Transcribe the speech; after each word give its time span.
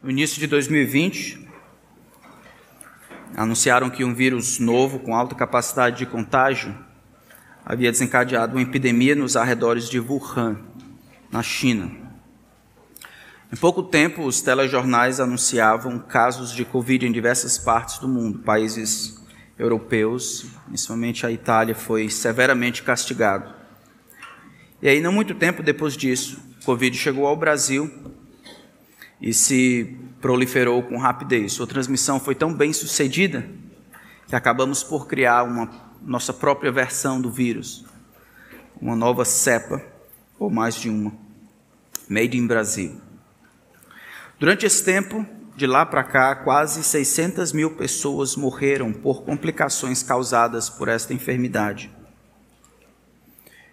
No 0.00 0.08
início 0.08 0.38
de 0.38 0.46
2020, 0.46 1.48
anunciaram 3.36 3.90
que 3.90 4.04
um 4.04 4.14
vírus 4.14 4.60
novo 4.60 5.00
com 5.00 5.12
alta 5.12 5.34
capacidade 5.34 5.98
de 5.98 6.06
contágio 6.06 6.72
havia 7.64 7.90
desencadeado 7.90 8.54
uma 8.54 8.62
epidemia 8.62 9.16
nos 9.16 9.34
arredores 9.34 9.88
de 9.88 9.98
Wuhan, 9.98 10.56
na 11.32 11.42
China. 11.42 11.90
Em 13.52 13.56
pouco 13.56 13.82
tempo, 13.82 14.22
os 14.22 14.40
telejornais 14.40 15.18
anunciavam 15.18 15.98
casos 15.98 16.52
de 16.52 16.64
Covid 16.64 17.04
em 17.04 17.10
diversas 17.10 17.58
partes 17.58 17.98
do 17.98 18.06
mundo. 18.06 18.38
Países 18.38 19.20
europeus, 19.58 20.46
principalmente 20.68 21.26
a 21.26 21.32
Itália, 21.32 21.74
foi 21.74 22.08
severamente 22.08 22.84
castigado. 22.84 23.52
E 24.80 24.88
aí, 24.88 25.00
não 25.00 25.10
muito 25.10 25.34
tempo 25.34 25.60
depois 25.60 25.96
disso, 25.96 26.40
Covid 26.64 26.96
chegou 26.96 27.26
ao 27.26 27.36
Brasil 27.36 28.16
e 29.20 29.32
se 29.32 29.96
proliferou 30.20 30.82
com 30.82 30.98
rapidez. 30.98 31.52
Sua 31.52 31.66
transmissão 31.66 32.20
foi 32.20 32.34
tão 32.34 32.52
bem 32.52 32.72
sucedida 32.72 33.48
que 34.26 34.36
acabamos 34.36 34.82
por 34.82 35.06
criar 35.06 35.42
uma 35.42 35.70
nossa 36.02 36.32
própria 36.32 36.70
versão 36.70 37.20
do 37.20 37.30
vírus, 37.30 37.84
uma 38.80 38.94
nova 38.94 39.24
cepa, 39.24 39.82
ou 40.38 40.50
mais 40.50 40.76
de 40.76 40.88
uma, 40.88 41.12
made 42.08 42.36
in 42.36 42.46
Brasil. 42.46 43.00
Durante 44.38 44.64
esse 44.64 44.84
tempo, 44.84 45.26
de 45.56 45.66
lá 45.66 45.84
para 45.84 46.04
cá, 46.04 46.36
quase 46.36 46.84
600 46.84 47.52
mil 47.52 47.74
pessoas 47.74 48.36
morreram 48.36 48.92
por 48.92 49.24
complicações 49.24 50.02
causadas 50.02 50.70
por 50.70 50.88
esta 50.88 51.12
enfermidade, 51.12 51.90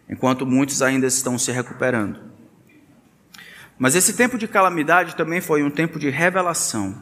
enquanto 0.09 0.47
muitos 0.47 0.81
ainda 0.81 1.05
estão 1.05 1.37
se 1.37 1.51
recuperando. 1.51 2.34
Mas 3.77 3.93
esse 3.95 4.13
tempo 4.13 4.37
de 4.37 4.47
calamidade 4.47 5.15
também 5.15 5.41
foi 5.41 5.61
um 5.61 5.69
tempo 5.69 5.99
de 5.99 6.09
revelação. 6.09 6.95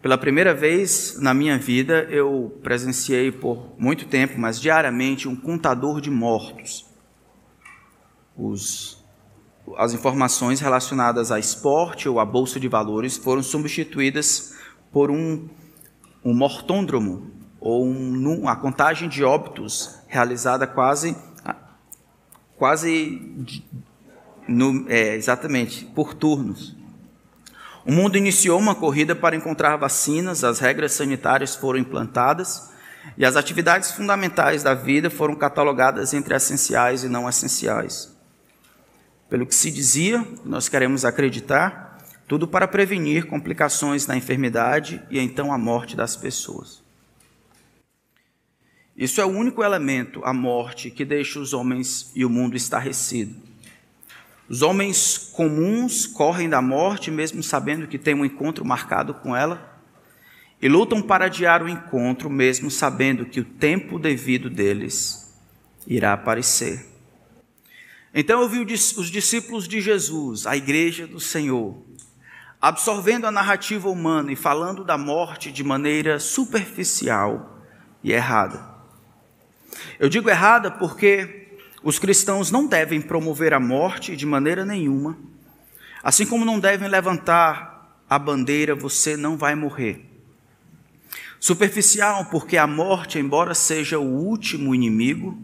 Pela 0.00 0.16
primeira 0.16 0.54
vez 0.54 1.18
na 1.18 1.34
minha 1.34 1.58
vida, 1.58 2.06
eu 2.10 2.60
presenciei 2.62 3.32
por 3.32 3.72
muito 3.78 4.06
tempo, 4.06 4.38
mas 4.38 4.60
diariamente, 4.60 5.26
um 5.26 5.34
contador 5.34 6.00
de 6.00 6.10
mortos. 6.10 6.86
Os, 8.36 9.02
as 9.76 9.92
informações 9.92 10.60
relacionadas 10.60 11.32
a 11.32 11.38
esporte 11.38 12.08
ou 12.08 12.20
a 12.20 12.24
bolsa 12.24 12.60
de 12.60 12.68
valores 12.68 13.16
foram 13.16 13.42
substituídas 13.42 14.54
por 14.92 15.10
um, 15.10 15.48
um 16.24 16.34
mortôndromo, 16.34 17.30
ou 17.58 17.84
um, 17.84 18.46
a 18.46 18.54
contagem 18.54 19.08
de 19.08 19.24
óbitos 19.24 19.98
realizada 20.06 20.66
quase, 20.66 21.16
quase 22.56 23.34
no, 24.48 24.84
é, 24.88 25.14
exatamente, 25.14 25.84
por 25.86 26.14
turnos. 26.14 26.76
O 27.86 27.92
mundo 27.92 28.16
iniciou 28.16 28.58
uma 28.58 28.74
corrida 28.74 29.14
para 29.14 29.36
encontrar 29.36 29.76
vacinas, 29.76 30.42
as 30.42 30.58
regras 30.58 30.92
sanitárias 30.92 31.54
foram 31.54 31.78
implantadas 31.78 32.70
e 33.18 33.24
as 33.24 33.36
atividades 33.36 33.92
fundamentais 33.92 34.62
da 34.62 34.72
vida 34.72 35.10
foram 35.10 35.34
catalogadas 35.34 36.14
entre 36.14 36.34
essenciais 36.34 37.04
e 37.04 37.08
não 37.08 37.28
essenciais. 37.28 38.14
Pelo 39.28 39.46
que 39.46 39.54
se 39.54 39.70
dizia, 39.70 40.26
nós 40.44 40.68
queremos 40.68 41.04
acreditar, 41.04 41.98
tudo 42.26 42.48
para 42.48 42.66
prevenir 42.66 43.26
complicações 43.26 44.06
na 44.06 44.16
enfermidade 44.16 45.02
e 45.10 45.18
então 45.18 45.52
a 45.52 45.58
morte 45.58 45.94
das 45.94 46.16
pessoas. 46.16 46.82
Isso 48.96 49.20
é 49.20 49.24
o 49.24 49.28
único 49.28 49.62
elemento, 49.62 50.24
a 50.24 50.32
morte, 50.32 50.90
que 50.90 51.04
deixa 51.04 51.40
os 51.40 51.52
homens 51.52 52.12
e 52.14 52.24
o 52.24 52.30
mundo 52.30 52.56
estarrecido. 52.56 53.34
Os 54.48 54.60
homens 54.60 55.16
comuns 55.32 56.06
correm 56.06 56.48
da 56.48 56.60
morte, 56.60 57.10
mesmo 57.10 57.42
sabendo 57.42 57.86
que 57.86 57.98
tem 57.98 58.14
um 58.14 58.24
encontro 58.24 58.64
marcado 58.64 59.14
com 59.14 59.34
ela, 59.34 59.72
e 60.60 60.68
lutam 60.68 61.00
para 61.02 61.26
adiar 61.26 61.62
o 61.62 61.68
encontro, 61.68 62.28
mesmo 62.30 62.70
sabendo 62.70 63.26
que 63.26 63.40
o 63.40 63.44
tempo 63.44 63.98
devido 63.98 64.50
deles 64.50 65.34
irá 65.86 66.12
aparecer. 66.12 66.86
Então 68.14 68.40
eu 68.40 68.48
vi 68.48 68.60
os 68.60 69.10
discípulos 69.10 69.66
de 69.66 69.80
Jesus, 69.80 70.46
a 70.46 70.56
igreja 70.56 71.06
do 71.06 71.18
Senhor, 71.18 71.82
absorvendo 72.60 73.26
a 73.26 73.30
narrativa 73.30 73.88
humana 73.88 74.32
e 74.32 74.36
falando 74.36 74.84
da 74.84 74.96
morte 74.96 75.50
de 75.50 75.64
maneira 75.64 76.18
superficial 76.20 77.60
e 78.02 78.12
errada. 78.12 78.74
Eu 79.98 80.08
digo 80.08 80.30
errada 80.30 80.70
porque 80.70 81.43
os 81.84 81.98
cristãos 81.98 82.50
não 82.50 82.66
devem 82.66 83.00
promover 83.00 83.52
a 83.52 83.60
morte 83.60 84.16
de 84.16 84.24
maneira 84.24 84.64
nenhuma, 84.64 85.18
assim 86.02 86.24
como 86.24 86.44
não 86.44 86.58
devem 86.58 86.88
levantar 86.88 88.02
a 88.08 88.18
bandeira 88.18 88.74
você 88.74 89.16
não 89.16 89.36
vai 89.36 89.54
morrer. 89.54 90.04
Superficial, 91.38 92.24
porque 92.26 92.56
a 92.56 92.66
morte, 92.66 93.18
embora 93.18 93.54
seja 93.54 93.98
o 93.98 94.04
último 94.04 94.74
inimigo, 94.74 95.38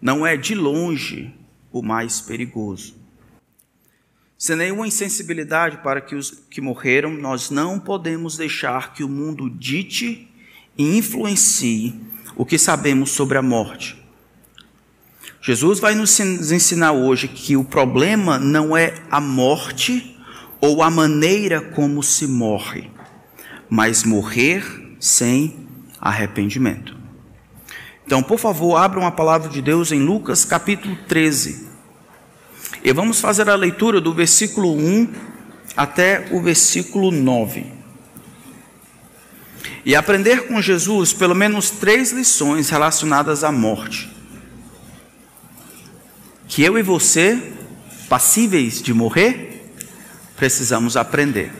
não 0.00 0.26
é 0.26 0.36
de 0.36 0.54
longe 0.54 1.34
o 1.72 1.80
mais 1.82 2.20
perigoso. 2.20 2.94
Sem 4.36 4.56
nenhuma 4.56 4.86
insensibilidade 4.86 5.78
para 5.78 6.02
que 6.02 6.14
os 6.14 6.30
que 6.50 6.60
morreram, 6.60 7.10
nós 7.14 7.48
não 7.48 7.80
podemos 7.80 8.36
deixar 8.36 8.92
que 8.92 9.02
o 9.02 9.08
mundo 9.08 9.48
dite 9.48 10.28
e 10.76 10.98
influencie 10.98 11.98
o 12.36 12.44
que 12.44 12.58
sabemos 12.58 13.10
sobre 13.10 13.38
a 13.38 13.42
morte. 13.42 14.05
Jesus 15.46 15.78
vai 15.78 15.94
nos 15.94 16.18
ensinar 16.18 16.90
hoje 16.90 17.28
que 17.28 17.56
o 17.56 17.62
problema 17.62 18.36
não 18.36 18.76
é 18.76 18.94
a 19.08 19.20
morte 19.20 20.18
ou 20.60 20.82
a 20.82 20.90
maneira 20.90 21.60
como 21.60 22.02
se 22.02 22.26
morre, 22.26 22.90
mas 23.70 24.02
morrer 24.02 24.64
sem 24.98 25.68
arrependimento. 26.00 26.96
Então, 28.04 28.24
por 28.24 28.40
favor, 28.40 28.74
abram 28.74 29.06
a 29.06 29.12
palavra 29.12 29.48
de 29.48 29.62
Deus 29.62 29.92
em 29.92 30.00
Lucas 30.00 30.44
capítulo 30.44 30.98
13. 31.06 31.68
E 32.82 32.92
vamos 32.92 33.20
fazer 33.20 33.48
a 33.48 33.54
leitura 33.54 34.00
do 34.00 34.12
versículo 34.12 34.74
1 34.76 35.12
até 35.76 36.26
o 36.32 36.42
versículo 36.42 37.12
9. 37.12 37.66
E 39.84 39.94
aprender 39.94 40.48
com 40.48 40.60
Jesus 40.60 41.12
pelo 41.12 41.36
menos 41.36 41.70
três 41.70 42.10
lições 42.10 42.68
relacionadas 42.68 43.44
à 43.44 43.52
morte 43.52 44.15
que 46.56 46.62
eu 46.62 46.78
e 46.78 46.82
você, 46.82 47.52
passíveis 48.08 48.80
de 48.80 48.94
morrer, 48.94 49.74
precisamos 50.38 50.96
aprender. 50.96 51.52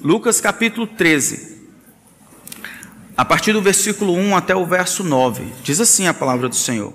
Lucas 0.00 0.40
capítulo 0.40 0.86
13, 0.86 1.68
a 3.14 3.22
partir 3.22 3.52
do 3.52 3.60
versículo 3.60 4.14
1 4.14 4.34
até 4.34 4.56
o 4.56 4.64
verso 4.64 5.04
9, 5.04 5.52
diz 5.62 5.82
assim 5.82 6.06
a 6.06 6.14
palavra 6.14 6.48
do 6.48 6.56
Senhor. 6.56 6.94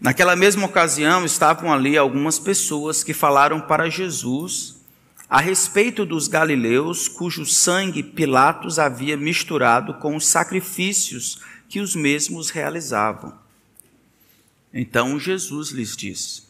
Naquela 0.00 0.34
mesma 0.34 0.64
ocasião 0.64 1.26
estavam 1.26 1.70
ali 1.70 1.98
algumas 1.98 2.38
pessoas 2.38 3.04
que 3.04 3.12
falaram 3.12 3.60
para 3.60 3.90
Jesus 3.90 4.76
a 5.28 5.42
respeito 5.42 6.06
dos 6.06 6.26
galileus 6.26 7.06
cujo 7.06 7.44
sangue 7.44 8.02
Pilatos 8.02 8.78
havia 8.78 9.14
misturado 9.14 9.92
com 9.98 10.16
os 10.16 10.26
sacrifícios 10.26 11.38
que 11.68 11.80
os 11.80 11.94
mesmos 11.94 12.48
realizavam. 12.48 13.41
Então 14.72 15.18
Jesus 15.18 15.70
lhes 15.70 15.96
disse: 15.96 16.44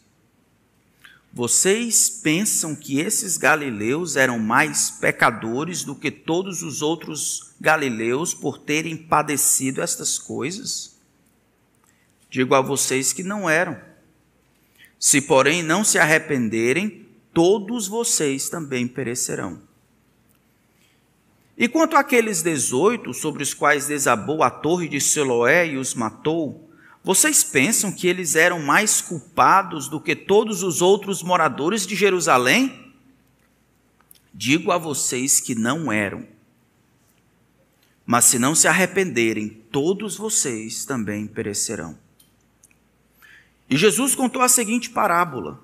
Vocês 1.33 2.09
pensam 2.09 2.75
que 2.75 2.99
esses 2.99 3.37
galileus 3.37 4.15
eram 4.15 4.39
mais 4.39 4.89
pecadores 4.89 5.83
do 5.83 5.95
que 5.95 6.09
todos 6.09 6.63
os 6.63 6.81
outros 6.81 7.53
galileus 7.59 8.33
por 8.33 8.57
terem 8.57 8.95
padecido 8.95 9.81
estas 9.81 10.17
coisas? 10.17 10.97
Digo 12.29 12.55
a 12.55 12.61
vocês 12.61 13.11
que 13.11 13.23
não 13.23 13.49
eram. 13.49 13.79
Se, 14.97 15.21
porém, 15.21 15.61
não 15.61 15.83
se 15.83 15.99
arrependerem, 15.99 17.05
todos 17.33 17.87
vocês 17.87 18.47
também 18.47 18.87
perecerão. 18.87 19.61
E 21.57 21.67
quanto 21.67 21.95
àqueles 21.95 22.41
dezoito 22.41 23.13
sobre 23.13 23.43
os 23.43 23.53
quais 23.53 23.87
desabou 23.87 24.41
a 24.41 24.49
torre 24.49 24.87
de 24.87 24.99
Siloé 24.99 25.67
e 25.67 25.77
os 25.77 25.93
matou, 25.93 26.72
vocês 27.03 27.43
pensam 27.43 27.91
que 27.91 28.07
eles 28.07 28.35
eram 28.35 28.61
mais 28.61 29.01
culpados 29.01 29.89
do 29.89 29.99
que 29.99 30.15
todos 30.15 30.63
os 30.63 30.81
outros 30.81 31.21
moradores 31.21 31.85
de 31.85 31.95
Jerusalém? 31.95 32.93
Digo 34.33 34.71
a 34.71 34.77
vocês 34.77 35.41
que 35.41 35.53
não 35.53 35.91
eram. 35.91 36.25
Mas 38.05 38.25
se 38.25 38.39
não 38.39 38.55
se 38.55 38.69
arrependerem, 38.69 39.49
todos 39.69 40.15
vocês 40.15 40.85
também 40.85 41.27
perecerão. 41.27 41.97
E 43.69 43.75
Jesus 43.75 44.15
contou 44.15 44.41
a 44.41 44.47
seguinte 44.47 44.89
parábola: 44.89 45.59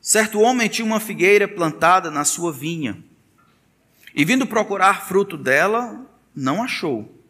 Certo 0.00 0.40
homem 0.40 0.68
tinha 0.68 0.86
uma 0.86 1.00
figueira 1.00 1.48
plantada 1.48 2.10
na 2.10 2.24
sua 2.24 2.52
vinha, 2.52 3.02
e 4.14 4.24
vindo 4.24 4.46
procurar 4.46 5.06
fruto 5.06 5.36
dela, 5.36 6.04
não 6.34 6.62
achou. 6.62 7.21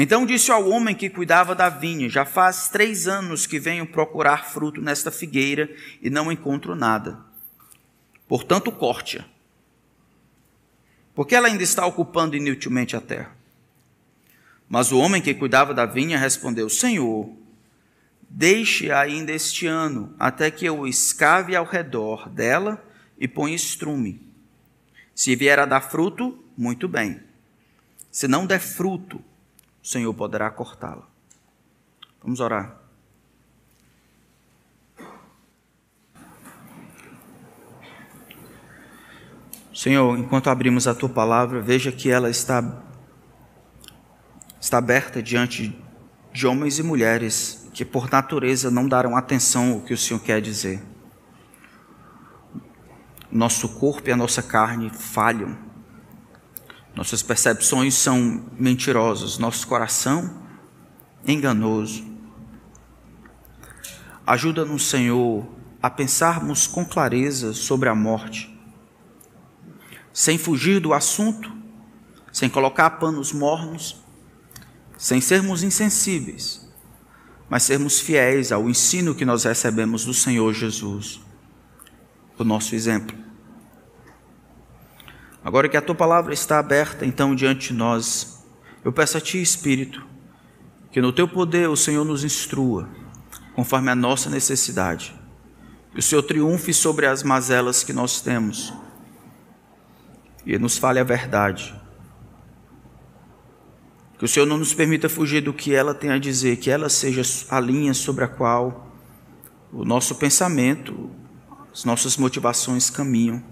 Então 0.00 0.24
disse 0.24 0.52
ao 0.52 0.68
homem 0.68 0.94
que 0.94 1.10
cuidava 1.10 1.56
da 1.56 1.68
vinha: 1.68 2.08
Já 2.08 2.24
faz 2.24 2.68
três 2.68 3.08
anos 3.08 3.48
que 3.48 3.58
venho 3.58 3.84
procurar 3.84 4.48
fruto 4.48 4.80
nesta 4.80 5.10
figueira 5.10 5.68
e 6.00 6.08
não 6.08 6.30
encontro 6.30 6.76
nada. 6.76 7.18
Portanto, 8.28 8.70
corte-a. 8.70 9.24
Porque 11.16 11.34
ela 11.34 11.48
ainda 11.48 11.64
está 11.64 11.84
ocupando 11.84 12.36
inutilmente 12.36 12.94
a 12.94 13.00
terra. 13.00 13.36
Mas 14.68 14.92
o 14.92 14.98
homem 14.98 15.20
que 15.20 15.34
cuidava 15.34 15.74
da 15.74 15.84
vinha 15.84 16.16
respondeu: 16.16 16.68
Senhor, 16.68 17.28
deixe 18.30 18.92
ainda 18.92 19.32
este 19.32 19.66
ano, 19.66 20.14
até 20.16 20.48
que 20.48 20.64
eu 20.64 20.86
escave 20.86 21.56
ao 21.56 21.64
redor 21.64 22.28
dela 22.28 22.80
e 23.18 23.26
ponha 23.26 23.56
estrume. 23.56 24.22
Se 25.12 25.34
vier 25.34 25.58
a 25.58 25.66
dar 25.66 25.80
fruto, 25.80 26.38
muito 26.56 26.86
bem. 26.86 27.20
Se 28.12 28.28
não 28.28 28.46
der 28.46 28.60
fruto, 28.60 29.20
o 29.88 29.90
Senhor 29.90 30.12
poderá 30.12 30.50
cortá-la. 30.50 31.08
Vamos 32.22 32.40
orar. 32.40 32.76
Senhor, 39.74 40.18
enquanto 40.18 40.50
abrimos 40.50 40.86
a 40.86 40.94
tua 40.94 41.08
palavra, 41.08 41.62
veja 41.62 41.90
que 41.90 42.10
ela 42.10 42.28
está, 42.28 42.82
está 44.60 44.76
aberta 44.76 45.22
diante 45.22 45.74
de 46.34 46.46
homens 46.46 46.78
e 46.78 46.82
mulheres 46.82 47.66
que, 47.72 47.82
por 47.82 48.10
natureza, 48.10 48.70
não 48.70 48.86
darão 48.86 49.16
atenção 49.16 49.72
ao 49.72 49.80
que 49.80 49.94
o 49.94 49.98
Senhor 49.98 50.20
quer 50.20 50.42
dizer. 50.42 50.82
Nosso 53.32 53.78
corpo 53.78 54.10
e 54.10 54.12
a 54.12 54.16
nossa 54.16 54.42
carne 54.42 54.90
falham 54.90 55.67
nossas 56.98 57.22
percepções 57.22 57.94
são 57.94 58.44
mentirosas, 58.58 59.38
nosso 59.38 59.68
coração 59.68 60.42
enganoso. 61.24 62.04
Ajuda-nos, 64.26 64.88
Senhor, 64.88 65.46
a 65.80 65.88
pensarmos 65.88 66.66
com 66.66 66.84
clareza 66.84 67.54
sobre 67.54 67.88
a 67.88 67.94
morte, 67.94 68.52
sem 70.12 70.36
fugir 70.36 70.80
do 70.80 70.92
assunto, 70.92 71.52
sem 72.32 72.50
colocar 72.50 72.90
panos 72.90 73.32
mornos, 73.32 74.02
sem 74.96 75.20
sermos 75.20 75.62
insensíveis, 75.62 76.68
mas 77.48 77.62
sermos 77.62 78.00
fiéis 78.00 78.50
ao 78.50 78.68
ensino 78.68 79.14
que 79.14 79.24
nós 79.24 79.44
recebemos 79.44 80.04
do 80.04 80.12
Senhor 80.12 80.52
Jesus, 80.52 81.20
o 82.36 82.42
nosso 82.42 82.74
exemplo. 82.74 83.27
Agora 85.44 85.68
que 85.68 85.76
a 85.76 85.82
tua 85.82 85.94
palavra 85.94 86.34
está 86.34 86.58
aberta 86.58 87.06
então 87.06 87.34
diante 87.34 87.68
de 87.68 87.74
nós, 87.74 88.44
eu 88.84 88.92
peço 88.92 89.16
a 89.16 89.20
ti, 89.20 89.40
Espírito, 89.40 90.04
que 90.90 91.00
no 91.00 91.12
teu 91.12 91.28
poder 91.28 91.68
o 91.68 91.76
Senhor 91.76 92.04
nos 92.04 92.24
instrua, 92.24 92.88
conforme 93.54 93.90
a 93.90 93.94
nossa 93.94 94.28
necessidade. 94.28 95.14
Que 95.92 96.00
o 96.00 96.02
Senhor 96.02 96.22
triunfe 96.22 96.72
sobre 96.74 97.06
as 97.06 97.22
mazelas 97.22 97.82
que 97.82 97.92
nós 97.92 98.20
temos 98.20 98.72
e 100.44 100.58
nos 100.58 100.78
fale 100.78 100.98
a 100.98 101.04
verdade. 101.04 101.74
Que 104.18 104.24
o 104.24 104.28
Senhor 104.28 104.46
não 104.46 104.58
nos 104.58 104.74
permita 104.74 105.08
fugir 105.08 105.40
do 105.40 105.52
que 105.52 105.74
ela 105.74 105.94
tem 105.94 106.10
a 106.10 106.18
dizer, 106.18 106.56
que 106.56 106.70
ela 106.70 106.88
seja 106.88 107.22
a 107.48 107.60
linha 107.60 107.94
sobre 107.94 108.24
a 108.24 108.28
qual 108.28 108.92
o 109.72 109.84
nosso 109.84 110.14
pensamento, 110.16 111.10
as 111.72 111.84
nossas 111.84 112.16
motivações 112.16 112.90
caminham 112.90 113.42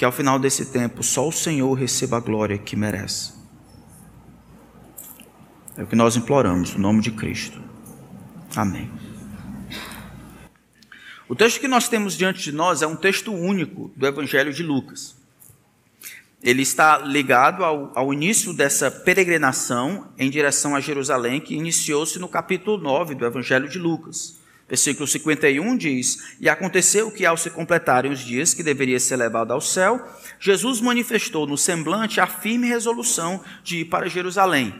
que 0.00 0.04
ao 0.06 0.10
final 0.10 0.38
desse 0.38 0.64
tempo 0.64 1.02
só 1.02 1.28
o 1.28 1.30
Senhor 1.30 1.74
receba 1.74 2.16
a 2.16 2.20
glória 2.20 2.56
que 2.56 2.74
merece. 2.74 3.34
É 5.76 5.82
o 5.82 5.86
que 5.86 5.94
nós 5.94 6.16
imploramos, 6.16 6.72
no 6.72 6.80
nome 6.80 7.02
de 7.02 7.10
Cristo. 7.10 7.60
Amém. 8.56 8.90
O 11.28 11.36
texto 11.36 11.60
que 11.60 11.68
nós 11.68 11.86
temos 11.86 12.16
diante 12.16 12.40
de 12.40 12.50
nós 12.50 12.80
é 12.80 12.86
um 12.86 12.96
texto 12.96 13.30
único 13.30 13.92
do 13.94 14.06
Evangelho 14.06 14.54
de 14.54 14.62
Lucas. 14.62 15.14
Ele 16.42 16.62
está 16.62 16.96
ligado 16.96 17.62
ao, 17.62 17.92
ao 17.94 18.10
início 18.10 18.54
dessa 18.54 18.90
peregrinação 18.90 20.08
em 20.16 20.30
direção 20.30 20.74
a 20.74 20.80
Jerusalém, 20.80 21.42
que 21.42 21.54
iniciou-se 21.54 22.18
no 22.18 22.26
capítulo 22.26 22.78
9 22.78 23.16
do 23.16 23.26
Evangelho 23.26 23.68
de 23.68 23.78
Lucas. 23.78 24.39
Versículo 24.70 25.04
51 25.04 25.76
diz: 25.76 26.36
E 26.40 26.48
aconteceu 26.48 27.10
que, 27.10 27.26
ao 27.26 27.36
se 27.36 27.50
completarem 27.50 28.12
os 28.12 28.20
dias 28.20 28.54
que 28.54 28.62
deveria 28.62 29.00
ser 29.00 29.16
levado 29.16 29.52
ao 29.52 29.60
céu, 29.60 30.08
Jesus 30.38 30.80
manifestou 30.80 31.44
no 31.44 31.58
semblante 31.58 32.20
a 32.20 32.26
firme 32.28 32.68
resolução 32.68 33.42
de 33.64 33.78
ir 33.78 33.86
para 33.86 34.08
Jerusalém. 34.08 34.72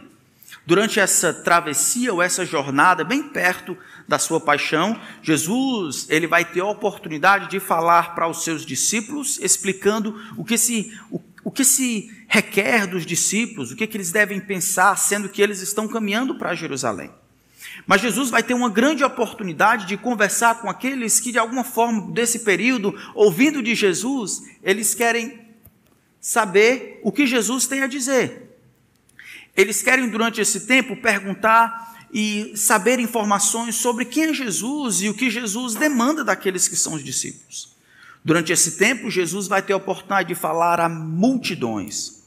Durante 0.65 1.01
essa 1.01 1.33
travessia 1.33 2.13
ou 2.13 2.23
essa 2.23 2.47
jornada, 2.47 3.03
bem 3.03 3.23
perto 3.25 3.77
da 4.07 4.17
sua 4.19 4.41
paixão, 4.41 5.01
Jesus 5.23 6.07
ele 6.09 6.29
vai 6.29 6.45
ter 6.45 6.61
a 6.61 6.67
oportunidade 6.67 7.51
de 7.51 7.59
falar 7.59 8.15
para 8.15 8.29
os 8.29 8.45
seus 8.45 8.65
discípulos, 8.65 9.41
explicando 9.41 10.15
o 10.37 10.45
que 10.45 10.57
se, 10.57 10.97
o, 11.11 11.21
o 11.43 11.51
que 11.51 11.65
se 11.65 12.25
requer 12.29 12.87
dos 12.87 13.05
discípulos, 13.05 13.73
o 13.73 13.77
que, 13.77 13.89
que 13.89 13.97
eles 13.97 14.13
devem 14.13 14.39
pensar, 14.39 14.97
sendo 14.97 15.29
que 15.29 15.43
eles 15.43 15.61
estão 15.61 15.89
caminhando 15.89 16.37
para 16.37 16.55
Jerusalém. 16.55 17.11
Mas 17.87 18.01
Jesus 18.01 18.31
vai 18.31 18.43
ter 18.43 18.55
uma 18.55 18.71
grande 18.71 19.05
oportunidade 19.05 19.87
de 19.87 19.97
conversar 19.97 20.61
com 20.61 20.69
aqueles 20.69 21.21
que, 21.21 21.33
de 21.33 21.39
alguma 21.39 21.65
forma, 21.65 22.11
desse 22.13 22.41
período, 22.41 22.95
ouvindo 23.15 23.63
de 23.63 23.75
Jesus, 23.75 24.43
eles 24.63 24.95
querem 24.95 25.41
saber 26.21 27.01
o 27.03 27.13
que 27.13 27.27
Jesus 27.27 27.67
tem 27.67 27.83
a 27.83 27.87
dizer. 27.87 28.59
Eles 29.57 29.83
querem, 29.83 30.09
durante 30.09 30.41
esse 30.41 30.67
tempo, 30.67 30.97
perguntar 30.97 31.91
e 32.13 32.53
saber 32.57 32.99
informações 32.99 33.77
sobre 33.77 34.05
quem 34.05 34.25
é 34.25 34.35
Jesus 34.35 35.03
e 35.03 35.09
o 35.09 35.15
que 35.15 35.31
Jesus 35.31 35.75
demanda 35.75 36.25
daqueles 36.25 36.67
que 36.67 36.77
são 36.77 36.95
os 36.95 37.05
discípulos. 37.05 37.71
Durante 38.25 38.53
esse 38.53 38.73
tempo, 38.77 39.11
Jesus 39.11 39.49
vai 39.49 39.63
ter 39.63 39.73
a 39.73 39.77
oportunidade 39.77 40.29
de 40.29 40.35
falar 40.35 40.81
a 40.81 40.89
multidões. 40.89 42.23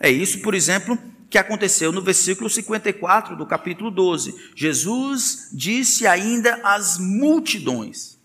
É 0.00 0.10
isso, 0.10 0.40
por 0.40 0.54
exemplo, 0.54 0.98
que 1.30 1.38
aconteceu 1.38 1.92
no 1.92 2.00
versículo 2.00 2.48
54 2.48 3.36
do 3.36 3.46
capítulo 3.46 3.90
12. 3.90 4.52
Jesus 4.54 5.50
disse 5.52 6.06
ainda 6.06 6.60
às 6.62 6.98
multidões. 6.98 8.18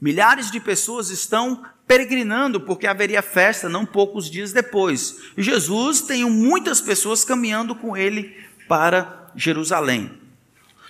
Milhares 0.00 0.50
de 0.50 0.60
pessoas 0.60 1.10
estão 1.10 1.64
peregrinando 1.86 2.60
porque 2.60 2.86
haveria 2.86 3.22
festa 3.22 3.68
não 3.68 3.86
poucos 3.86 4.30
dias 4.30 4.52
depois. 4.52 5.16
E 5.36 5.42
Jesus 5.42 6.02
tem 6.02 6.24
muitas 6.24 6.80
pessoas 6.80 7.24
caminhando 7.24 7.74
com 7.74 7.96
ele 7.96 8.36
para 8.68 9.30
Jerusalém. 9.34 10.10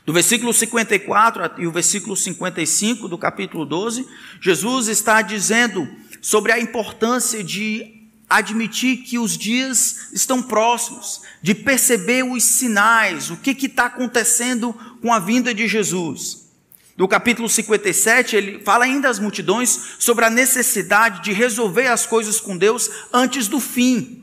Do 0.04 0.12
versículo 0.12 0.52
54 0.52 1.62
e 1.62 1.66
o 1.66 1.70
versículo 1.70 2.16
55 2.16 3.08
do 3.08 3.16
capítulo 3.16 3.64
12, 3.64 4.08
Jesus 4.40 4.88
está 4.88 5.22
dizendo 5.22 5.86
sobre 6.20 6.50
a 6.50 6.58
importância 6.58 7.44
de 7.44 7.97
admitir 8.28 8.98
que 8.98 9.18
os 9.18 9.36
dias 9.36 10.08
estão 10.12 10.42
próximos, 10.42 11.22
de 11.40 11.54
perceber 11.54 12.24
os 12.24 12.44
sinais, 12.44 13.30
o 13.30 13.36
que 13.36 13.66
está 13.66 13.86
acontecendo 13.86 14.74
com 15.00 15.12
a 15.12 15.18
vinda 15.18 15.54
de 15.54 15.66
Jesus. 15.66 16.48
No 16.96 17.06
capítulo 17.06 17.48
57, 17.48 18.34
ele 18.34 18.58
fala 18.64 18.84
ainda 18.84 19.08
às 19.08 19.20
multidões 19.20 19.94
sobre 20.00 20.24
a 20.24 20.30
necessidade 20.30 21.22
de 21.22 21.32
resolver 21.32 21.86
as 21.86 22.04
coisas 22.04 22.40
com 22.40 22.56
Deus 22.56 22.90
antes 23.12 23.46
do 23.46 23.60
fim. 23.60 24.17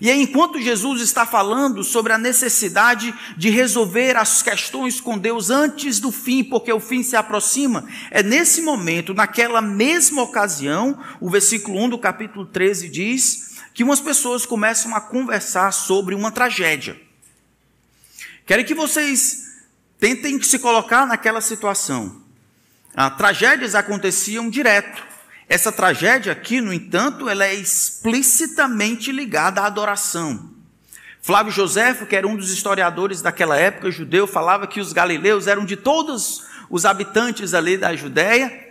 E 0.00 0.10
aí, 0.10 0.22
enquanto 0.22 0.60
Jesus 0.60 1.02
está 1.02 1.26
falando 1.26 1.82
sobre 1.82 2.12
a 2.12 2.18
necessidade 2.18 3.12
de 3.36 3.50
resolver 3.50 4.16
as 4.16 4.42
questões 4.42 5.00
com 5.00 5.18
Deus 5.18 5.50
antes 5.50 5.98
do 5.98 6.12
fim, 6.12 6.44
porque 6.44 6.72
o 6.72 6.80
fim 6.80 7.02
se 7.02 7.16
aproxima, 7.16 7.84
é 8.10 8.22
nesse 8.22 8.62
momento, 8.62 9.12
naquela 9.12 9.60
mesma 9.60 10.22
ocasião, 10.22 10.98
o 11.20 11.28
versículo 11.28 11.82
1 11.84 11.88
do 11.90 11.98
capítulo 11.98 12.46
13 12.46 12.88
diz: 12.88 13.48
que 13.78 13.84
umas 13.84 14.00
pessoas 14.00 14.44
começam 14.44 14.92
a 14.92 15.00
conversar 15.00 15.72
sobre 15.72 16.12
uma 16.12 16.32
tragédia. 16.32 17.00
Quero 18.44 18.64
que 18.64 18.74
vocês 18.74 19.52
tentem 20.00 20.42
se 20.42 20.58
colocar 20.58 21.06
naquela 21.06 21.40
situação. 21.40 22.20
Ah, 22.92 23.08
tragédias 23.08 23.76
aconteciam 23.76 24.50
direto. 24.50 25.06
Essa 25.48 25.72
tragédia 25.72 26.30
aqui, 26.30 26.60
no 26.60 26.72
entanto, 26.72 27.28
ela 27.28 27.46
é 27.46 27.54
explicitamente 27.54 29.10
ligada 29.10 29.62
à 29.62 29.66
adoração. 29.66 30.50
Flávio 31.22 31.50
Joséfo, 31.50 32.04
que 32.04 32.14
era 32.14 32.28
um 32.28 32.36
dos 32.36 32.50
historiadores 32.50 33.22
daquela 33.22 33.56
época 33.56 33.90
judeu, 33.90 34.26
falava 34.26 34.66
que 34.66 34.80
os 34.80 34.92
galileus 34.92 35.46
eram 35.46 35.64
de 35.64 35.74
todos 35.74 36.44
os 36.68 36.84
habitantes 36.84 37.54
ali 37.54 37.78
da 37.78 37.96
Judéia, 37.96 38.66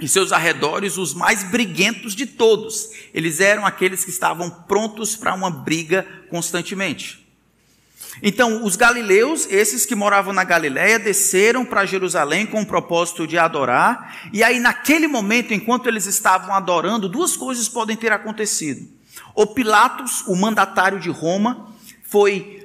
e 0.00 0.06
seus 0.06 0.30
arredores 0.30 0.96
os 0.96 1.12
mais 1.12 1.42
briguentos 1.42 2.14
de 2.14 2.24
todos. 2.24 2.90
Eles 3.12 3.40
eram 3.40 3.66
aqueles 3.66 4.04
que 4.04 4.10
estavam 4.10 4.48
prontos 4.48 5.16
para 5.16 5.34
uma 5.34 5.50
briga 5.50 6.06
constantemente. 6.30 7.17
Então, 8.22 8.64
os 8.64 8.76
galileus, 8.76 9.46
esses 9.50 9.86
que 9.86 9.94
moravam 9.94 10.32
na 10.32 10.44
Galiléia, 10.44 10.98
desceram 10.98 11.64
para 11.64 11.86
Jerusalém 11.86 12.46
com 12.46 12.62
o 12.62 12.66
propósito 12.66 13.26
de 13.26 13.38
adorar, 13.38 14.28
e 14.32 14.42
aí 14.42 14.58
naquele 14.58 15.06
momento, 15.06 15.54
enquanto 15.54 15.86
eles 15.86 16.06
estavam 16.06 16.54
adorando, 16.54 17.08
duas 17.08 17.36
coisas 17.36 17.68
podem 17.68 17.96
ter 17.96 18.12
acontecido. 18.12 18.88
O 19.34 19.46
Pilatos, 19.46 20.24
o 20.26 20.34
mandatário 20.34 20.98
de 20.98 21.10
Roma, 21.10 21.72
foi 22.02 22.58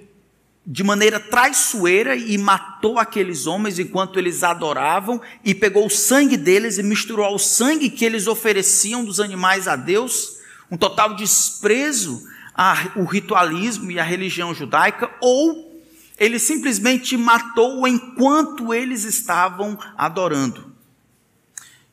de 0.66 0.84
maneira 0.84 1.20
traiçoeira 1.20 2.16
e 2.16 2.38
matou 2.38 2.98
aqueles 2.98 3.46
homens 3.46 3.80
enquanto 3.80 4.18
eles 4.18 4.44
adoravam 4.44 5.22
e 5.44 5.54
pegou 5.54 5.86
o 5.86 5.90
sangue 5.90 6.38
deles 6.38 6.78
e 6.78 6.84
misturou 6.84 7.26
ao 7.26 7.38
sangue 7.38 7.90
que 7.90 8.06
eles 8.06 8.28
ofereciam 8.28 9.04
dos 9.04 9.20
animais 9.20 9.68
a 9.68 9.76
Deus, 9.76 10.38
um 10.72 10.78
total 10.78 11.16
desprezo 11.16 12.24
ao 12.54 13.06
ritualismo 13.06 13.92
e 13.92 14.00
à 14.00 14.04
religião 14.04 14.54
judaica, 14.54 15.10
ou 15.20 15.82
ele 16.18 16.38
simplesmente 16.38 17.18
matou 17.18 17.88
enquanto 17.88 18.74
eles 18.74 19.04
estavam 19.04 19.78
adorando. 19.98 20.72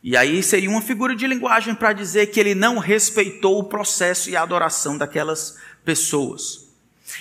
E 0.02 0.16
aí 0.16 0.42
seria 0.42 0.70
uma 0.70 0.80
figura 0.80 1.14
de 1.14 1.26
linguagem 1.26 1.74
para 1.74 1.92
dizer 1.92 2.26
que 2.26 2.40
ele 2.40 2.54
não 2.54 2.78
respeitou 2.78 3.58
o 3.58 3.64
processo 3.64 4.30
e 4.30 4.36
a 4.36 4.42
adoração 4.42 4.96
daquelas 4.96 5.58
pessoas. 5.84 6.68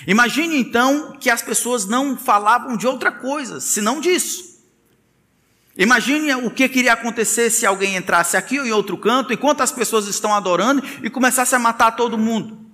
Imagine 0.06 0.56
então 0.58 1.16
que 1.18 1.28
as 1.28 1.42
pessoas 1.42 1.84
não 1.86 2.16
falavam 2.16 2.76
de 2.76 2.86
outra 2.86 3.12
coisa, 3.12 3.60
senão 3.60 4.00
disso. 4.00 4.50
Imagine 5.76 6.34
o 6.34 6.50
que 6.50 6.68
queria 6.68 6.92
acontecer 6.92 7.50
se 7.50 7.66
alguém 7.66 7.96
entrasse 7.96 8.36
aqui 8.36 8.58
ou 8.58 8.66
em 8.66 8.72
outro 8.72 8.96
canto, 8.96 9.32
enquanto 9.32 9.62
as 9.62 9.72
pessoas 9.72 10.06
estão 10.06 10.34
adorando, 10.34 10.82
e 11.02 11.10
começasse 11.10 11.54
a 11.54 11.58
matar 11.58 11.92
todo 11.92 12.18
mundo. 12.18 12.69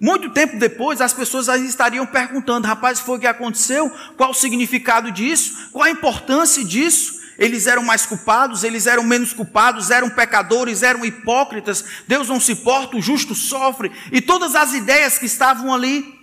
Muito 0.00 0.30
tempo 0.30 0.58
depois, 0.58 1.02
as 1.02 1.12
pessoas 1.12 1.46
estariam 1.48 2.06
perguntando: 2.06 2.66
rapaz, 2.66 2.98
foi 3.00 3.18
o 3.18 3.20
que 3.20 3.26
aconteceu? 3.26 3.90
Qual 4.16 4.30
o 4.30 4.34
significado 4.34 5.12
disso? 5.12 5.68
Qual 5.70 5.84
a 5.84 5.90
importância 5.90 6.64
disso? 6.64 7.20
Eles 7.36 7.66
eram 7.66 7.82
mais 7.82 8.06
culpados, 8.06 8.64
eles 8.64 8.86
eram 8.86 9.02
menos 9.02 9.34
culpados, 9.34 9.90
eram 9.90 10.08
pecadores, 10.08 10.82
eram 10.82 11.04
hipócritas. 11.04 11.84
Deus 12.08 12.28
não 12.28 12.40
se 12.40 12.52
importa, 12.52 12.96
o 12.96 13.02
justo 13.02 13.34
sofre. 13.34 13.92
E 14.10 14.22
todas 14.22 14.54
as 14.54 14.72
ideias 14.72 15.18
que 15.18 15.26
estavam 15.26 15.72
ali 15.72 16.18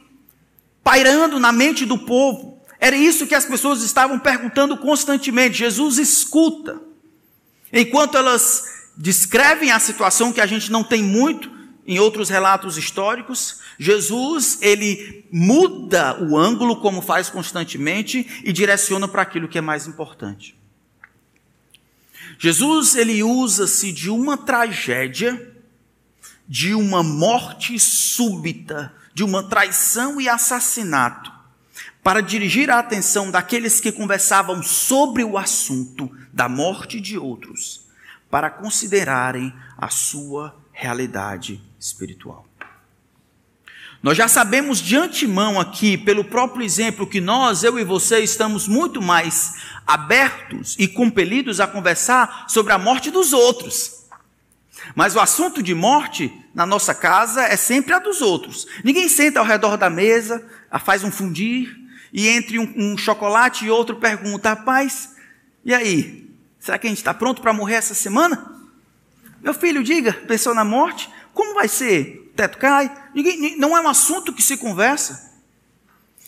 pairando 0.83 1.39
na 1.39 1.51
mente 1.51 1.85
do 1.85 1.99
povo. 1.99 2.59
Era 2.79 2.95
isso 2.95 3.27
que 3.27 3.35
as 3.35 3.45
pessoas 3.45 3.83
estavam 3.83 4.19
perguntando 4.19 4.77
constantemente. 4.77 5.57
Jesus 5.57 5.97
escuta. 5.97 6.79
Enquanto 7.71 8.15
elas 8.15 8.63
descrevem 8.95 9.71
a 9.71 9.79
situação 9.79 10.31
que 10.31 10.41
a 10.41 10.45
gente 10.45 10.71
não 10.71 10.83
tem 10.83 11.03
muito 11.03 11.56
em 11.87 11.99
outros 11.99 12.27
relatos 12.29 12.77
históricos, 12.77 13.61
Jesus, 13.79 14.59
ele 14.61 15.25
muda 15.31 16.21
o 16.21 16.37
ângulo 16.37 16.81
como 16.81 17.01
faz 17.01 17.29
constantemente 17.29 18.41
e 18.43 18.51
direciona 18.51 19.07
para 19.07 19.21
aquilo 19.21 19.47
que 19.47 19.57
é 19.57 19.61
mais 19.61 19.87
importante. 19.87 20.59
Jesus, 22.37 22.95
ele 22.95 23.23
usa-se 23.23 23.93
de 23.93 24.09
uma 24.09 24.37
tragédia, 24.37 25.55
de 26.45 26.75
uma 26.75 27.01
morte 27.01 27.79
súbita, 27.79 28.93
de 29.13 29.23
uma 29.23 29.43
traição 29.43 30.19
e 30.19 30.27
assassinato 30.27 31.31
para 32.03 32.21
dirigir 32.21 32.69
a 32.69 32.79
atenção 32.79 33.31
daqueles 33.31 33.79
que 33.79 33.91
conversavam 33.91 34.61
sobre 34.61 35.23
o 35.23 35.37
assunto 35.37 36.09
da 36.31 36.47
morte 36.47 37.01
de 37.01 37.17
outros, 37.17 37.87
para 38.29 38.49
considerarem 38.49 39.53
a 39.77 39.89
sua 39.89 40.55
realidade 40.71 41.66
espiritual. 41.79 42.45
Nós 44.01 44.15
já 44.15 44.27
sabemos 44.27 44.79
de 44.79 44.95
antemão 44.95 45.59
aqui, 45.59 45.97
pelo 45.97 46.23
próprio 46.23 46.63
exemplo, 46.63 47.07
que 47.07 47.19
nós, 47.19 47.63
eu 47.63 47.79
e 47.79 47.83
você, 47.83 48.19
estamos 48.19 48.67
muito 48.67 49.01
mais 49.01 49.55
abertos 49.85 50.75
e 50.77 50.87
compelidos 50.87 51.59
a 51.59 51.67
conversar 51.67 52.45
sobre 52.47 52.73
a 52.73 52.77
morte 52.77 53.09
dos 53.09 53.33
outros 53.33 53.97
mas 54.95 55.15
o 55.15 55.19
assunto 55.19 55.61
de 55.61 55.73
morte 55.73 56.31
na 56.53 56.65
nossa 56.65 56.93
casa 56.93 57.43
é 57.43 57.57
sempre 57.57 57.93
a 57.93 57.99
dos 57.99 58.21
outros. 58.21 58.67
Ninguém 58.83 59.07
senta 59.07 59.39
ao 59.39 59.45
redor 59.45 59.77
da 59.77 59.89
mesa, 59.89 60.45
faz 60.83 61.03
um 61.03 61.11
fundir, 61.11 61.75
e 62.13 62.27
entre 62.27 62.57
um, 62.57 62.73
um 62.75 62.97
chocolate 62.97 63.65
e 63.65 63.69
outro 63.69 63.97
pergunta: 63.97 64.49
rapaz, 64.49 65.15
e 65.63 65.73
aí? 65.73 66.27
Será 66.59 66.77
que 66.77 66.87
a 66.87 66.89
gente 66.89 66.97
está 66.97 67.13
pronto 67.13 67.41
para 67.41 67.53
morrer 67.53 67.75
essa 67.75 67.93
semana? 67.93 68.53
Meu 69.41 69.53
filho, 69.53 69.83
diga, 69.83 70.13
pensou 70.13 70.53
na 70.53 70.65
morte? 70.65 71.09
Como 71.37 71.53
vai 71.53 71.67
ser? 71.67 72.31
Teto 72.35 72.57
cai? 72.57 72.91
Ninguém, 73.13 73.59
não 73.59 73.77
é 73.77 73.81
um 73.81 73.87
assunto 73.87 74.33
que 74.33 74.41
se 74.41 74.57
conversa. 74.57 75.39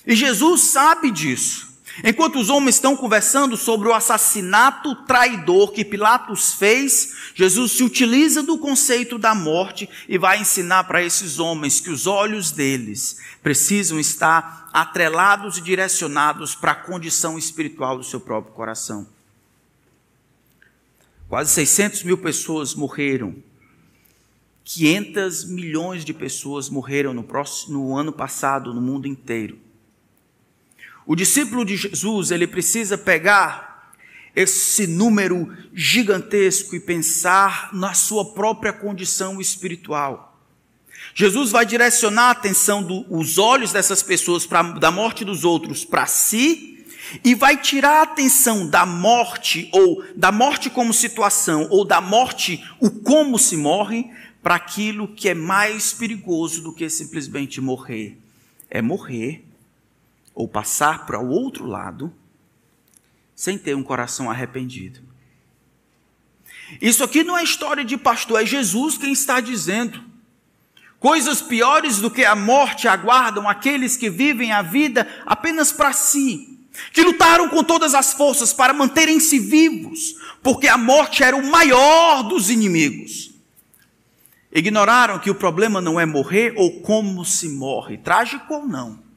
E 0.05 0.15
Jesus 0.15 0.61
sabe 0.61 1.09
disso. 1.09 1.67
Enquanto 2.03 2.37
os 2.37 2.51
homens 2.51 2.75
estão 2.75 2.95
conversando 2.95 3.57
sobre 3.57 3.87
o 3.87 3.93
assassinato 3.93 4.93
traidor 5.07 5.71
que 5.71 5.83
Pilatos 5.83 6.53
fez, 6.53 7.31
Jesus 7.33 7.71
se 7.71 7.83
utiliza 7.83 8.43
do 8.43 8.59
conceito 8.59 9.17
da 9.17 9.33
morte 9.33 9.89
e 10.07 10.15
vai 10.15 10.41
ensinar 10.41 10.83
para 10.83 11.03
esses 11.03 11.39
homens 11.39 11.79
que 11.79 11.89
os 11.89 12.05
olhos 12.05 12.51
deles 12.51 13.17
precisam 13.41 13.99
estar 13.99 14.69
atrelados 14.71 15.57
e 15.57 15.61
direcionados 15.61 16.53
para 16.53 16.73
a 16.73 16.75
condição 16.75 17.35
espiritual 17.35 17.97
do 17.97 18.03
seu 18.03 18.19
próprio 18.19 18.53
coração. 18.53 19.07
Quase 21.27 21.51
600 21.51 22.03
mil 22.03 22.19
pessoas 22.19 22.75
morreram. 22.75 23.48
500 24.71 25.45
milhões 25.45 26.05
de 26.05 26.13
pessoas 26.13 26.69
morreram 26.69 27.11
no, 27.11 27.23
próximo, 27.23 27.79
no 27.79 27.97
ano 27.97 28.13
passado 28.13 28.71
no 28.71 28.79
mundo 28.79 29.07
inteiro. 29.07 29.57
O 31.07 31.15
discípulo 31.15 31.65
de 31.65 31.75
Jesus, 31.75 32.29
ele 32.29 32.45
precisa 32.45 32.95
pegar 32.95 33.91
esse 34.35 34.85
número 34.85 35.51
gigantesco 35.73 36.75
e 36.75 36.79
pensar 36.79 37.71
na 37.73 37.95
sua 37.95 38.23
própria 38.23 38.71
condição 38.71 39.41
espiritual. 39.41 40.39
Jesus 41.15 41.49
vai 41.49 41.65
direcionar 41.65 42.27
a 42.27 42.31
atenção 42.31 42.83
dos 42.83 43.39
olhos 43.39 43.71
dessas 43.71 44.03
pessoas 44.03 44.45
pra, 44.45 44.61
da 44.61 44.91
morte 44.91 45.25
dos 45.25 45.43
outros 45.43 45.83
para 45.83 46.05
si 46.05 46.85
e 47.23 47.33
vai 47.33 47.57
tirar 47.57 48.01
a 48.01 48.03
atenção 48.03 48.69
da 48.69 48.85
morte 48.85 49.67
ou 49.73 50.03
da 50.15 50.31
morte 50.31 50.69
como 50.69 50.93
situação 50.93 51.65
ou 51.71 51.83
da 51.83 51.99
morte 51.99 52.63
o 52.79 52.91
como 52.91 53.39
se 53.39 53.57
morre 53.57 54.11
para 54.41 54.55
aquilo 54.55 55.07
que 55.07 55.29
é 55.29 55.33
mais 55.33 55.91
perigoso 55.93 56.61
do 56.61 56.73
que 56.73 56.89
simplesmente 56.89 57.59
morrer. 57.59 58.17
É 58.69 58.81
morrer 58.81 59.45
ou 60.33 60.47
passar 60.47 61.05
para 61.05 61.19
o 61.19 61.29
outro 61.29 61.65
lado 61.65 62.13
sem 63.35 63.57
ter 63.57 63.75
um 63.75 63.83
coração 63.83 64.29
arrependido. 64.29 65.01
Isso 66.81 67.03
aqui 67.03 67.23
não 67.23 67.37
é 67.37 67.43
história 67.43 67.83
de 67.83 67.97
pastor, 67.97 68.41
é 68.41 68.45
Jesus 68.45 68.97
quem 68.97 69.11
está 69.11 69.39
dizendo. 69.39 70.03
Coisas 70.99 71.41
piores 71.41 71.99
do 71.99 72.11
que 72.11 72.25
a 72.25 72.35
morte 72.35 72.87
aguardam 72.87 73.47
aqueles 73.47 73.95
que 73.95 74.09
vivem 74.09 74.51
a 74.51 74.61
vida 74.61 75.07
apenas 75.25 75.71
para 75.71 75.93
si, 75.93 76.59
que 76.91 77.01
lutaram 77.01 77.47
com 77.47 77.63
todas 77.63 77.95
as 77.95 78.13
forças 78.13 78.51
para 78.51 78.73
manterem-se 78.73 79.39
vivos, 79.39 80.15
porque 80.43 80.67
a 80.67 80.77
morte 80.77 81.23
era 81.23 81.35
o 81.35 81.49
maior 81.49 82.23
dos 82.23 82.49
inimigos. 82.49 83.28
Ignoraram 84.51 85.19
que 85.19 85.29
o 85.29 85.35
problema 85.35 85.79
não 85.79 85.99
é 85.99 86.05
morrer 86.05 86.53
ou 86.57 86.81
como 86.81 87.23
se 87.23 87.49
morre, 87.49 87.97
trágico 87.97 88.53
ou 88.53 88.65
não 88.65 89.09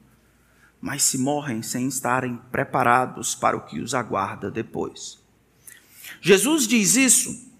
mas 0.83 1.01
se 1.03 1.17
morrem 1.17 1.61
sem 1.61 1.87
estarem 1.87 2.37
preparados 2.51 3.33
para 3.33 3.55
o 3.55 3.61
que 3.61 3.79
os 3.79 3.95
aguarda 3.95 4.51
depois. 4.51 5.17
Jesus 6.19 6.67
diz 6.67 6.97
isso 6.97 7.53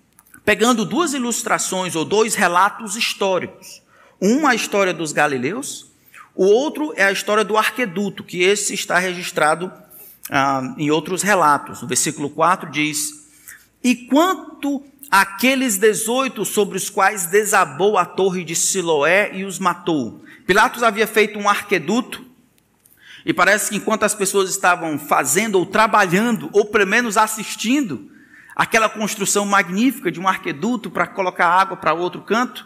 pegando 0.44 0.84
duas 0.84 1.14
ilustrações 1.14 1.96
ou 1.96 2.04
dois 2.04 2.36
relatos 2.36 2.98
históricos. 2.98 3.82
Um 4.22 4.46
a 4.46 4.54
história 4.54 4.94
dos 4.94 5.14
galileus, 5.14 5.90
o 6.36 6.44
outro 6.44 6.94
é 6.98 7.06
a 7.06 7.14
história 7.14 7.46
do 7.46 7.56
arqueduto, 7.56 8.26
que 8.26 8.42
esse 8.42 8.74
está 8.74 9.00
registrado 9.00 9.72
ah, 10.30 10.76
em 10.78 10.92
outros 10.92 11.22
relatos. 11.22 11.82
No 11.82 11.88
versículo 11.88 12.30
4 12.30 12.70
diz: 12.72 13.26
E 13.82 13.96
quanto 13.96 14.84
aqueles 15.14 15.78
dezoito 15.78 16.44
sobre 16.44 16.76
os 16.76 16.90
quais 16.90 17.28
desabou 17.28 18.00
a 18.00 18.04
torre 18.04 18.44
de 18.44 18.56
Siloé 18.56 19.30
e 19.32 19.46
os 19.46 19.60
matou. 19.60 20.26
Pilatos 20.48 20.82
havia 20.82 21.06
feito 21.06 21.38
um 21.38 21.48
arqueduto 21.48 22.26
e 23.24 23.32
parece 23.32 23.70
que 23.70 23.76
enquanto 23.78 24.02
as 24.02 24.16
pessoas 24.16 24.50
estavam 24.50 24.98
fazendo 24.98 25.60
ou 25.60 25.68
trabalhando, 25.68 26.50
ou 26.52 26.66
pelo 26.66 26.88
menos 26.88 27.16
assistindo, 27.16 28.10
aquela 28.56 28.90
construção 28.90 29.46
magnífica 29.46 30.12
de 30.12 30.20
um 30.20 30.28
arqueduto 30.28 30.90
para 30.90 31.06
colocar 31.06 31.46
água 31.46 31.78
para 31.78 31.94
outro 31.94 32.24
canto, 32.24 32.66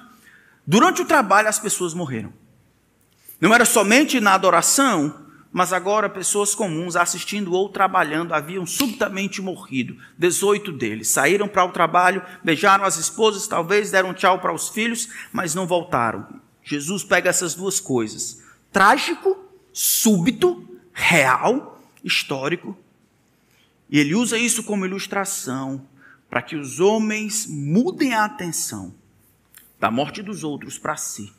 durante 0.65 1.01
o 1.01 1.05
trabalho 1.05 1.49
as 1.49 1.59
pessoas 1.59 1.93
morreram. 1.93 2.31
Não 3.41 3.53
era 3.53 3.65
somente 3.65 4.21
na 4.21 4.33
adoração, 4.33 5.26
mas 5.57 5.73
agora 5.73 6.07
pessoas 6.07 6.53
comuns 6.53 6.95
assistindo 6.95 7.51
ou 7.51 7.67
trabalhando 7.67 8.31
haviam 8.31 8.63
subitamente 8.63 9.41
morrido. 9.41 9.97
18 10.15 10.71
deles 10.71 11.09
saíram 11.09 11.47
para 11.47 11.65
o 11.65 11.71
trabalho, 11.71 12.21
beijaram 12.43 12.85
as 12.85 12.95
esposas, 12.97 13.47
talvez 13.47 13.89
deram 13.89 14.13
tchau 14.13 14.37
para 14.37 14.53
os 14.53 14.69
filhos, 14.69 15.09
mas 15.33 15.55
não 15.55 15.65
voltaram. 15.65 16.27
Jesus 16.63 17.03
pega 17.03 17.31
essas 17.31 17.55
duas 17.55 17.79
coisas: 17.79 18.43
trágico 18.71 19.35
súbito, 19.73 20.79
real, 20.93 21.81
histórico. 22.03 22.77
E 23.89 23.97
ele 23.97 24.13
usa 24.13 24.37
isso 24.37 24.61
como 24.63 24.85
ilustração 24.85 25.83
para 26.29 26.43
que 26.43 26.55
os 26.55 26.79
homens 26.79 27.47
mudem 27.47 28.13
a 28.13 28.25
atenção 28.25 28.93
da 29.79 29.89
morte 29.89 30.21
dos 30.21 30.43
outros 30.43 30.77
para 30.77 30.95
si 30.95 31.33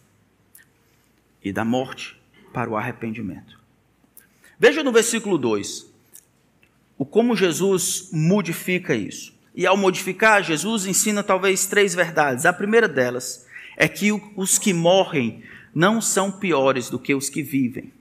e 1.41 1.53
da 1.53 1.65
morte 1.65 2.21
para 2.53 2.69
o 2.69 2.77
arrependimento. 2.77 3.58
Veja 4.59 4.83
no 4.83 4.93
versículo 4.93 5.38
2 5.38 5.87
o 6.99 7.05
como 7.07 7.37
Jesus 7.37 8.09
modifica 8.12 8.95
isso. 8.95 9.33
E 9.55 9.65
ao 9.65 9.77
modificar, 9.77 10.43
Jesus 10.43 10.85
ensina 10.85 11.23
talvez 11.23 11.67
três 11.67 11.95
verdades. 11.95 12.45
A 12.45 12.53
primeira 12.53 12.88
delas 12.88 13.47
é 13.77 13.87
que 13.87 14.11
os 14.37 14.59
que 14.59 14.73
morrem 14.73 15.43
não 15.73 16.00
são 16.00 16.33
piores 16.33 16.91
do 16.91 16.99
que 16.99 17.15
os 17.15 17.31
que 17.31 17.43
vivem. 17.43 17.93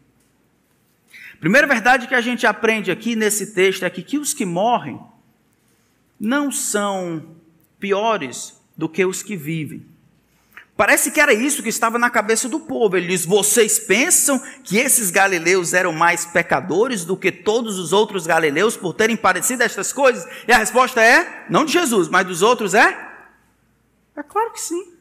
Primeira 1.40 1.68
verdade 1.68 2.08
que 2.08 2.16
a 2.16 2.22
gente 2.22 2.48
aprende 2.48 2.90
aqui 2.90 3.16
nesse 3.16 3.54
texto 3.54 3.84
é 3.84 3.90
que, 3.90 4.02
que 4.02 4.18
os 4.18 4.34
que 4.34 4.46
morrem 4.46 5.00
não 6.20 6.52
são 6.52 7.36
piores 7.80 8.60
do 8.76 8.90
que 8.90 9.06
os 9.06 9.22
que 9.22 9.36
vivem. 9.36 9.86
Parece 10.78 11.10
que 11.10 11.20
era 11.20 11.34
isso 11.34 11.64
que 11.64 11.70
estava 11.70 11.98
na 11.98 12.08
cabeça 12.08 12.48
do 12.48 12.60
povo. 12.60 12.96
Ele 12.96 13.08
diz: 13.08 13.26
Vocês 13.26 13.80
pensam 13.80 14.40
que 14.64 14.78
esses 14.78 15.10
galileus 15.10 15.74
eram 15.74 15.92
mais 15.92 16.24
pecadores 16.24 17.04
do 17.04 17.18
que 17.18 17.32
todos 17.32 17.80
os 17.80 17.92
outros 17.92 18.28
galileus 18.28 18.78
por 18.78 18.94
terem 18.94 19.18
parecido 19.18 19.64
estas 19.64 19.92
coisas? 19.92 20.24
E 20.48 20.52
a 20.52 20.58
resposta 20.60 21.02
é: 21.02 21.48
não 21.50 21.66
de 21.66 21.74
Jesus, 21.74 22.08
mas 22.08 22.28
dos 22.28 22.44
outros 22.44 22.76
é? 22.76 22.96
É 24.16 24.22
claro 24.22 24.52
que 24.52 24.62
sim. 24.62 24.94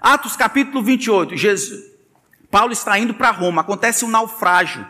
Atos 0.00 0.34
capítulo 0.34 0.82
28, 0.82 1.36
Jesus, 1.36 1.84
Paulo 2.50 2.72
está 2.72 2.98
indo 2.98 3.14
para 3.14 3.30
Roma, 3.30 3.60
acontece 3.60 4.04
um 4.04 4.08
naufrágio. 4.08 4.84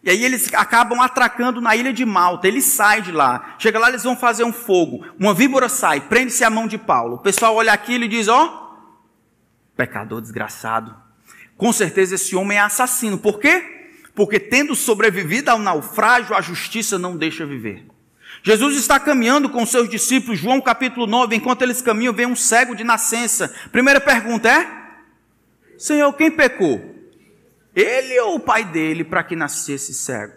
E 0.00 0.10
aí 0.10 0.22
eles 0.22 0.52
acabam 0.54 1.00
atracando 1.00 1.60
na 1.60 1.74
ilha 1.74 1.92
de 1.92 2.04
Malta. 2.04 2.46
Ele 2.46 2.60
sai 2.60 3.00
de 3.00 3.10
lá. 3.10 3.56
Chega 3.58 3.78
lá, 3.78 3.88
eles 3.88 4.04
vão 4.04 4.14
fazer 4.14 4.44
um 4.44 4.52
fogo. 4.52 5.04
Uma 5.18 5.32
víbora 5.32 5.68
sai, 5.68 6.02
prende-se 6.02 6.44
a 6.44 6.50
mão 6.50 6.66
de 6.68 6.76
Paulo. 6.76 7.16
O 7.16 7.18
pessoal 7.18 7.56
olha 7.56 7.72
aquilo 7.72 8.04
e 8.04 8.08
diz: 8.08 8.28
Ó, 8.28 8.44
oh, 8.44 8.63
Pecador 9.76 10.20
desgraçado. 10.20 10.94
Com 11.56 11.72
certeza 11.72 12.14
esse 12.14 12.34
homem 12.36 12.58
é 12.58 12.60
assassino. 12.60 13.18
Por 13.18 13.38
quê? 13.38 13.90
Porque 14.14 14.38
tendo 14.38 14.74
sobrevivido 14.74 15.50
ao 15.50 15.58
naufrágio, 15.58 16.36
a 16.36 16.40
justiça 16.40 16.98
não 16.98 17.16
deixa 17.16 17.44
viver. 17.44 17.86
Jesus 18.42 18.76
está 18.76 19.00
caminhando 19.00 19.48
com 19.48 19.64
seus 19.64 19.88
discípulos, 19.88 20.38
João 20.38 20.60
capítulo 20.60 21.06
9, 21.06 21.36
enquanto 21.36 21.62
eles 21.62 21.80
caminham, 21.80 22.12
vem 22.12 22.26
um 22.26 22.36
cego 22.36 22.74
de 22.74 22.84
nascença. 22.84 23.54
Primeira 23.72 24.00
pergunta 24.00 24.48
é: 24.48 24.66
Senhor, 25.78 26.12
quem 26.12 26.30
pecou? 26.30 26.94
Ele 27.74 28.18
ou 28.20 28.36
o 28.36 28.40
pai 28.40 28.64
dele 28.64 29.02
para 29.02 29.24
que 29.24 29.34
nascesse 29.34 29.94
cego? 29.94 30.34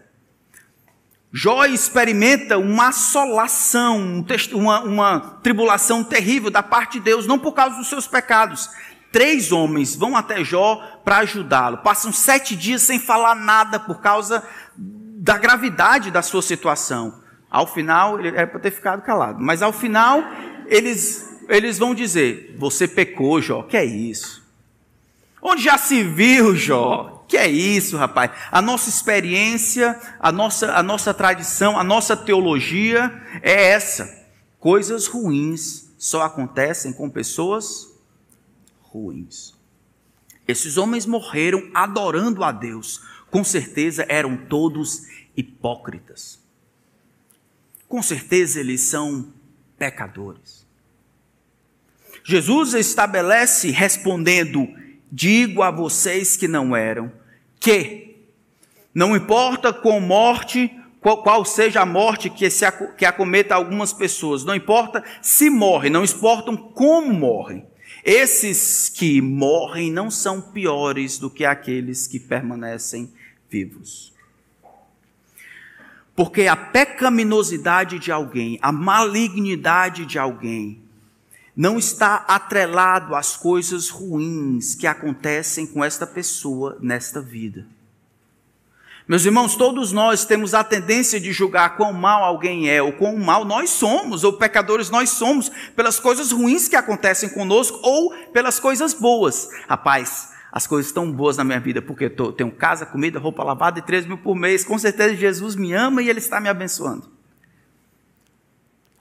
Jó 1.32 1.66
experimenta 1.66 2.58
uma 2.58 2.88
assolação, 2.88 4.26
uma, 4.54 4.82
uma 4.82 5.20
tribulação 5.44 6.04
terrível 6.04 6.50
da 6.50 6.64
parte 6.64 6.94
de 6.94 7.02
Deus, 7.02 7.28
não 7.28 7.38
por 7.38 7.52
causa 7.52 7.76
dos 7.76 7.90
seus 7.90 8.08
pecados, 8.08 8.70
Três 9.12 9.52
homens 9.52 9.96
vão 9.96 10.16
até 10.16 10.44
Jó 10.44 10.76
para 11.04 11.20
ajudá-lo. 11.20 11.78
Passam 11.78 12.12
sete 12.12 12.56
dias 12.56 12.82
sem 12.82 13.00
falar 13.00 13.36
nada 13.36 13.80
por 13.80 14.02
causa 14.02 14.44
da 14.76 15.38
gravidade 15.38 16.12
da 16.12 16.22
sua 16.22 16.42
situação. 16.42 17.22
Ao 17.50 17.66
final, 17.66 18.20
ele 18.20 18.30
era 18.30 18.46
para 18.46 18.60
ter 18.60 18.72
ficado 18.72 19.02
calado, 19.02 19.40
mas 19.42 19.62
ao 19.62 19.72
final, 19.72 20.22
eles, 20.68 21.40
eles 21.48 21.78
vão 21.78 21.96
dizer: 21.96 22.56
Você 22.60 22.88
pecou, 22.88 23.42
Jó, 23.42 23.64
que 23.64 23.78
é 23.78 23.86
isso? 23.86 24.46
Onde 25.42 25.64
já 25.64 25.78
se 25.78 26.04
viu, 26.04 26.56
Jó? 26.56 27.24
Que 27.28 27.38
é 27.38 27.48
isso, 27.48 27.98
rapaz? 27.98 28.32
A 28.52 28.62
nossa 28.62 28.90
experiência, 28.90 30.00
a 30.20 30.32
nossa, 30.32 30.74
a 30.74 30.84
nossa 30.84 31.14
tradição, 31.14 31.78
a 31.78 31.84
nossa 31.84 32.16
teologia 32.16 33.12
é 33.42 33.70
essa. 33.70 34.28
Coisas 34.60 35.08
ruins 35.08 35.94
só 35.98 36.24
acontecem 36.24 36.94
com 36.94 37.10
pessoas 37.10 37.97
ruins. 38.98 39.54
Esses 40.48 40.78
homens 40.78 41.06
morreram 41.06 41.70
adorando 41.74 42.44
a 42.44 42.52
Deus. 42.52 43.02
Com 43.30 43.44
certeza 43.44 44.06
eram 44.08 44.38
todos 44.38 45.04
hipócritas. 45.36 46.40
Com 47.88 48.02
certeza 48.02 48.60
eles 48.60 48.82
são 48.82 49.34
pecadores. 49.78 50.66
Jesus 52.24 52.74
estabelece 52.74 53.72
respondendo: 53.72 54.68
Digo 55.12 55.62
a 55.62 55.72
vocês 55.72 56.36
que 56.36 56.48
não 56.48 56.76
eram, 56.76 57.12
que 57.60 58.16
não 58.94 59.16
importa 59.16 59.72
com 59.72 60.00
morte, 60.00 60.72
qual, 61.00 61.22
qual, 61.22 61.46
seja 61.46 61.82
a 61.82 61.86
morte 61.86 62.30
que, 62.30 62.50
se, 62.50 62.66
que 62.98 63.06
acometa 63.06 63.56
algumas 63.56 63.94
pessoas, 63.94 64.44
não 64.44 64.56
importa 64.56 65.04
se 65.22 65.50
morrem, 65.50 65.92
não 65.92 66.04
importam 66.04 66.58
como 66.58 67.14
morrem. 67.14 67.66
Esses 68.10 68.88
que 68.88 69.20
morrem 69.20 69.92
não 69.92 70.10
são 70.10 70.40
piores 70.40 71.20
do 71.20 71.30
que 71.30 71.44
aqueles 71.44 72.08
que 72.08 72.18
permanecem 72.18 73.12
vivos. 73.50 74.14
Porque 76.16 76.48
a 76.48 76.56
pecaminosidade 76.56 78.00
de 78.00 78.10
alguém, 78.10 78.58
a 78.62 78.72
malignidade 78.72 80.06
de 80.06 80.18
alguém, 80.18 80.82
não 81.54 81.78
está 81.78 82.24
atrelado 82.30 83.14
às 83.14 83.36
coisas 83.36 83.90
ruins 83.90 84.74
que 84.74 84.88
acontecem 84.88 85.68
com 85.68 85.84
esta 85.84 86.08
pessoa 86.08 86.78
nesta 86.80 87.20
vida. 87.20 87.68
Meus 89.08 89.24
irmãos, 89.24 89.56
todos 89.56 89.94
nós 89.94 90.26
temos 90.26 90.54
a 90.54 90.66
tendência 90.66 91.18
de 91.18 91.32
julgar 91.32 91.78
quão 91.78 91.94
mal 91.94 92.26
alguém 92.26 92.70
é, 92.70 92.82
ou 92.82 92.92
quão 92.92 93.16
mal 93.16 93.46
nós 93.46 93.70
somos, 93.70 94.26
ou 94.26 94.34
pecadores 94.34 94.90
nós 94.90 95.12
somos, 95.12 95.50
pelas 95.78 95.98
coisas 95.98 96.34
ruins 96.34 96.68
que 96.68 96.76
acontecem 96.76 97.30
conosco, 97.30 97.80
ou 97.82 98.14
pelas 98.34 98.60
coisas 98.60 98.94
boas. 98.94 99.48
Rapaz, 99.66 100.34
as 100.52 100.68
coisas 100.68 100.88
estão 100.88 101.10
boas 101.10 101.38
na 101.38 101.46
minha 101.46 101.60
vida, 101.60 101.82
porque 101.82 102.12
eu 102.18 102.34
tenho 102.34 102.52
casa, 102.52 102.86
comida, 102.86 103.18
roupa 103.18 103.46
lavada 103.46 103.80
e 103.80 103.82
3 103.82 104.06
mil 104.06 104.18
por 104.18 104.36
mês. 104.36 104.66
Com 104.66 104.78
certeza 104.78 105.16
Jesus 105.16 105.56
me 105.56 105.72
ama 105.72 106.02
e 106.02 106.10
Ele 106.10 106.20
está 106.20 106.42
me 106.42 106.50
abençoando. 106.50 107.10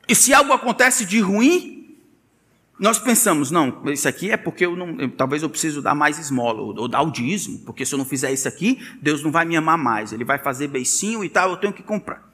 E 0.08 0.14
se 0.14 0.32
algo 0.32 0.52
acontece 0.52 1.04
de 1.04 1.18
ruim, 1.18 1.75
nós 2.78 2.98
pensamos, 2.98 3.50
não, 3.50 3.82
isso 3.86 4.06
aqui 4.06 4.30
é 4.30 4.36
porque 4.36 4.66
eu 4.66 4.76
não, 4.76 5.00
eu, 5.00 5.10
talvez 5.10 5.42
eu 5.42 5.48
preciso 5.48 5.80
dar 5.80 5.94
mais 5.94 6.18
esmola, 6.18 6.60
ou, 6.60 6.78
ou, 6.78 6.88
dar 6.88 7.00
o 7.00 7.10
dízimo, 7.10 7.60
porque 7.60 7.86
se 7.86 7.94
eu 7.94 7.98
não 7.98 8.04
fizer 8.04 8.30
isso 8.32 8.46
aqui, 8.46 8.78
Deus 9.00 9.22
não 9.22 9.32
vai 9.32 9.46
me 9.46 9.56
amar 9.56 9.78
mais, 9.78 10.12
Ele 10.12 10.24
vai 10.24 10.38
fazer 10.38 10.68
beicinho 10.68 11.24
e 11.24 11.28
tal, 11.28 11.50
eu 11.50 11.56
tenho 11.56 11.72
que 11.72 11.82
comprar. 11.82 12.26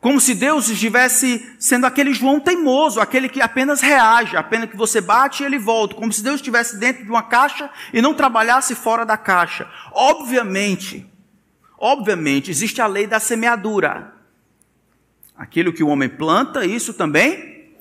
Como 0.00 0.20
se 0.20 0.32
Deus 0.32 0.68
estivesse 0.68 1.56
sendo 1.58 1.84
aquele 1.84 2.14
João 2.14 2.38
teimoso, 2.38 3.00
aquele 3.00 3.28
que 3.28 3.40
apenas 3.40 3.80
reage, 3.80 4.36
apenas 4.36 4.70
que 4.70 4.76
você 4.76 5.00
bate 5.00 5.42
e 5.42 5.46
ele 5.46 5.58
volta, 5.58 5.96
como 5.96 6.12
se 6.12 6.22
Deus 6.22 6.36
estivesse 6.36 6.78
dentro 6.78 7.02
de 7.02 7.10
uma 7.10 7.22
caixa 7.22 7.68
e 7.92 8.00
não 8.00 8.14
trabalhasse 8.14 8.76
fora 8.76 9.04
da 9.04 9.16
caixa. 9.16 9.68
Obviamente, 9.92 11.04
obviamente, 11.76 12.48
existe 12.48 12.80
a 12.80 12.86
lei 12.86 13.08
da 13.08 13.18
semeadura. 13.18 14.14
Aquilo 15.36 15.72
que 15.72 15.82
o 15.82 15.88
homem 15.88 16.08
planta, 16.08 16.64
isso 16.64 16.94
também 16.94 17.72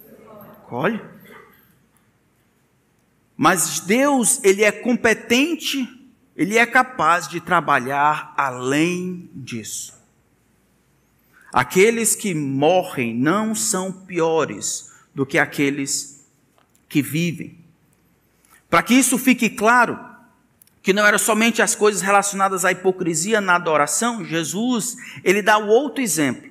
colhe. 0.67 0.99
Mas 3.37 3.79
Deus, 3.81 4.43
ele 4.43 4.63
é 4.63 4.71
competente, 4.71 5.87
ele 6.35 6.57
é 6.57 6.65
capaz 6.65 7.27
de 7.27 7.39
trabalhar 7.39 8.33
além 8.35 9.29
disso. 9.35 9.95
Aqueles 11.53 12.15
que 12.15 12.33
morrem 12.33 13.13
não 13.13 13.53
são 13.53 13.91
piores 13.91 14.91
do 15.13 15.25
que 15.25 15.37
aqueles 15.37 16.27
que 16.89 17.01
vivem. 17.01 17.59
Para 18.69 18.81
que 18.81 18.95
isso 18.95 19.17
fique 19.17 19.49
claro, 19.49 19.99
que 20.81 20.91
não 20.91 21.05
era 21.05 21.17
somente 21.17 21.61
as 21.61 21.75
coisas 21.75 22.01
relacionadas 22.01 22.65
à 22.65 22.71
hipocrisia 22.71 23.39
na 23.39 23.55
adoração, 23.55 24.25
Jesus, 24.25 24.95
ele 25.23 25.41
dá 25.41 25.57
o 25.57 25.67
outro 25.67 26.01
exemplo. 26.01 26.49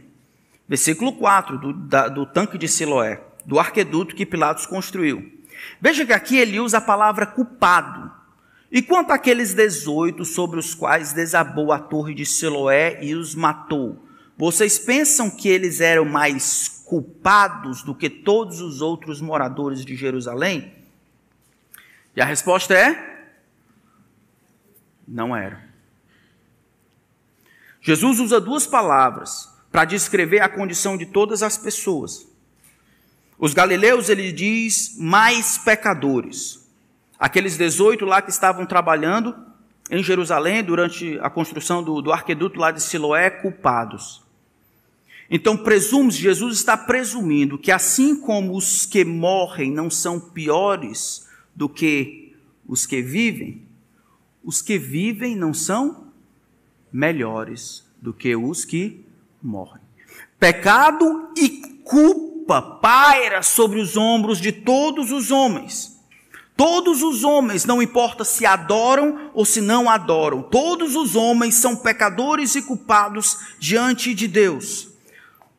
Versículo 0.69 1.13
4 1.13 1.59
do, 1.59 1.73
da, 1.73 2.09
do 2.09 2.27
tanque 2.27 2.59
de 2.59 2.69
Siloé, 2.69 3.23
do 3.45 3.59
arqueduto 3.59 4.15
que 4.15 4.27
Pilatos 4.27 4.67
construiu. 4.67 5.36
Veja 5.81 6.05
que 6.05 6.13
aqui 6.13 6.37
ele 6.37 6.61
usa 6.61 6.79
a 6.79 6.81
palavra 6.81 7.27
culpado. 7.27 8.11
E 8.71 8.83
quanto 8.83 9.13
àqueles 9.13 9.55
18 9.55 10.25
sobre 10.25 10.59
os 10.59 10.75
quais 10.75 11.13
desabou 11.13 11.73
a 11.73 11.79
torre 11.79 12.15
de 12.15 12.27
Siloé 12.27 12.99
e 13.03 13.15
os 13.15 13.35
matou, 13.35 14.05
vocês 14.37 14.79
pensam 14.79 15.31
que 15.31 15.49
eles 15.49 15.81
eram 15.81 16.05
mais 16.05 16.69
culpados 16.85 17.83
do 17.83 17.95
que 17.95 18.11
todos 18.11 18.61
os 18.61 18.81
outros 18.81 19.21
moradores 19.21 19.85
de 19.85 19.97
Jerusalém? 19.97 20.75
E 22.15 22.21
a 22.21 22.25
resposta 22.25 22.75
é: 22.75 23.29
não 25.07 25.37
eram. 25.37 25.59
Jesus 27.81 28.19
usa 28.19 28.41
duas 28.41 28.67
palavras 28.67 29.49
para 29.71 29.85
descrever 29.85 30.41
a 30.41 30.49
condição 30.49 30.97
de 30.97 31.07
todas 31.07 31.43
as 31.43 31.57
pessoas. 31.57 32.27
Os 33.39 33.53
galileus, 33.53 34.09
ele 34.09 34.33
diz, 34.33 34.97
mais 34.99 35.59
pecadores. 35.59 36.67
Aqueles 37.19 37.57
18 37.57 38.05
lá 38.05 38.23
que 38.23 38.31
estavam 38.31 38.65
trabalhando 38.65 39.35
em 39.91 40.03
Jerusalém 40.03 40.65
durante 40.65 41.19
a 41.21 41.29
construção 41.29 41.83
do, 41.83 42.01
do 42.01 42.13
arqueduto 42.13 42.59
lá 42.59 42.71
de 42.71 42.83
Siloé, 42.83 43.31
culpados. 43.31 44.23
Então, 45.31 45.57
presume 45.57 46.11
Jesus 46.11 46.57
está 46.57 46.77
presumindo 46.77 47.59
que 47.59 47.71
assim 47.71 48.19
como 48.19 48.57
os 48.57 48.87
que 48.87 49.05
morrem 49.05 49.71
não 49.71 49.91
são 49.91 50.19
piores 50.19 51.29
do 51.55 51.69
que 51.69 52.35
os 52.67 52.87
que 52.87 53.03
vivem, 53.03 53.63
os 54.43 54.63
que 54.63 54.79
vivem 54.79 55.37
não 55.37 55.53
são 55.53 56.13
melhores 56.93 57.85
do 58.01 58.13
que 58.13 58.35
os 58.37 58.65
que 58.65 59.05
morrem. 59.43 59.83
Pecado 60.39 61.31
e 61.37 61.49
culpa 61.85 62.36
paira 62.47 63.43
sobre 63.43 63.81
os 63.81 63.97
ombros 63.97 64.41
de 64.41 64.53
todos 64.53 65.11
os 65.11 65.31
homens. 65.31 65.97
Todos 66.57 67.03
os 67.03 67.23
homens, 67.23 67.67
não 67.67 67.83
importa 67.83 68.25
se 68.25 68.47
adoram 68.47 69.31
ou 69.35 69.45
se 69.45 69.61
não 69.61 69.91
adoram, 69.91 70.43
todos 70.43 70.97
os 70.97 71.15
homens 71.15 71.57
são 71.57 71.77
pecadores 71.77 72.55
e 72.55 72.63
culpados 72.63 73.37
diante 73.59 74.15
de 74.15 74.27
Deus. 74.27 74.89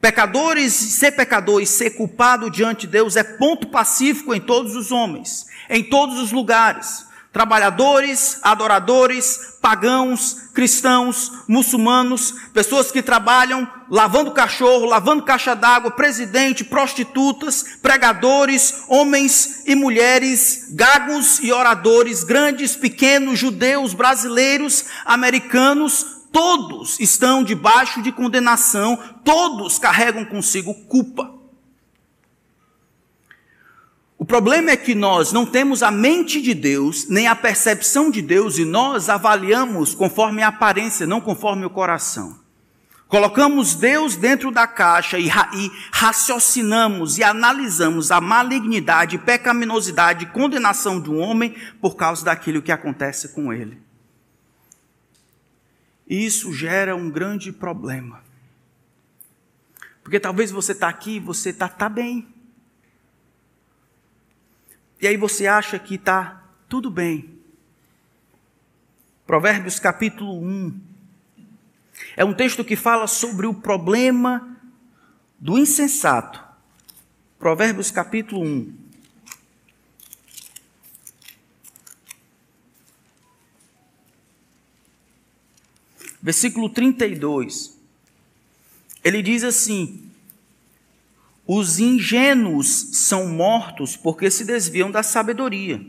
Pecadores, 0.01 0.73
ser 0.73 1.11
pecador 1.11 1.61
e 1.61 1.67
ser 1.67 1.91
culpado 1.91 2.49
diante 2.49 2.81
de 2.81 2.93
Deus 2.93 3.15
é 3.15 3.23
ponto 3.23 3.67
pacífico 3.67 4.33
em 4.33 4.39
todos 4.39 4.75
os 4.75 4.91
homens, 4.91 5.45
em 5.69 5.83
todos 5.83 6.17
os 6.17 6.31
lugares 6.31 7.06
trabalhadores, 7.37 8.39
adoradores, 8.41 9.59
pagãos, 9.61 10.49
cristãos, 10.55 11.31
muçulmanos, 11.47 12.33
pessoas 12.51 12.91
que 12.91 13.03
trabalham 13.03 13.71
lavando 13.91 14.31
cachorro, 14.31 14.87
lavando 14.87 15.21
caixa 15.21 15.55
d'água, 15.55 15.91
presidente, 15.91 16.63
prostitutas, 16.63 17.77
pregadores, 17.79 18.85
homens 18.87 19.61
e 19.67 19.75
mulheres, 19.75 20.69
gagos 20.71 21.39
e 21.39 21.51
oradores, 21.51 22.23
grandes, 22.23 22.75
pequenos, 22.75 23.37
judeus, 23.37 23.93
brasileiros, 23.93 24.85
americanos, 25.05 26.23
todos 26.31 26.99
estão 26.99 27.43
debaixo 27.43 28.01
de 28.01 28.11
condenação, 28.11 28.97
todos 29.23 29.77
carregam 29.77 30.25
consigo 30.25 30.73
culpa. 30.87 31.36
O 34.17 34.25
problema 34.25 34.71
é 34.71 34.77
que 34.77 34.95
nós 34.95 35.31
não 35.31 35.45
temos 35.45 35.83
a 35.83 35.91
mente 35.91 36.41
de 36.41 36.55
Deus, 36.55 37.07
nem 37.07 37.27
a 37.27 37.35
percepção 37.35 38.09
de 38.09 38.21
Deus, 38.21 38.57
e 38.57 38.65
nós 38.65 39.09
avaliamos 39.09 39.93
conforme 39.93 40.41
a 40.41 40.47
aparência, 40.47 41.05
não 41.05 41.21
conforme 41.21 41.65
o 41.65 41.69
coração. 41.69 42.39
Colocamos 43.07 43.75
Deus 43.75 44.17
dentro 44.17 44.51
da 44.51 44.67
caixa 44.67 45.17
e, 45.17 45.27
ra 45.27 45.49
e 45.53 45.71
raciocinamos 45.93 47.17
e 47.17 47.23
analisamos 47.23 48.11
a 48.11 48.19
malignidade, 48.19 49.17
pecaminosidade 49.17 50.25
condenação 50.27 50.99
de 50.99 51.09
um 51.09 51.19
homem 51.19 51.55
por 51.79 51.95
causa 51.95 52.25
daquilo 52.25 52.61
que 52.61 52.71
acontece 52.71 53.29
com 53.29 53.53
ele. 53.53 53.81
E 56.05 56.25
isso 56.25 56.51
gera 56.53 56.95
um 56.95 57.09
grande 57.09 57.51
problema. 57.51 58.21
Porque 60.03 60.19
talvez 60.19 60.51
você 60.51 60.73
está 60.73 60.89
aqui 60.89 61.17
e 61.17 61.19
você 61.19 61.51
está 61.51 61.69
tá 61.69 61.87
bem. 61.87 62.27
E 64.99 65.07
aí 65.07 65.15
você 65.15 65.45
acha 65.45 65.77
que 65.77 65.95
está 65.95 66.43
tudo 66.67 66.89
bem. 66.89 67.37
Provérbios 69.27 69.79
capítulo 69.79 70.41
1. 70.41 70.79
É 72.15 72.25
um 72.25 72.33
texto 72.33 72.63
que 72.63 72.75
fala 72.75 73.05
sobre 73.05 73.45
o 73.45 73.53
problema 73.53 74.57
do 75.39 75.57
insensato. 75.57 76.43
Provérbios 77.37 77.91
capítulo 77.91 78.41
1. 78.43 78.87
Versículo 86.19 86.69
32. 86.69 87.77
Ele 89.03 89.21
diz 89.21 89.43
assim: 89.43 90.06
os 91.47 91.79
ingênuos 91.79 92.89
são 92.91 93.27
mortos 93.29 93.95
porque 93.95 94.29
se 94.29 94.43
desviam 94.43 94.91
da 94.91 95.01
sabedoria. 95.01 95.81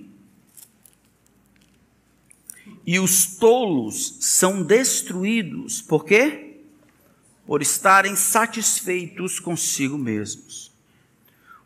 E 2.87 2.99
os 3.01 3.27
tolos 3.37 4.17
são 4.21 4.63
destruídos, 4.63 5.83
por 5.83 6.05
quê? 6.05 6.61
Por 7.45 7.61
estarem 7.61 8.15
satisfeitos 8.15 9.41
consigo 9.41 9.99
mesmos. 9.99 10.73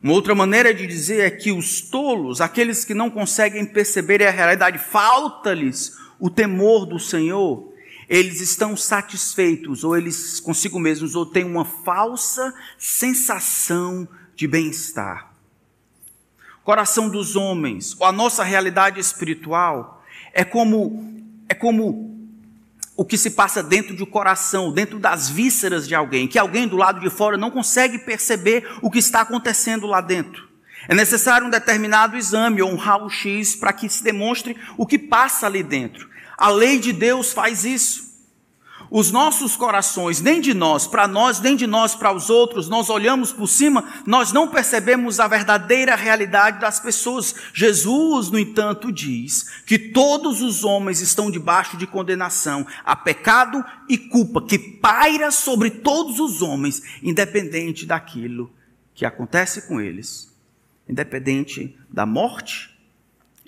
Uma 0.03 0.15
outra 0.15 0.35
maneira 0.35 0.75
de 0.75 0.87
dizer 0.87 1.21
é 1.21 1.31
que 1.31 1.53
os 1.53 1.83
tolos, 1.83 2.41
aqueles 2.41 2.85
que 2.85 2.95
não 2.95 3.11
conseguem 3.11 3.65
perceber 3.65 4.23
a 4.27 4.31
realidade, 4.31 4.79
falta-lhes 4.79 5.97
o 6.19 6.29
temor 6.31 6.87
do 6.87 6.99
Senhor, 6.99 7.72
eles 8.09 8.41
estão 8.41 8.77
satisfeitos, 8.77 9.85
ou 9.85 9.97
eles 9.97 10.41
consigo 10.41 10.79
mesmos, 10.79 11.15
ou 11.15 11.25
têm 11.25 11.45
uma 11.45 11.65
falsa 11.65 12.55
sensação 12.79 14.09
de 14.35 14.47
bem-estar. 14.47 15.33
Coração 16.65 17.09
dos 17.09 17.37
homens, 17.37 17.97
ou 17.99 18.07
a 18.07 18.13
nossa 18.13 18.45
realidade 18.45 19.01
espiritual, 19.01 20.05
é 20.33 20.45
como, 20.45 21.25
é 21.49 21.55
como 21.55 22.13
o 22.97 23.05
que 23.05 23.19
se 23.19 23.31
passa 23.31 23.63
dentro 23.63 23.97
do 23.97 24.07
coração, 24.07 24.73
dentro 24.73 24.99
das 24.99 25.29
vísceras 25.29 25.89
de 25.89 25.95
alguém, 25.95 26.29
que 26.29 26.39
alguém 26.39 26.69
do 26.69 26.77
lado 26.77 27.01
de 27.01 27.11
fora 27.11 27.37
não 27.37 27.51
consegue 27.51 27.99
perceber 27.99 28.69
o 28.81 28.91
que 28.91 28.99
está 28.99 29.23
acontecendo 29.23 29.87
lá 29.87 30.01
dentro. 30.01 30.49
É 30.89 30.95
necessário 30.95 31.47
um 31.47 31.51
determinado 31.51 32.17
exame 32.17 32.61
ou 32.61 32.71
um 32.71 32.77
raio-x 32.77 33.57
para 33.57 33.73
que 33.73 33.89
se 33.89 34.03
demonstre 34.03 34.57
o 34.77 34.87
que 34.87 34.99
passa 34.99 35.47
ali 35.47 35.63
dentro. 35.63 36.11
A 36.37 36.49
lei 36.49 36.79
de 36.79 36.93
Deus 36.93 37.33
faz 37.33 37.65
isso. 37.65 38.13
Os 38.95 39.11
nossos 39.11 39.57
corações, 39.57 40.21
nem 40.21 40.39
de 40.39 40.53
nós 40.53 40.87
para 40.87 41.09
nós, 41.09 41.41
nem 41.41 41.57
de 41.57 41.67
nós 41.67 41.95
para 41.95 42.13
os 42.13 42.29
outros, 42.29 42.69
nós 42.69 42.91
olhamos 42.91 43.33
por 43.33 43.47
cima, 43.47 43.83
nós 44.07 44.33
não 44.33 44.49
percebemos 44.49 45.19
a 45.19 45.27
verdadeira 45.27 45.97
realidade 45.97 46.61
das 46.61 46.79
pessoas. 46.79 47.35
Jesus, 47.55 48.29
no 48.29 48.39
entanto, 48.39 48.93
diz 48.93 49.63
que 49.65 49.79
todos 49.79 50.43
os 50.43 50.63
homens 50.63 51.01
estão 51.01 51.31
debaixo 51.31 51.79
de 51.79 51.87
condenação, 51.87 52.67
a 52.85 52.95
pecado 52.95 53.65
e 53.89 53.97
culpa 53.97 54.43
que 54.43 54.59
paira 54.59 55.31
sobre 55.31 55.71
todos 55.71 56.21
os 56.21 56.43
homens, 56.43 56.83
independente 57.03 57.87
daquilo 57.87 58.53
que 58.95 59.07
acontece 59.07 59.67
com 59.67 59.81
eles, 59.81 60.31
independente 60.87 61.75
da 61.89 62.05
morte, 62.05 62.79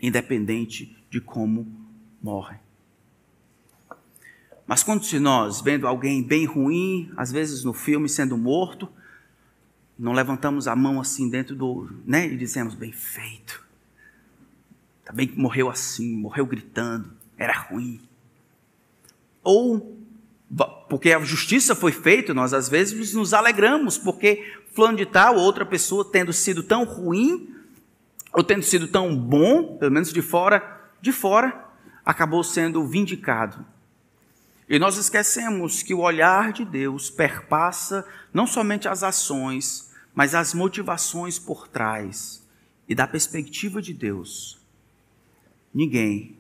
independente 0.01 0.97
de 1.11 1.21
como 1.21 1.67
morrem. 2.23 2.64
Mas 4.67 4.83
quando 4.83 5.05
se 5.05 5.19
nós, 5.19 5.61
vendo 5.61 5.87
alguém 5.87 6.23
bem 6.23 6.47
ruim, 6.47 7.13
às 7.17 7.31
vezes 7.31 7.65
no 7.65 7.73
filme 7.73 8.09
sendo 8.09 8.37
morto, 8.37 8.89
não 9.99 10.13
levantamos 10.13 10.67
a 10.67 10.75
mão 10.75 11.01
assim 11.01 11.29
dentro 11.29 11.55
do, 11.55 11.89
né, 12.05 12.27
e 12.27 12.37
dizemos 12.37 12.75
bem 12.75 12.93
feito. 12.93 13.63
Também 15.05 15.29
que 15.29 15.39
morreu 15.39 15.69
assim, 15.69 16.17
morreu 16.17 16.47
gritando, 16.47 17.13
era 17.37 17.53
ruim. 17.53 18.01
Ou 19.43 19.99
porque 20.89 21.13
a 21.13 21.21
justiça 21.21 21.75
foi 21.75 21.93
feita, 21.93 22.33
nós 22.33 22.55
às 22.55 22.69
vezes 22.69 23.15
nos 23.15 23.35
alegramos 23.35 23.99
porque 23.99 24.57
fulano 24.73 24.97
de 24.97 25.05
tal, 25.05 25.37
outra 25.37 25.67
pessoa 25.67 26.09
tendo 26.11 26.33
sido 26.33 26.63
tão 26.63 26.85
ruim 26.85 27.55
ou 28.33 28.43
tendo 28.43 28.63
sido 28.63 28.89
tão 28.89 29.17
bom, 29.17 29.77
pelo 29.77 29.93
menos 29.93 30.13
de 30.13 30.23
fora, 30.23 30.81
de 31.01 31.13
fora, 31.13 31.69
acabou 32.05 32.43
sendo 32.43 32.87
vindicado. 32.87 33.65
E 34.69 34.79
nós 34.79 34.97
esquecemos 34.97 35.83
que 35.83 35.93
o 35.93 36.01
olhar 36.01 36.53
de 36.53 36.65
Deus 36.65 37.11
perpassa 37.11 38.07
não 38.33 38.47
somente 38.47 38.89
as 38.89 39.03
ações, 39.03 39.91
mas 40.15 40.35
as 40.35 40.55
motivações 40.55 41.39
por 41.39 41.69
trás. 41.69 42.43
E 42.89 42.95
da 42.95 43.07
perspectiva 43.07 43.83
de 43.83 43.93
Deus, 43.93 44.61
ninguém 45.73 46.39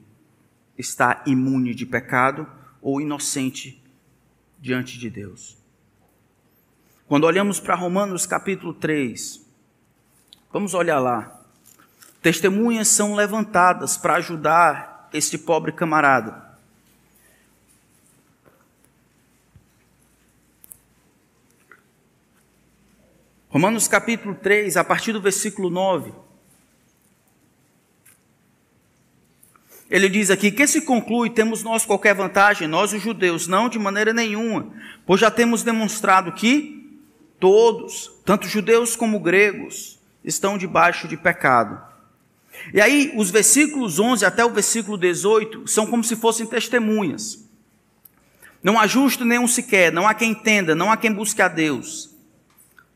está 0.77 1.23
imune 1.27 1.75
de 1.75 1.87
pecado 1.87 2.47
ou 2.81 3.01
inocente 3.01 3.83
diante 4.59 4.99
de 4.99 5.11
Deus. 5.11 5.57
Quando 7.07 7.25
olhamos 7.25 7.61
para 7.61 7.75
Romanos 7.75 8.27
capítulo 8.27 8.73
3, 8.73 9.45
vamos 10.53 10.73
olhar 10.73 10.99
lá. 10.99 11.41
Testemunhas 12.23 12.89
são 12.89 13.15
levantadas 13.15 13.99
para 13.99 14.17
ajudar 14.17 15.11
este 15.13 15.37
pobre 15.37 15.73
camarada. 15.73 16.44
Romanos 23.55 23.87
capítulo 23.87 24.35
3, 24.35 24.77
a 24.77 24.83
partir 24.83 25.13
do 25.13 25.21
versículo 25.21 25.71
9. 25.71 26.13
Ele 29.89 30.09
diz 30.09 30.29
aqui: 30.29 30.51
Que 30.51 30.67
se 30.67 30.83
conclui, 30.83 31.31
temos 31.31 31.63
nós 31.63 31.87
qualquer 31.87 32.17
vantagem, 32.17 32.67
nós 32.67 32.93
os 32.93 33.01
judeus? 33.01 33.47
Não, 33.47 33.69
de 33.69 33.79
maneira 33.79 34.13
nenhuma, 34.13 34.73
pois 35.07 35.21
já 35.21 35.31
temos 35.31 35.63
demonstrado 35.63 36.33
que 36.33 36.99
todos, 37.39 38.11
tanto 38.25 38.49
judeus 38.49 38.97
como 38.97 39.21
gregos, 39.21 40.01
estão 40.25 40.59
debaixo 40.59 41.07
de 41.07 41.17
pecado. 41.17 41.81
E 42.73 42.81
aí, 42.81 43.13
os 43.15 43.31
versículos 43.31 44.01
11 44.01 44.25
até 44.25 44.45
o 44.45 44.51
versículo 44.51 44.99
18 44.99 45.69
são 45.69 45.87
como 45.87 46.03
se 46.03 46.17
fossem 46.17 46.45
testemunhas. 46.45 47.49
Não 48.61 48.81
há 48.81 48.89
justo 48.89 49.25
nenhum 49.25 49.47
sequer, 49.47 49.93
não 49.93 50.09
há 50.09 50.13
quem 50.13 50.33
entenda, 50.33 50.75
não 50.75 50.91
há 50.91 50.97
quem 50.97 51.13
busque 51.13 51.41
a 51.41 51.47
Deus. 51.47 52.14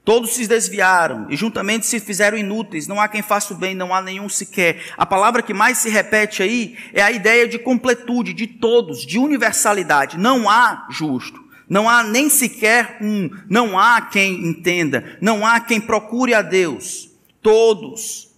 Todos 0.08 0.32
se 0.32 0.46
desviaram 0.46 1.26
e 1.28 1.36
juntamente 1.36 1.84
se 1.84 2.00
fizeram 2.00 2.38
inúteis. 2.38 2.86
Não 2.86 2.98
há 2.98 3.08
quem 3.08 3.20
faça 3.20 3.52
o 3.52 3.56
bem, 3.58 3.74
não 3.74 3.94
há 3.94 4.00
nenhum 4.00 4.26
sequer. 4.26 4.80
A 4.96 5.04
palavra 5.04 5.42
que 5.42 5.52
mais 5.52 5.76
se 5.76 5.90
repete 5.90 6.42
aí 6.42 6.78
é 6.94 7.02
a 7.02 7.12
ideia 7.12 7.46
de 7.46 7.58
completude, 7.58 8.32
de 8.32 8.46
todos, 8.46 9.04
de 9.04 9.18
universalidade. 9.18 10.16
Não 10.16 10.48
há 10.48 10.86
justo. 10.90 11.44
Não 11.68 11.86
há 11.86 12.02
nem 12.02 12.30
sequer 12.30 12.96
um, 13.02 13.28
não 13.50 13.78
há 13.78 14.00
quem 14.00 14.46
entenda, 14.46 15.18
não 15.20 15.46
há 15.46 15.60
quem 15.60 15.78
procure 15.78 16.32
a 16.32 16.40
Deus. 16.40 17.10
Todos. 17.42 18.34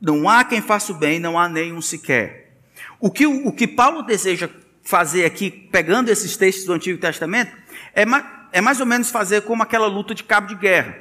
Não 0.00 0.26
há 0.26 0.42
quem 0.44 0.62
faça 0.62 0.92
o 0.92 0.96
bem, 0.96 1.20
não 1.20 1.38
há 1.38 1.46
nenhum 1.46 1.82
sequer. 1.82 2.54
O 2.98 3.10
que, 3.10 3.26
o 3.26 3.52
que 3.52 3.68
Paulo 3.68 4.00
deseja 4.00 4.48
fazer 4.82 5.26
aqui, 5.26 5.50
pegando 5.50 6.08
esses 6.08 6.38
textos 6.38 6.64
do 6.64 6.72
Antigo 6.72 6.98
Testamento, 6.98 7.54
é, 7.94 8.06
é 8.52 8.60
mais 8.60 8.80
ou 8.80 8.86
menos 8.86 9.10
fazer 9.10 9.42
como 9.42 9.62
aquela 9.62 9.86
luta 9.86 10.14
de 10.14 10.22
cabo 10.22 10.46
de 10.46 10.54
guerra. 10.54 10.96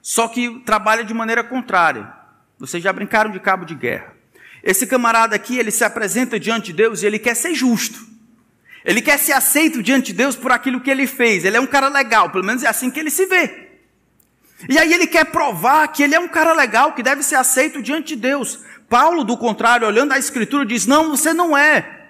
Só 0.00 0.28
que 0.28 0.60
trabalha 0.60 1.02
de 1.02 1.14
maneira 1.14 1.42
contrária. 1.42 2.12
Vocês 2.58 2.82
já 2.82 2.92
brincaram 2.92 3.30
de 3.30 3.40
cabo 3.40 3.64
de 3.64 3.74
guerra. 3.74 4.12
Esse 4.62 4.86
camarada 4.86 5.34
aqui, 5.34 5.58
ele 5.58 5.70
se 5.70 5.84
apresenta 5.84 6.38
diante 6.38 6.66
de 6.66 6.74
Deus 6.74 7.02
e 7.02 7.06
ele 7.06 7.18
quer 7.18 7.34
ser 7.34 7.54
justo. 7.54 7.98
Ele 8.84 9.00
quer 9.00 9.18
ser 9.18 9.32
aceito 9.32 9.82
diante 9.82 10.06
de 10.06 10.12
Deus 10.12 10.36
por 10.36 10.52
aquilo 10.52 10.80
que 10.80 10.90
ele 10.90 11.06
fez. 11.06 11.44
Ele 11.44 11.56
é 11.56 11.60
um 11.60 11.66
cara 11.66 11.88
legal, 11.88 12.30
pelo 12.30 12.44
menos 12.44 12.62
é 12.62 12.68
assim 12.68 12.90
que 12.90 13.00
ele 13.00 13.10
se 13.10 13.26
vê. 13.26 13.68
E 14.68 14.78
aí 14.78 14.92
ele 14.92 15.06
quer 15.06 15.24
provar 15.26 15.88
que 15.88 16.02
ele 16.02 16.14
é 16.14 16.20
um 16.20 16.28
cara 16.28 16.52
legal, 16.52 16.92
que 16.92 17.02
deve 17.02 17.22
ser 17.22 17.36
aceito 17.36 17.82
diante 17.82 18.08
de 18.08 18.16
Deus. 18.16 18.60
Paulo, 18.88 19.24
do 19.24 19.36
contrário, 19.36 19.86
olhando 19.86 20.12
a 20.12 20.18
escritura, 20.18 20.64
diz: 20.64 20.86
Não, 20.86 21.10
você 21.10 21.32
não 21.32 21.56
é. 21.56 22.08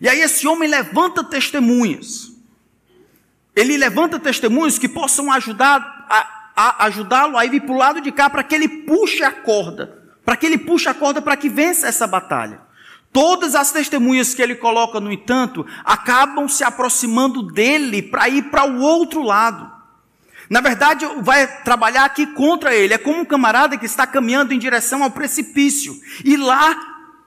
E 0.00 0.08
aí 0.08 0.20
esse 0.20 0.46
homem 0.46 0.68
levanta 0.68 1.22
testemunhas. 1.22 2.33
Ele 3.54 3.76
levanta 3.76 4.18
testemunhas 4.18 4.78
que 4.78 4.88
possam 4.88 5.30
ajudar 5.32 6.06
a, 6.08 6.26
a 6.56 6.84
ajudá-lo 6.86 7.36
a 7.36 7.44
ir 7.44 7.60
para 7.60 7.74
o 7.74 7.78
lado 7.78 8.00
de 8.00 8.10
cá 8.10 8.28
para 8.28 8.42
que 8.42 8.54
ele 8.54 8.68
puxe 8.68 9.22
a 9.22 9.30
corda, 9.30 10.02
para 10.24 10.36
que 10.36 10.46
ele 10.46 10.58
puxe 10.58 10.88
a 10.88 10.94
corda 10.94 11.22
para 11.22 11.36
que 11.36 11.48
vença 11.48 11.86
essa 11.86 12.06
batalha. 12.06 12.60
Todas 13.12 13.54
as 13.54 13.70
testemunhas 13.70 14.34
que 14.34 14.42
ele 14.42 14.56
coloca, 14.56 14.98
no 14.98 15.12
entanto, 15.12 15.64
acabam 15.84 16.48
se 16.48 16.64
aproximando 16.64 17.42
dele 17.42 18.02
para 18.02 18.28
ir 18.28 18.50
para 18.50 18.64
o 18.64 18.80
outro 18.80 19.22
lado. 19.22 19.72
Na 20.50 20.60
verdade, 20.60 21.06
vai 21.20 21.46
trabalhar 21.62 22.04
aqui 22.04 22.26
contra 22.26 22.74
ele. 22.74 22.92
É 22.92 22.98
como 22.98 23.20
um 23.20 23.24
camarada 23.24 23.78
que 23.78 23.86
está 23.86 24.04
caminhando 24.04 24.52
em 24.52 24.58
direção 24.58 25.02
ao 25.02 25.12
precipício. 25.12 25.94
E 26.24 26.36
lá, 26.36 26.76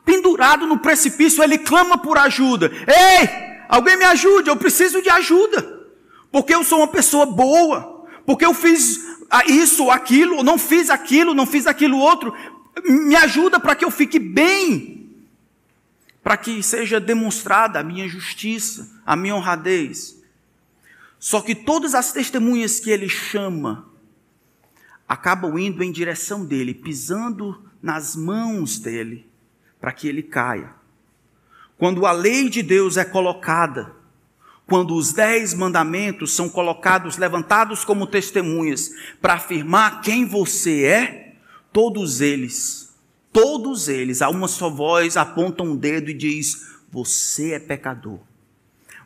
pendurado 0.04 0.68
no 0.68 0.78
precipício, 0.78 1.42
ele 1.42 1.58
clama 1.58 1.98
por 1.98 2.18
ajuda. 2.18 2.70
Ei, 2.70 3.30
alguém 3.70 3.98
me 3.98 4.06
ajude, 4.06 4.50
eu 4.50 4.58
preciso 4.58 5.02
de 5.02 5.10
ajuda. 5.10 5.77
Porque 6.32 6.54
eu 6.54 6.63
sou 6.63 6.80
uma 6.80 6.88
pessoa 6.88 7.26
boa. 7.26 8.06
Porque 8.26 8.46
eu 8.46 8.54
fiz 8.54 9.00
isso 9.48 9.90
aquilo, 9.90 10.44
não 10.44 10.58
fiz 10.58 10.90
aquilo, 10.90 11.34
não 11.34 11.46
fiz 11.46 11.68
aquilo 11.68 11.98
outro. 11.98 12.34
Me 12.86 13.16
ajuda 13.16 13.60
para 13.60 13.76
que 13.76 13.86
eu 13.86 13.92
fique 13.92 14.20
bem 14.20 14.98
para 16.28 16.36
que 16.36 16.62
seja 16.62 17.00
demonstrada 17.00 17.80
a 17.80 17.84
minha 17.84 18.06
justiça, 18.06 18.92
a 19.06 19.16
minha 19.16 19.34
honradez. 19.34 20.22
Só 21.18 21.40
que 21.40 21.56
todas 21.56 21.96
as 21.96 22.12
testemunhas 22.12 22.82
que 22.82 22.90
ele 22.90 23.08
chama 23.08 23.88
acabam 25.08 25.58
indo 25.58 25.82
em 25.82 25.90
direção 25.90 26.46
dele, 26.46 26.74
pisando 26.74 27.63
nas 27.82 28.13
mãos 28.13 28.78
dele, 28.78 29.26
para 29.80 29.94
que 29.94 30.06
ele 30.06 30.22
caia. 30.22 30.74
Quando 31.78 32.06
a 32.06 32.12
lei 32.12 32.50
de 32.50 32.62
Deus 32.62 32.98
é 32.98 33.06
colocada, 33.06 33.96
quando 34.68 34.94
os 34.94 35.14
dez 35.14 35.54
mandamentos 35.56 36.34
são 36.34 36.48
colocados, 36.48 37.18
levantados 37.18 37.84
como 37.84 38.06
testemunhas, 38.06 38.92
para 39.20 39.34
afirmar 39.34 40.02
quem 40.02 40.26
você 40.26 40.84
é, 40.84 41.34
todos 41.72 42.22
eles 42.22 42.88
Todos 43.38 43.88
eles, 43.88 44.24
a 44.24 44.30
uma 44.30 44.48
só 44.48 44.68
voz, 44.68 45.16
apontam 45.16 45.68
um 45.68 45.76
dedo 45.76 46.10
e 46.10 46.14
diz: 46.16 46.70
Você 46.92 47.52
é 47.52 47.60
pecador. 47.60 48.20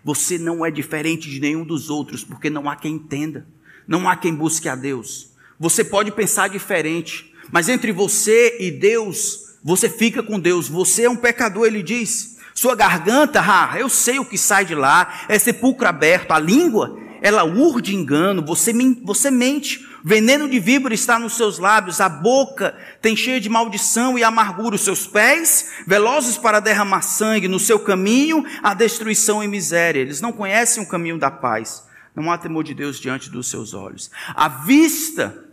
Você 0.05 0.37
não 0.37 0.65
é 0.65 0.71
diferente 0.71 1.29
de 1.29 1.37
nenhum 1.37 1.65
dos 1.65 1.89
outros, 1.89 2.23
porque 2.23 2.49
não 2.49 2.69
há 2.69 2.77
quem 2.77 2.95
entenda, 2.95 3.45
não 3.85 4.07
há 4.07 4.15
quem 4.15 4.33
busque 4.33 4.69
a 4.69 4.75
Deus. 4.75 5.31
Você 5.59 5.83
pode 5.83 6.13
pensar 6.13 6.47
diferente, 6.47 7.35
mas 7.51 7.67
entre 7.67 7.91
você 7.91 8.55
e 8.57 8.71
Deus, 8.71 9.57
você 9.61 9.89
fica 9.89 10.23
com 10.23 10.39
Deus. 10.39 10.69
Você 10.69 11.03
é 11.03 11.09
um 11.09 11.17
pecador, 11.17 11.67
ele 11.67 11.83
diz. 11.83 12.37
Sua 12.61 12.75
garganta, 12.75 13.41
ah, 13.41 13.73
eu 13.79 13.89
sei 13.89 14.19
o 14.19 14.23
que 14.23 14.37
sai 14.37 14.63
de 14.65 14.75
lá, 14.75 15.25
é 15.27 15.39
sepulcro 15.39 15.87
aberto. 15.87 16.31
A 16.31 16.37
língua, 16.37 16.95
ela 17.19 17.43
urde 17.43 17.95
engano, 17.95 18.45
você, 18.45 18.71
você 19.01 19.31
mente. 19.31 19.83
Veneno 20.03 20.47
de 20.47 20.59
víbora 20.59 20.93
está 20.93 21.17
nos 21.17 21.33
seus 21.33 21.57
lábios, 21.57 21.99
a 21.99 22.07
boca 22.07 22.77
tem 23.01 23.15
cheia 23.15 23.41
de 23.41 23.49
maldição 23.49 24.15
e 24.15 24.23
amargura, 24.23 24.75
os 24.75 24.81
seus 24.81 25.07
pés, 25.07 25.71
velozes 25.87 26.37
para 26.37 26.59
derramar 26.59 27.01
sangue, 27.01 27.47
no 27.47 27.57
seu 27.57 27.79
caminho, 27.79 28.45
a 28.61 28.75
destruição 28.75 29.43
e 29.43 29.47
miséria. 29.47 29.99
Eles 29.99 30.21
não 30.21 30.31
conhecem 30.31 30.83
o 30.83 30.87
caminho 30.87 31.17
da 31.17 31.31
paz. 31.31 31.83
Não 32.15 32.31
há 32.31 32.37
temor 32.37 32.63
de 32.63 32.75
Deus 32.75 32.99
diante 32.99 33.31
dos 33.31 33.49
seus 33.49 33.73
olhos. 33.73 34.11
A 34.35 34.47
vista 34.47 35.50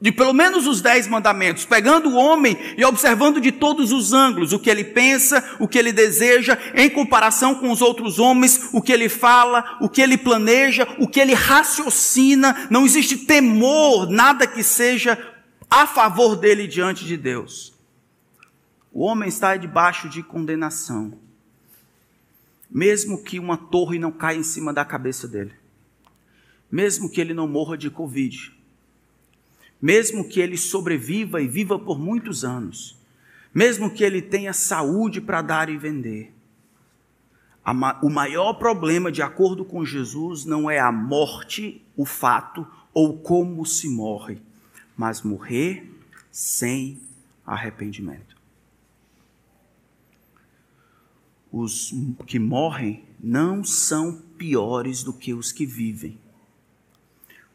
de 0.00 0.10
pelo 0.10 0.32
menos 0.32 0.66
os 0.66 0.80
dez 0.80 1.06
mandamentos, 1.06 1.66
pegando 1.66 2.08
o 2.08 2.14
homem 2.14 2.56
e 2.76 2.84
observando 2.84 3.40
de 3.40 3.52
todos 3.52 3.92
os 3.92 4.12
ângulos 4.12 4.52
o 4.52 4.58
que 4.58 4.70
ele 4.70 4.82
pensa, 4.82 5.56
o 5.60 5.68
que 5.68 5.78
ele 5.78 5.92
deseja, 5.92 6.58
em 6.74 6.88
comparação 6.88 7.54
com 7.54 7.70
os 7.70 7.82
outros 7.82 8.18
homens, 8.18 8.70
o 8.72 8.80
que 8.80 8.92
ele 8.92 9.10
fala, 9.10 9.76
o 9.80 9.88
que 9.88 10.00
ele 10.00 10.16
planeja, 10.16 10.88
o 10.98 11.06
que 11.06 11.20
ele 11.20 11.34
raciocina, 11.34 12.66
não 12.70 12.86
existe 12.86 13.18
temor, 13.18 14.08
nada 14.08 14.46
que 14.46 14.62
seja 14.62 15.18
a 15.68 15.86
favor 15.86 16.34
dele 16.34 16.66
diante 16.66 17.04
de 17.04 17.16
Deus. 17.16 17.74
O 18.90 19.04
homem 19.04 19.28
está 19.28 19.54
debaixo 19.54 20.08
de 20.08 20.22
condenação, 20.22 21.12
mesmo 22.70 23.22
que 23.22 23.38
uma 23.38 23.56
torre 23.56 23.98
não 23.98 24.10
caia 24.10 24.38
em 24.38 24.42
cima 24.42 24.72
da 24.72 24.84
cabeça 24.84 25.28
dele, 25.28 25.52
mesmo 26.72 27.10
que 27.10 27.20
ele 27.20 27.34
não 27.34 27.46
morra 27.46 27.76
de 27.76 27.90
Covid 27.90 28.59
mesmo 29.80 30.28
que 30.28 30.40
ele 30.40 30.56
sobreviva 30.56 31.40
e 31.40 31.48
viva 31.48 31.78
por 31.78 31.98
muitos 31.98 32.44
anos, 32.44 32.98
mesmo 33.54 33.90
que 33.90 34.04
ele 34.04 34.20
tenha 34.20 34.52
saúde 34.52 35.20
para 35.20 35.42
dar 35.42 35.68
e 35.68 35.76
vender. 35.76 36.32
O 38.02 38.08
maior 38.08 38.54
problema, 38.54 39.12
de 39.12 39.22
acordo 39.22 39.64
com 39.64 39.84
Jesus, 39.84 40.44
não 40.44 40.70
é 40.70 40.78
a 40.78 40.90
morte, 40.90 41.82
o 41.96 42.04
fato 42.04 42.66
ou 42.92 43.18
como 43.18 43.64
se 43.64 43.88
morre, 43.88 44.40
mas 44.96 45.22
morrer 45.22 45.88
sem 46.30 47.00
arrependimento. 47.46 48.36
Os 51.52 51.92
que 52.26 52.38
morrem 52.38 53.04
não 53.18 53.64
são 53.64 54.20
piores 54.38 55.02
do 55.02 55.12
que 55.12 55.34
os 55.34 55.52
que 55.52 55.66
vivem. 55.66 56.18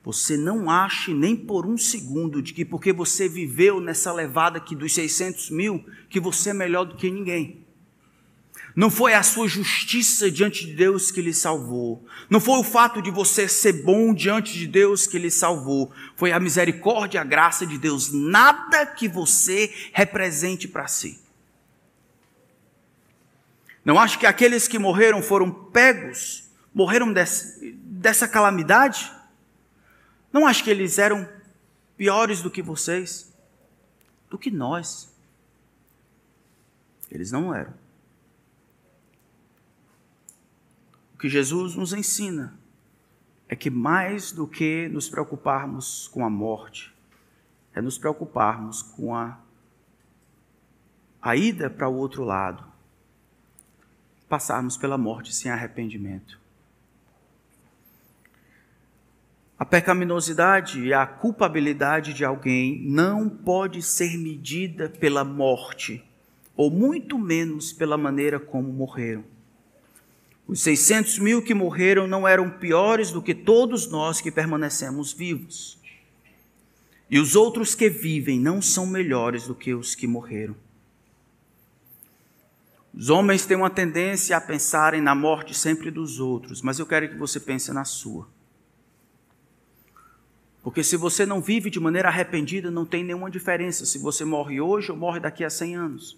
Você 0.06 0.38
não 0.38 0.70
ache 0.70 1.16
nem 1.16 1.36
por 1.36 1.66
um 1.66 1.76
segundo 1.80 2.40
de 2.40 2.54
que 2.54 2.64
porque 2.64 2.94
você 2.94 3.28
viveu 3.28 3.82
nessa 3.82 4.14
levada 4.14 4.60
aqui 4.60 4.76
dos 4.76 4.94
600 4.94 5.50
mil, 5.50 5.84
que 6.08 6.20
você 6.20 6.52
é 6.52 6.54
melhor 6.54 6.86
do 6.86 6.96
que 6.96 7.10
ninguém. 7.10 7.66
Não 8.76 8.92
foi 8.92 9.16
a 9.16 9.24
sua 9.24 9.48
justiça 9.48 10.30
diante 10.30 10.64
de 10.68 10.74
Deus 10.74 11.10
que 11.10 11.24
lhe 11.24 11.34
salvou. 11.34 12.06
Não 12.30 12.40
foi 12.40 12.60
o 12.60 12.64
fato 12.64 13.02
de 13.02 13.10
você 13.10 13.48
ser 13.48 13.84
bom 13.84 14.14
diante 14.14 14.54
de 14.54 14.68
Deus 14.68 15.08
que 15.08 15.18
lhe 15.18 15.32
salvou. 15.32 15.92
Foi 16.16 16.32
a 16.32 16.40
misericórdia 16.40 17.22
a 17.22 17.24
graça 17.24 17.66
de 17.66 17.80
Deus. 17.80 18.12
Nada 18.12 18.86
que 18.86 19.08
você 19.08 19.74
represente 19.92 20.68
para 20.68 20.88
si. 20.88 21.20
Não 23.84 23.98
acho 23.98 24.20
que 24.20 24.28
aqueles 24.28 24.68
que 24.68 24.78
morreram 24.78 25.24
foram 25.24 25.50
pegos, 25.50 26.44
morreram 26.72 27.12
dessa 27.12 28.28
calamidade? 28.28 29.16
Não 30.36 30.46
acho 30.46 30.66
que 30.66 30.70
eles 30.70 31.00
eram 31.00 31.26
piores 31.96 32.42
do 32.42 32.52
que 32.52 32.62
vocês, 32.62 33.34
do 34.30 34.38
que 34.38 34.52
nós. 34.52 35.10
Eles 37.10 37.32
não 37.32 37.56
eram. 37.56 37.74
O 41.14 41.18
que 41.18 41.30
Jesus 41.30 41.76
nos 41.76 41.94
ensina 41.94 42.54
é 43.48 43.56
que 43.56 43.70
mais 43.70 44.34
do 44.34 44.46
que 44.46 44.90
nos 44.90 45.08
preocuparmos 45.08 46.10
com 46.10 46.26
a 46.26 46.30
morte, 46.30 46.94
é 47.74 47.80
nos 47.80 47.98
preocuparmos 47.98 48.82
com 48.82 49.16
a, 49.16 49.40
a 51.22 51.34
ida 51.38 51.70
para 51.70 51.88
o 51.88 51.96
outro 51.96 52.26
lado, 52.26 52.62
passarmos 54.28 54.76
pela 54.76 54.98
morte 54.98 55.34
sem 55.34 55.50
arrependimento. 55.50 56.38
A 59.58 59.64
pecaminosidade 59.64 60.84
e 60.84 60.94
a 60.94 61.06
culpabilidade 61.06 62.14
de 62.14 62.26
alguém 62.26 62.82
não 62.84 63.30
pode 63.30 63.82
ser 63.82 64.18
medida 64.18 64.90
pela 64.90 65.24
morte, 65.24 66.04
ou 66.58 66.70
muito 66.70 67.18
menos 67.18 67.72
pela 67.72 67.98
maneira 67.98 68.38
como 68.38 68.68
morreram. 68.74 69.24
Os 70.46 70.62
600 70.62 71.20
mil 71.20 71.42
que 71.42 71.54
morreram 71.54 72.06
não 72.06 72.28
eram 72.28 72.50
piores 72.50 73.12
do 73.12 73.22
que 73.22 73.34
todos 73.34 73.90
nós 73.90 74.20
que 74.20 74.30
permanecemos 74.30 75.14
vivos. 75.14 75.80
E 77.10 77.18
os 77.18 77.34
outros 77.34 77.74
que 77.74 77.90
vivem 77.90 78.38
não 78.38 78.62
são 78.62 78.86
melhores 78.86 79.48
do 79.48 79.56
que 79.56 79.74
os 79.74 79.96
que 79.96 80.06
morreram. 80.06 80.56
Os 82.94 83.10
homens 83.10 83.46
têm 83.46 83.56
uma 83.56 83.70
tendência 83.70 84.36
a 84.36 84.42
pensarem 84.42 85.02
na 85.02 85.16
morte 85.16 85.54
sempre 85.54 85.90
dos 85.90 86.20
outros, 86.20 86.62
mas 86.62 86.78
eu 86.78 86.86
quero 86.86 87.08
que 87.10 87.16
você 87.16 87.40
pense 87.40 87.72
na 87.72 87.86
sua. 87.86 88.35
Porque 90.66 90.84
se 90.84 90.98
você 90.98 91.28
não 91.28 91.40
vive 91.40 91.70
de 91.70 91.80
maneira 91.80 92.10
arrependida, 92.10 92.72
não 92.72 92.88
tem 92.88 93.04
nenhuma 93.04 93.30
diferença 93.30 93.86
se 93.86 94.00
você 94.00 94.26
morre 94.26 94.60
hoje 94.60 94.92
ou 94.92 94.98
morre 94.98 95.20
daqui 95.20 95.44
a 95.44 95.50
100 95.50 95.76
anos. 95.76 96.18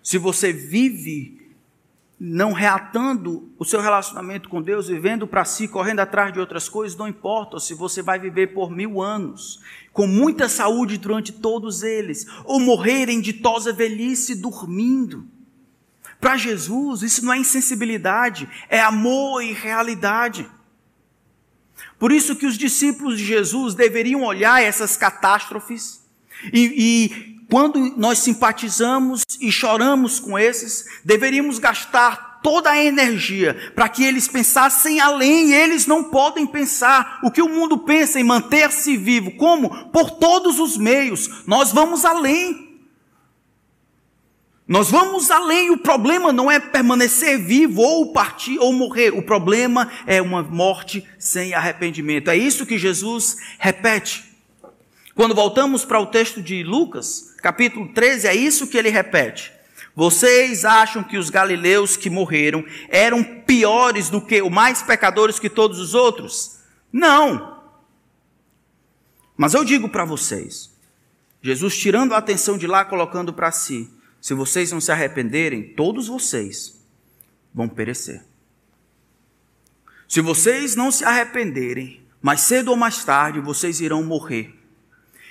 Se 0.00 0.16
você 0.16 0.52
vive 0.52 1.42
não 2.20 2.52
reatando 2.52 3.50
o 3.58 3.64
seu 3.64 3.80
relacionamento 3.80 4.48
com 4.48 4.62
Deus, 4.62 4.86
vivendo 4.86 5.26
para 5.26 5.44
si, 5.44 5.66
correndo 5.66 5.98
atrás 5.98 6.32
de 6.32 6.38
outras 6.38 6.68
coisas, 6.68 6.96
não 6.96 7.08
importa 7.08 7.58
se 7.58 7.74
você 7.74 8.00
vai 8.00 8.16
viver 8.16 8.54
por 8.54 8.70
mil 8.70 9.02
anos, 9.02 9.60
com 9.92 10.06
muita 10.06 10.48
saúde 10.48 10.98
durante 10.98 11.32
todos 11.32 11.82
eles, 11.82 12.28
ou 12.44 12.60
morrer 12.60 13.08
em 13.08 13.20
ditosa 13.20 13.72
velhice 13.72 14.36
dormindo. 14.36 15.26
Para 16.20 16.36
Jesus, 16.36 17.02
isso 17.02 17.24
não 17.24 17.32
é 17.32 17.38
insensibilidade, 17.38 18.48
é 18.68 18.80
amor 18.80 19.42
e 19.42 19.52
realidade. 19.52 20.48
Por 22.02 22.10
isso 22.10 22.34
que 22.34 22.46
os 22.46 22.58
discípulos 22.58 23.16
de 23.16 23.24
Jesus 23.24 23.76
deveriam 23.76 24.24
olhar 24.24 24.60
essas 24.60 24.96
catástrofes 24.96 26.00
e, 26.52 26.74
e 26.76 27.46
quando 27.48 27.78
nós 27.96 28.18
simpatizamos 28.18 29.22
e 29.40 29.52
choramos 29.52 30.18
com 30.18 30.36
esses, 30.36 30.84
deveríamos 31.04 31.60
gastar 31.60 32.40
toda 32.42 32.70
a 32.70 32.84
energia 32.84 33.54
para 33.76 33.88
que 33.88 34.02
eles 34.02 34.26
pensassem 34.26 34.98
além. 34.98 35.52
Eles 35.52 35.86
não 35.86 36.02
podem 36.02 36.44
pensar 36.44 37.20
o 37.22 37.30
que 37.30 37.40
o 37.40 37.48
mundo 37.48 37.78
pensa 37.78 38.18
em 38.18 38.24
manter-se 38.24 38.96
vivo. 38.96 39.36
Como? 39.36 39.88
Por 39.92 40.10
todos 40.10 40.58
os 40.58 40.76
meios. 40.76 41.44
Nós 41.46 41.70
vamos 41.70 42.04
além. 42.04 42.61
Nós 44.72 44.90
vamos 44.90 45.30
além. 45.30 45.70
O 45.70 45.76
problema 45.76 46.32
não 46.32 46.50
é 46.50 46.58
permanecer 46.58 47.38
vivo 47.38 47.82
ou 47.82 48.10
partir 48.10 48.58
ou 48.58 48.72
morrer. 48.72 49.12
O 49.12 49.20
problema 49.22 49.92
é 50.06 50.22
uma 50.22 50.42
morte 50.42 51.06
sem 51.18 51.52
arrependimento. 51.52 52.30
É 52.30 52.36
isso 52.38 52.64
que 52.64 52.78
Jesus 52.78 53.36
repete. 53.58 54.24
Quando 55.14 55.34
voltamos 55.34 55.84
para 55.84 56.00
o 56.00 56.06
texto 56.06 56.40
de 56.40 56.62
Lucas, 56.62 57.34
capítulo 57.42 57.92
13, 57.92 58.28
é 58.28 58.34
isso 58.34 58.66
que 58.66 58.78
ele 58.78 58.88
repete. 58.88 59.52
Vocês 59.94 60.64
acham 60.64 61.04
que 61.04 61.18
os 61.18 61.28
galileus 61.28 61.94
que 61.94 62.08
morreram 62.08 62.64
eram 62.88 63.22
piores 63.22 64.08
do 64.08 64.22
que, 64.22 64.40
ou 64.40 64.48
mais 64.48 64.80
pecadores 64.80 65.38
que 65.38 65.50
todos 65.50 65.78
os 65.78 65.92
outros? 65.92 66.60
Não. 66.90 67.60
Mas 69.36 69.52
eu 69.52 69.64
digo 69.64 69.90
para 69.90 70.06
vocês, 70.06 70.72
Jesus 71.42 71.76
tirando 71.76 72.14
a 72.14 72.16
atenção 72.16 72.56
de 72.56 72.66
lá, 72.66 72.86
colocando 72.86 73.34
para 73.34 73.52
si, 73.52 74.00
se 74.22 74.34
vocês 74.34 74.70
não 74.70 74.80
se 74.80 74.92
arrependerem, 74.92 75.74
todos 75.74 76.06
vocês 76.06 76.80
vão 77.52 77.68
perecer. 77.68 78.24
Se 80.06 80.20
vocês 80.20 80.76
não 80.76 80.92
se 80.92 81.04
arrependerem, 81.04 82.00
mais 82.22 82.42
cedo 82.42 82.70
ou 82.70 82.76
mais 82.76 83.04
tarde 83.04 83.40
vocês 83.40 83.80
irão 83.80 84.04
morrer. 84.04 84.54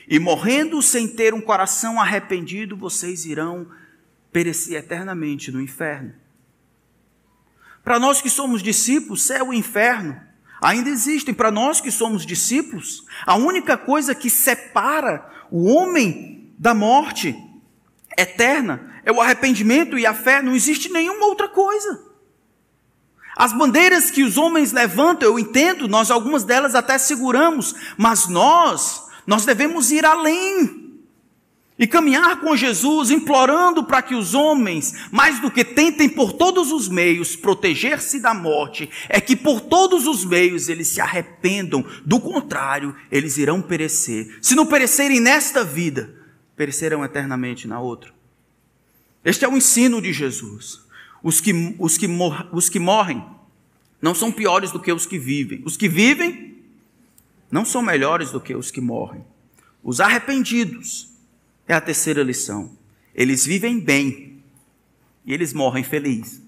E 0.09 0.19
morrendo 0.19 0.81
sem 0.81 1.07
ter 1.07 1.33
um 1.33 1.39
coração 1.39 2.01
arrependido, 2.01 2.75
vocês 2.75 3.23
irão 3.23 3.65
perecer 4.29 4.77
eternamente 4.77 5.53
no 5.53 5.61
inferno. 5.61 6.13
Para 7.85 7.97
nós 7.97 8.21
que 8.21 8.29
somos 8.29 8.61
discípulos, 8.61 9.23
céu 9.23 9.53
e 9.53 9.57
inferno 9.57 10.19
ainda 10.61 10.89
existem. 10.89 11.33
Para 11.33 11.49
nós 11.49 11.79
que 11.79 11.91
somos 11.91 12.25
discípulos, 12.25 13.05
a 13.25 13.37
única 13.37 13.77
coisa 13.77 14.13
que 14.13 14.29
separa 14.29 15.47
o 15.49 15.69
homem 15.69 16.53
da 16.59 16.73
morte 16.73 17.33
eterna 18.17 18.91
é 19.03 19.11
o 19.11 19.21
arrependimento 19.21 19.97
e 19.97 20.05
a 20.05 20.13
fé, 20.13 20.41
não 20.41 20.55
existe 20.55 20.91
nenhuma 20.91 21.25
outra 21.25 21.47
coisa. 21.47 22.11
As 23.35 23.53
bandeiras 23.53 24.11
que 24.11 24.23
os 24.23 24.37
homens 24.37 24.71
levantam, 24.71 25.29
eu 25.29 25.39
entendo, 25.39 25.87
nós 25.87 26.11
algumas 26.11 26.43
delas 26.43 26.75
até 26.75 26.97
seguramos, 26.97 27.73
mas 27.97 28.27
nós 28.27 29.09
nós 29.25 29.45
devemos 29.45 29.91
ir 29.91 30.05
além 30.05 30.81
e 31.77 31.87
caminhar 31.87 32.39
com 32.39 32.55
Jesus, 32.55 33.09
implorando 33.09 33.83
para 33.83 34.01
que 34.01 34.13
os 34.13 34.35
homens, 34.35 34.93
mais 35.11 35.39
do 35.39 35.49
que 35.49 35.63
tentem 35.63 36.07
por 36.07 36.33
todos 36.33 36.71
os 36.71 36.87
meios 36.87 37.35
proteger-se 37.35 38.19
da 38.19 38.35
morte, 38.35 38.89
é 39.09 39.19
que 39.19 39.35
por 39.35 39.61
todos 39.61 40.05
os 40.05 40.23
meios 40.23 40.69
eles 40.69 40.89
se 40.89 41.01
arrependam, 41.01 41.83
do 42.05 42.19
contrário, 42.19 42.95
eles 43.11 43.37
irão 43.37 43.61
perecer. 43.61 44.37
Se 44.41 44.53
não 44.53 44.65
perecerem 44.65 45.19
nesta 45.19 45.63
vida, 45.63 46.20
perecerão 46.61 47.03
eternamente 47.03 47.67
na 47.67 47.79
outra. 47.79 48.13
Este 49.25 49.43
é 49.43 49.49
o 49.49 49.57
ensino 49.57 49.99
de 49.99 50.13
Jesus. 50.13 50.81
Os 51.23 51.41
que, 51.41 51.75
os 51.79 51.97
que, 51.97 52.07
mor 52.07 52.47
os 52.53 52.69
que 52.69 52.77
morrem 52.77 53.25
não 53.99 54.13
são 54.13 54.31
piores 54.31 54.71
do 54.71 54.79
que 54.79 54.93
os 54.93 55.07
que 55.07 55.17
vivem. 55.17 55.63
Os 55.65 55.75
que 55.75 55.89
vivem 55.89 56.55
não 57.49 57.65
são 57.65 57.81
melhores 57.81 58.29
do 58.29 58.39
que 58.39 58.53
os 58.53 58.69
que 58.69 58.79
morrem. 58.79 59.25
Os 59.83 59.99
arrependidos 59.99 61.09
é 61.67 61.73
a 61.73 61.81
terceira 61.81 62.21
lição. 62.21 62.77
Eles 63.15 63.43
vivem 63.43 63.79
bem 63.79 64.37
e 65.25 65.33
eles 65.33 65.53
morrem 65.53 65.83
felizes. 65.83 66.43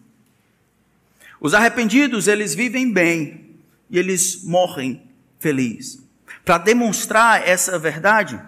Os 1.41 1.55
arrependidos, 1.55 2.27
eles 2.27 2.53
vivem 2.53 2.93
bem 2.93 3.49
e 3.89 3.97
eles 3.97 4.43
morrem 4.43 5.01
felizes. 5.39 6.03
Para 6.45 6.59
demonstrar 6.59 7.47
essa 7.47 7.79
verdade, 7.79 8.39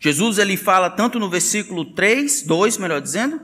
Jesus 0.00 0.38
ele 0.38 0.56
fala 0.56 0.90
tanto 0.90 1.18
no 1.18 1.30
versículo 1.30 1.84
3, 1.84 2.42
2, 2.42 2.78
melhor 2.78 3.00
dizendo, 3.00 3.40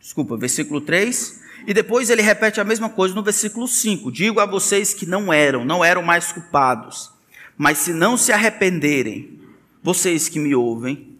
desculpa, 0.00 0.36
versículo 0.36 0.80
3, 0.80 1.42
e 1.66 1.72
depois 1.72 2.10
ele 2.10 2.22
repete 2.22 2.60
a 2.60 2.64
mesma 2.64 2.90
coisa 2.90 3.14
no 3.14 3.22
versículo 3.22 3.66
5. 3.66 4.10
Digo 4.12 4.40
a 4.40 4.46
vocês 4.46 4.92
que 4.92 5.06
não 5.06 5.32
eram, 5.32 5.64
não 5.64 5.84
eram 5.84 6.02
mais 6.02 6.32
culpados, 6.32 7.10
mas 7.56 7.78
se 7.78 7.92
não 7.92 8.16
se 8.16 8.32
arrependerem, 8.32 9.40
vocês 9.82 10.28
que 10.28 10.38
me 10.38 10.54
ouvem, 10.54 11.16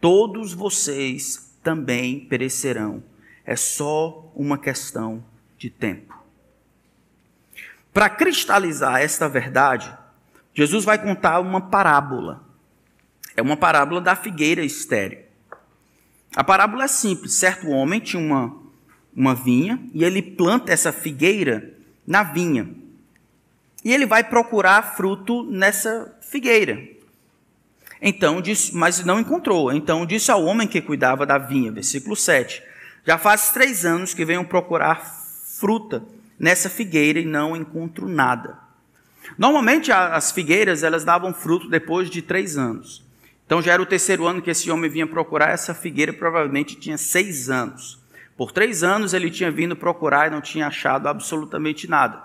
todos 0.00 0.52
vocês 0.52 1.52
também 1.62 2.20
perecerão. 2.20 3.02
É 3.44 3.56
só 3.56 4.30
uma 4.34 4.58
questão 4.58 5.22
de 5.58 5.70
tempo. 5.70 6.14
Para 7.92 8.10
cristalizar 8.10 9.00
esta 9.00 9.28
verdade, 9.28 9.90
Jesus 10.54 10.84
vai 10.84 10.98
contar 10.98 11.40
uma 11.40 11.60
parábola. 11.60 12.45
É 13.36 13.42
uma 13.42 13.56
parábola 13.56 14.00
da 14.00 14.16
figueira 14.16 14.64
estéril. 14.64 15.18
A 16.34 16.42
parábola 16.42 16.84
é 16.84 16.88
simples. 16.88 17.34
Certo 17.34 17.68
homem 17.68 18.00
tinha 18.00 18.20
uma, 18.20 18.56
uma 19.14 19.34
vinha 19.34 19.78
e 19.92 20.02
ele 20.02 20.22
planta 20.22 20.72
essa 20.72 20.90
figueira 20.90 21.74
na 22.06 22.22
vinha. 22.22 22.68
E 23.84 23.92
ele 23.92 24.06
vai 24.06 24.24
procurar 24.24 24.96
fruto 24.96 25.44
nessa 25.44 26.16
figueira. 26.20 26.82
Então 28.00 28.40
disse, 28.40 28.74
mas 28.74 29.04
não 29.04 29.20
encontrou. 29.20 29.72
Então 29.72 30.04
disse 30.04 30.30
ao 30.30 30.44
homem 30.44 30.66
que 30.66 30.80
cuidava 30.80 31.24
da 31.24 31.38
vinha, 31.38 31.70
versículo 31.70 32.16
7. 32.16 32.62
Já 33.06 33.16
faz 33.16 33.52
três 33.52 33.84
anos 33.84 34.12
que 34.12 34.24
venho 34.24 34.44
procurar 34.44 35.04
fruta 35.58 36.02
nessa 36.38 36.68
figueira 36.68 37.20
e 37.20 37.24
não 37.24 37.56
encontro 37.56 38.08
nada. 38.08 38.58
Normalmente 39.38 39.92
as 39.92 40.32
figueiras 40.32 40.82
elas 40.82 41.04
davam 41.04 41.32
fruto 41.32 41.68
depois 41.68 42.10
de 42.10 42.22
três 42.22 42.56
anos. 42.56 43.05
Então 43.46 43.62
já 43.62 43.72
era 43.72 43.82
o 43.82 43.86
terceiro 43.86 44.26
ano 44.26 44.42
que 44.42 44.50
esse 44.50 44.70
homem 44.70 44.90
vinha 44.90 45.06
procurar 45.06 45.50
essa 45.50 45.72
figueira, 45.72 46.12
provavelmente 46.12 46.74
tinha 46.74 46.98
seis 46.98 47.48
anos. 47.48 47.98
Por 48.36 48.50
três 48.50 48.82
anos 48.82 49.14
ele 49.14 49.30
tinha 49.30 49.50
vindo 49.50 49.76
procurar 49.76 50.26
e 50.26 50.30
não 50.30 50.40
tinha 50.40 50.66
achado 50.66 51.08
absolutamente 51.08 51.88
nada. 51.88 52.22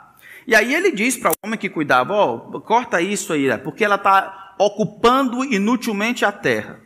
E 0.48 0.56
aí 0.56 0.74
ele 0.74 0.92
diz 0.92 1.16
para 1.16 1.32
o 1.32 1.36
homem 1.46 1.60
que 1.60 1.70
cuidava: 1.70 2.14
Ó, 2.14 2.50
oh, 2.52 2.60
corta 2.60 3.00
isso 3.00 3.32
aí, 3.32 3.48
né, 3.48 3.58
porque 3.58 3.86
ela 3.86 3.96
está 3.96 4.56
ocupando 4.58 5.46
inutilmente 5.46 6.26
a 6.26 6.32
terra. 6.32 6.80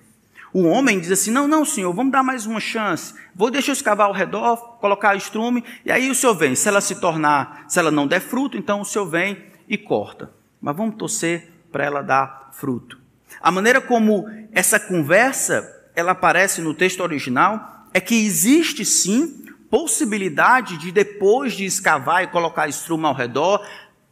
O 0.53 0.63
homem 0.65 0.99
diz 0.99 1.11
assim: 1.11 1.31
Não, 1.31 1.47
não, 1.47 1.63
senhor, 1.63 1.93
vamos 1.93 2.11
dar 2.11 2.21
mais 2.21 2.45
uma 2.45 2.59
chance. 2.59 3.15
Vou 3.33 3.49
deixar 3.49 3.71
escavar 3.71 4.07
ao 4.07 4.13
redor, 4.13 4.57
colocar 4.79 5.15
estrume, 5.15 5.63
e 5.85 5.91
aí 5.91 6.09
o 6.09 6.15
senhor 6.15 6.33
vem. 6.33 6.55
Se 6.55 6.67
ela 6.67 6.81
se 6.81 6.99
tornar, 6.99 7.65
se 7.69 7.79
ela 7.79 7.91
não 7.91 8.05
der 8.05 8.19
fruto, 8.19 8.57
então 8.57 8.81
o 8.81 8.85
senhor 8.85 9.05
vem 9.05 9.37
e 9.67 9.77
corta. 9.77 10.29
Mas 10.61 10.75
vamos 10.75 10.95
torcer 10.95 11.51
para 11.71 11.85
ela 11.85 12.01
dar 12.01 12.49
fruto. 12.51 13.04
A 13.41 13.51
maneira 13.51 13.79
como 13.79 14.25
essa 14.51 14.79
conversa 14.79 15.71
ela 15.95 16.11
aparece 16.11 16.61
no 16.61 16.73
texto 16.73 17.01
original 17.01 17.87
é 17.93 17.99
que 18.01 18.15
existe 18.15 18.83
sim 18.83 19.45
possibilidade 19.69 20.77
de 20.77 20.91
depois 20.91 21.53
de 21.53 21.65
escavar 21.65 22.23
e 22.23 22.27
colocar 22.27 22.67
estrume 22.67 23.05
ao 23.05 23.13
redor, 23.13 23.65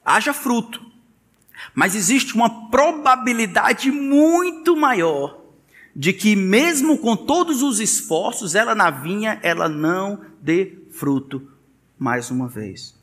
haja 0.04 0.34
fruto. 0.34 0.82
Mas 1.74 1.96
existe 1.96 2.34
uma 2.34 2.70
probabilidade 2.70 3.92
muito 3.92 4.76
maior 4.76 5.42
de 5.96 6.12
que 6.12 6.36
mesmo 6.36 6.98
com 6.98 7.16
todos 7.16 7.62
os 7.62 7.80
esforços, 7.80 8.56
ela 8.56 8.74
na 8.74 8.90
vinha, 8.90 9.40
ela 9.44 9.70
não 9.70 10.22
dê 10.42 10.78
fruto 10.92 11.48
mais 11.98 12.32
uma 12.32 12.48
vez. 12.48 12.96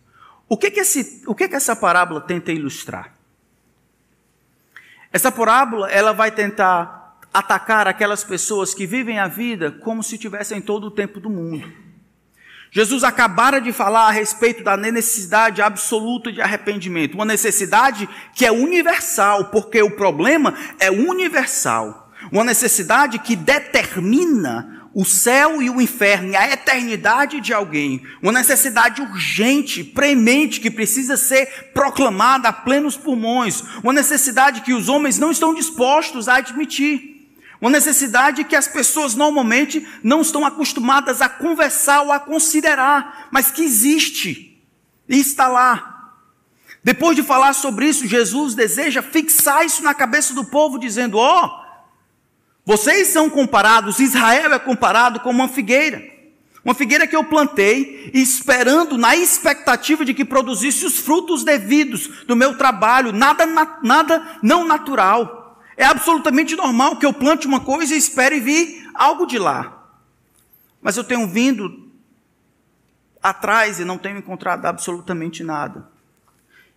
O 0.49 0.57
que 0.57 0.71
que, 0.71 0.81
esse, 0.81 1.23
o 1.27 1.35
que 1.35 1.49
que 1.49 1.55
essa 1.55 1.77
parábola 1.77 2.21
tenta 2.21 2.51
ilustrar? 2.51 3.15
Essa 5.13 5.33
parábola, 5.33 5.91
ela 5.91 6.13
vai 6.13 6.31
tentar 6.31 7.19
atacar 7.33 7.87
aquelas 7.89 8.25
pessoas 8.25 8.75
que 8.75 8.87
vivem 8.87 9.19
a 9.19 9.29
vida 9.29 9.71
como 9.71 10.03
se 10.03 10.19
tivessem 10.19 10.61
todo 10.61 10.87
o 10.87 10.91
tempo 10.91 11.21
do 11.21 11.31
mundo. 11.31 11.71
Jesus 12.73 13.03
acabara 13.03 13.61
de 13.61 13.73
falar 13.73 14.07
a 14.07 14.13
respeito 14.13 14.63
da 14.63 14.77
necessidade 14.77 15.61
absoluta 15.61 16.31
de 16.31 16.41
arrependimento, 16.41 17.15
uma 17.15 17.25
necessidade 17.25 18.09
que 18.35 18.47
é 18.47 18.53
universal, 18.53 19.47
porque 19.47 19.83
o 19.83 19.97
problema 19.97 20.55
é 20.79 20.89
universal, 20.89 22.13
uma 22.31 22.45
necessidade 22.45 23.19
que 23.19 23.35
determina 23.35 24.80
o 24.93 25.05
céu 25.05 25.62
e 25.62 25.70
o 25.70 25.80
inferno 25.80 26.32
e 26.32 26.36
a 26.36 26.53
eternidade 26.53 27.41
de 27.41 27.53
alguém, 27.53 28.03
uma 28.20 28.32
necessidade 28.32 29.01
urgente, 29.01 29.84
premente, 29.84 30.61
que 30.61 30.70
precisa 30.70 31.16
ser 31.16 31.70
proclamada 31.72 32.49
a 32.49 32.53
plenos 32.53 32.97
pulmões, 32.97 33.62
uma 33.82 33.93
necessidade 33.93 34.62
que 34.62 34.74
os 34.74 34.88
homens 34.88 35.18
não 35.18 35.30
estão 35.30 35.55
dispostos 35.55 36.28
a 36.28 36.36
admitir. 36.36 37.11
Uma 37.61 37.70
necessidade 37.70 38.43
que 38.45 38.57
as 38.57 38.66
pessoas 38.66 39.14
normalmente 39.14 39.86
não 40.03 40.22
estão 40.22 40.47
acostumadas 40.47 41.20
a 41.20 41.28
conversar 41.28 42.01
ou 42.03 42.11
a 42.11 42.18
considerar, 42.18 43.28
mas 43.30 43.51
que 43.51 43.62
existe 43.62 44.64
e 45.07 45.18
está 45.18 45.47
lá. 45.47 46.14
Depois 46.82 47.14
de 47.14 47.22
falar 47.22 47.53
sobre 47.53 47.86
isso, 47.86 48.07
Jesus 48.07 48.55
deseja 48.55 49.03
fixar 49.03 49.66
isso 49.66 49.82
na 49.82 49.93
cabeça 49.93 50.32
do 50.32 50.47
povo, 50.47 50.78
dizendo: 50.78 51.18
Ó, 51.18 51.45
oh, 51.45 51.60
vocês 52.65 53.09
são 53.09 53.29
comparados, 53.29 54.01
Israel 54.01 54.53
é 54.53 54.59
comparado 54.59 55.21
com 55.21 55.31
uma 55.31 55.49
figueira. 55.49 56.03
Uma 56.63 56.75
figueira 56.75 57.07
que 57.07 57.17
eu 57.17 57.25
plantei, 57.25 58.11
esperando, 58.13 58.99
na 58.99 59.17
expectativa 59.17 60.05
de 60.05 60.13
que 60.13 60.25
produzisse 60.25 60.85
os 60.85 60.99
frutos 60.99 61.43
devidos 61.43 62.25
do 62.27 62.37
meu 62.37 62.57
trabalho, 62.59 63.13
nada, 63.13 63.47
nada 63.83 64.39
não 64.43 64.67
natural. 64.67 65.59
É 65.75 65.85
absolutamente 65.85 66.55
normal 66.55 66.97
que 66.97 67.07
eu 67.07 67.15
plante 67.15 67.47
uma 67.47 67.61
coisa 67.61 67.95
e 67.95 67.99
espere 67.99 68.41
vir 68.41 68.91
algo 68.95 69.25
de 69.25 69.39
lá. 69.39 69.89
Mas 70.83 70.99
eu 70.99 71.05
tenho 71.05 71.27
vindo 71.27 71.91
atrás 73.23 73.81
e 73.81 73.85
não 73.85 73.97
tenho 73.97 74.19
encontrado 74.19 74.67
absolutamente 74.67 75.43
nada. 75.43 75.89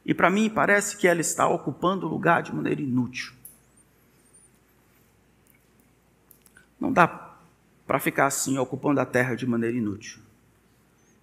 E 0.05 0.13
para 0.13 0.29
mim 0.29 0.49
parece 0.49 0.95
que 0.95 1.07
ela 1.07 1.19
está 1.19 1.47
ocupando 1.47 2.05
o 2.05 2.09
lugar 2.09 2.41
de 2.41 2.55
maneira 2.55 2.81
inútil. 2.81 3.33
Não 6.83 6.91
dá 6.91 7.07
para 7.87 7.97
ficar 7.97 8.25
assim, 8.25 8.57
ocupando 8.57 8.99
a 8.99 9.05
terra 9.05 9.35
de 9.35 9.47
maneira 9.47 9.77
inútil. 9.77 10.19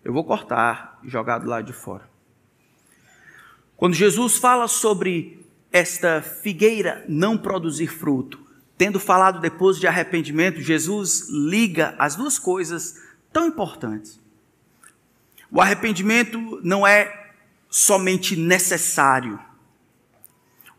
Eu 0.03 0.11
vou 0.11 0.25
cortar 0.25 0.99
e 1.03 1.09
jogar 1.11 1.37
do 1.37 1.51
lado 1.51 1.67
de 1.67 1.75
fora. 1.75 2.09
Quando 3.77 3.93
Jesus 3.93 4.39
fala 4.39 4.67
sobre 4.67 5.47
esta 5.71 6.23
figueira 6.23 7.05
não 7.07 7.37
produzir 7.37 7.89
fruto. 7.89 8.41
Tendo 8.79 8.99
falado 8.99 9.39
depois 9.39 9.79
de 9.79 9.87
arrependimento, 9.87 10.63
Jesus 10.63 11.29
liga 11.29 11.95
as 11.99 12.17
duas 12.17 12.39
coisas 12.39 12.99
tão 13.31 13.47
importantes. 13.47 14.19
O 15.51 15.61
arrependimento 15.61 16.59
não 16.63 16.87
é 16.87 17.35
somente 17.69 18.35
necessário. 18.35 19.39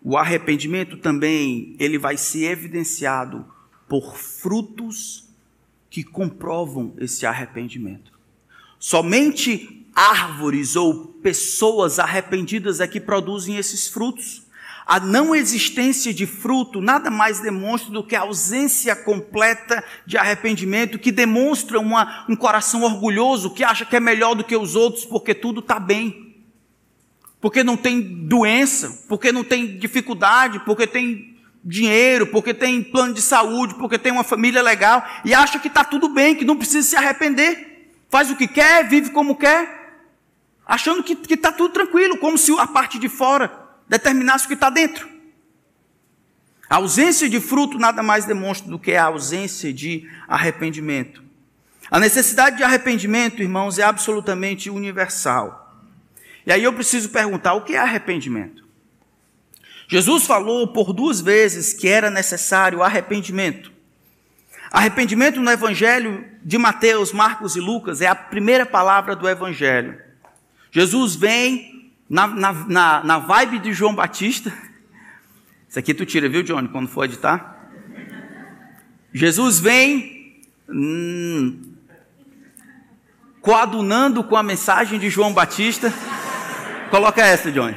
O 0.01 0.17
arrependimento 0.17 0.97
também 0.97 1.75
ele 1.77 1.99
vai 1.99 2.17
ser 2.17 2.45
evidenciado 2.45 3.45
por 3.91 4.15
frutos 4.15 5.25
que 5.89 6.01
comprovam 6.01 6.93
esse 6.97 7.25
arrependimento. 7.25 8.17
Somente 8.79 9.85
árvores 9.93 10.77
ou 10.77 11.07
pessoas 11.21 11.99
arrependidas 11.99 12.79
é 12.79 12.87
que 12.87 13.01
produzem 13.01 13.57
esses 13.57 13.89
frutos. 13.89 14.43
A 14.87 14.97
não 14.97 15.35
existência 15.35 16.13
de 16.13 16.25
fruto 16.25 16.79
nada 16.79 17.09
mais 17.11 17.41
demonstra 17.41 17.91
do 17.91 18.01
que 18.01 18.15
a 18.15 18.21
ausência 18.21 18.95
completa 18.95 19.83
de 20.05 20.17
arrependimento, 20.17 20.97
que 20.97 21.11
demonstra 21.11 21.77
uma, 21.77 22.25
um 22.29 22.35
coração 22.37 22.83
orgulhoso 22.83 23.53
que 23.53 23.61
acha 23.61 23.83
que 23.83 23.97
é 23.97 23.99
melhor 23.99 24.35
do 24.35 24.43
que 24.45 24.55
os 24.55 24.73
outros 24.73 25.03
porque 25.03 25.35
tudo 25.35 25.59
está 25.59 25.77
bem, 25.77 26.37
porque 27.41 27.61
não 27.61 27.75
tem 27.75 28.01
doença, 28.01 29.03
porque 29.09 29.33
não 29.33 29.43
tem 29.43 29.77
dificuldade, 29.77 30.59
porque 30.59 30.87
tem 30.87 31.30
dinheiro, 31.63 32.27
porque 32.27 32.53
tem 32.53 32.81
plano 32.81 33.13
de 33.13 33.21
saúde, 33.21 33.75
porque 33.75 33.97
tem 33.97 34.11
uma 34.11 34.23
família 34.23 34.61
legal 34.61 35.05
e 35.23 35.33
acha 35.33 35.59
que 35.59 35.67
está 35.67 35.83
tudo 35.83 36.09
bem, 36.09 36.35
que 36.35 36.45
não 36.45 36.57
precisa 36.57 36.87
se 36.87 36.95
arrepender, 36.95 37.91
faz 38.09 38.31
o 38.31 38.35
que 38.35 38.47
quer, 38.47 38.87
vive 38.87 39.11
como 39.11 39.35
quer, 39.35 39.99
achando 40.65 41.03
que 41.03 41.17
está 41.33 41.51
tudo 41.51 41.73
tranquilo, 41.73 42.17
como 42.17 42.37
se 42.37 42.51
a 42.59 42.67
parte 42.67 42.97
de 42.97 43.07
fora 43.07 43.51
determinasse 43.87 44.45
o 44.45 44.47
que 44.47 44.53
está 44.55 44.69
dentro. 44.69 45.09
A 46.69 46.77
ausência 46.77 47.29
de 47.29 47.39
fruto 47.41 47.77
nada 47.77 48.01
mais 48.01 48.25
demonstra 48.25 48.69
do 48.69 48.79
que 48.79 48.93
a 48.93 49.03
ausência 49.03 49.73
de 49.73 50.09
arrependimento. 50.27 51.21
A 51.91 51.99
necessidade 51.99 52.55
de 52.55 52.63
arrependimento, 52.63 53.41
irmãos, 53.41 53.77
é 53.77 53.83
absolutamente 53.83 54.69
universal. 54.69 55.75
E 56.45 56.51
aí 56.51 56.63
eu 56.63 56.71
preciso 56.71 57.09
perguntar: 57.09 57.53
o 57.53 57.61
que 57.65 57.75
é 57.75 57.79
arrependimento? 57.79 58.65
Jesus 59.91 60.25
falou 60.25 60.69
por 60.69 60.93
duas 60.93 61.19
vezes 61.19 61.73
que 61.73 61.85
era 61.85 62.09
necessário 62.09 62.81
arrependimento. 62.81 63.73
Arrependimento 64.71 65.41
no 65.41 65.51
Evangelho 65.51 66.23
de 66.41 66.57
Mateus, 66.57 67.11
Marcos 67.11 67.57
e 67.57 67.59
Lucas 67.59 67.99
é 67.99 68.07
a 68.07 68.15
primeira 68.15 68.65
palavra 68.65 69.17
do 69.17 69.27
Evangelho. 69.27 69.99
Jesus 70.71 71.13
vem 71.13 71.91
na, 72.09 72.25
na, 72.25 72.53
na, 72.53 73.03
na 73.03 73.19
vibe 73.19 73.59
de 73.59 73.73
João 73.73 73.93
Batista. 73.93 74.53
Isso 75.67 75.77
aqui 75.77 75.93
tu 75.93 76.05
tira, 76.05 76.29
viu, 76.29 76.41
Johnny, 76.41 76.69
quando 76.69 76.87
for 76.87 77.03
editar. 77.03 77.69
Jesus 79.13 79.59
vem 79.59 80.41
hum, 80.69 81.75
coadunando 83.41 84.23
com 84.23 84.37
a 84.37 84.43
mensagem 84.43 84.97
de 84.97 85.09
João 85.09 85.33
Batista. 85.33 85.93
Coloca 86.89 87.21
essa, 87.21 87.51
Johnny. 87.51 87.75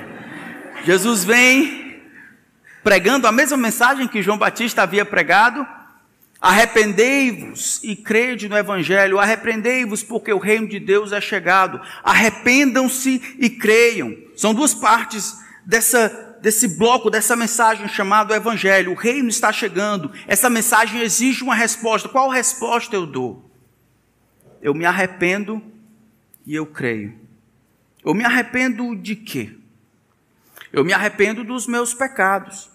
Jesus 0.84 1.24
vem 1.24 1.83
pregando 2.84 3.26
a 3.26 3.32
mesma 3.32 3.56
mensagem 3.56 4.06
que 4.06 4.22
João 4.22 4.38
Batista 4.38 4.82
havia 4.82 5.04
pregado 5.04 5.66
Arrependei-vos 6.44 7.82
e 7.82 7.96
crede 7.96 8.50
no 8.50 8.58
Evangelho. 8.58 9.18
Arrependei-vos 9.18 10.02
porque 10.02 10.30
o 10.30 10.38
reino 10.38 10.68
de 10.68 10.78
Deus 10.78 11.10
é 11.10 11.18
chegado. 11.18 11.80
Arrependam-se 12.02 13.36
e 13.38 13.48
creiam. 13.48 14.14
São 14.36 14.52
duas 14.52 14.74
partes 14.74 15.38
dessa, 15.64 16.36
desse 16.42 16.76
bloco, 16.76 17.08
dessa 17.08 17.34
mensagem 17.34 17.88
chamada 17.88 18.36
Evangelho. 18.36 18.92
O 18.92 18.94
reino 18.94 19.30
está 19.30 19.50
chegando. 19.54 20.12
Essa 20.26 20.50
mensagem 20.50 21.00
exige 21.00 21.42
uma 21.42 21.54
resposta. 21.54 22.10
Qual 22.10 22.28
resposta 22.28 22.94
eu 22.94 23.06
dou? 23.06 23.50
Eu 24.60 24.74
me 24.74 24.84
arrependo 24.84 25.62
e 26.44 26.54
eu 26.54 26.66
creio. 26.66 27.18
Eu 28.04 28.12
me 28.12 28.22
arrependo 28.22 28.94
de 28.94 29.16
quê? 29.16 29.56
Eu 30.70 30.84
me 30.84 30.92
arrependo 30.92 31.42
dos 31.42 31.66
meus 31.66 31.94
pecados. 31.94 32.73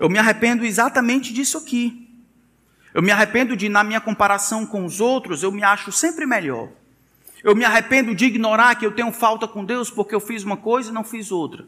Eu 0.00 0.08
me 0.08 0.18
arrependo 0.18 0.64
exatamente 0.64 1.30
disso 1.30 1.58
aqui. 1.58 2.08
Eu 2.94 3.02
me 3.02 3.10
arrependo 3.10 3.54
de, 3.54 3.68
na 3.68 3.84
minha 3.84 4.00
comparação 4.00 4.64
com 4.64 4.86
os 4.86 4.98
outros, 4.98 5.42
eu 5.42 5.52
me 5.52 5.62
acho 5.62 5.92
sempre 5.92 6.24
melhor. 6.24 6.70
Eu 7.44 7.54
me 7.54 7.66
arrependo 7.66 8.14
de 8.14 8.24
ignorar 8.24 8.74
que 8.76 8.86
eu 8.86 8.92
tenho 8.92 9.12
falta 9.12 9.46
com 9.46 9.62
Deus 9.62 9.90
porque 9.90 10.14
eu 10.14 10.20
fiz 10.20 10.42
uma 10.42 10.56
coisa 10.56 10.90
e 10.90 10.94
não 10.94 11.04
fiz 11.04 11.30
outra. 11.30 11.66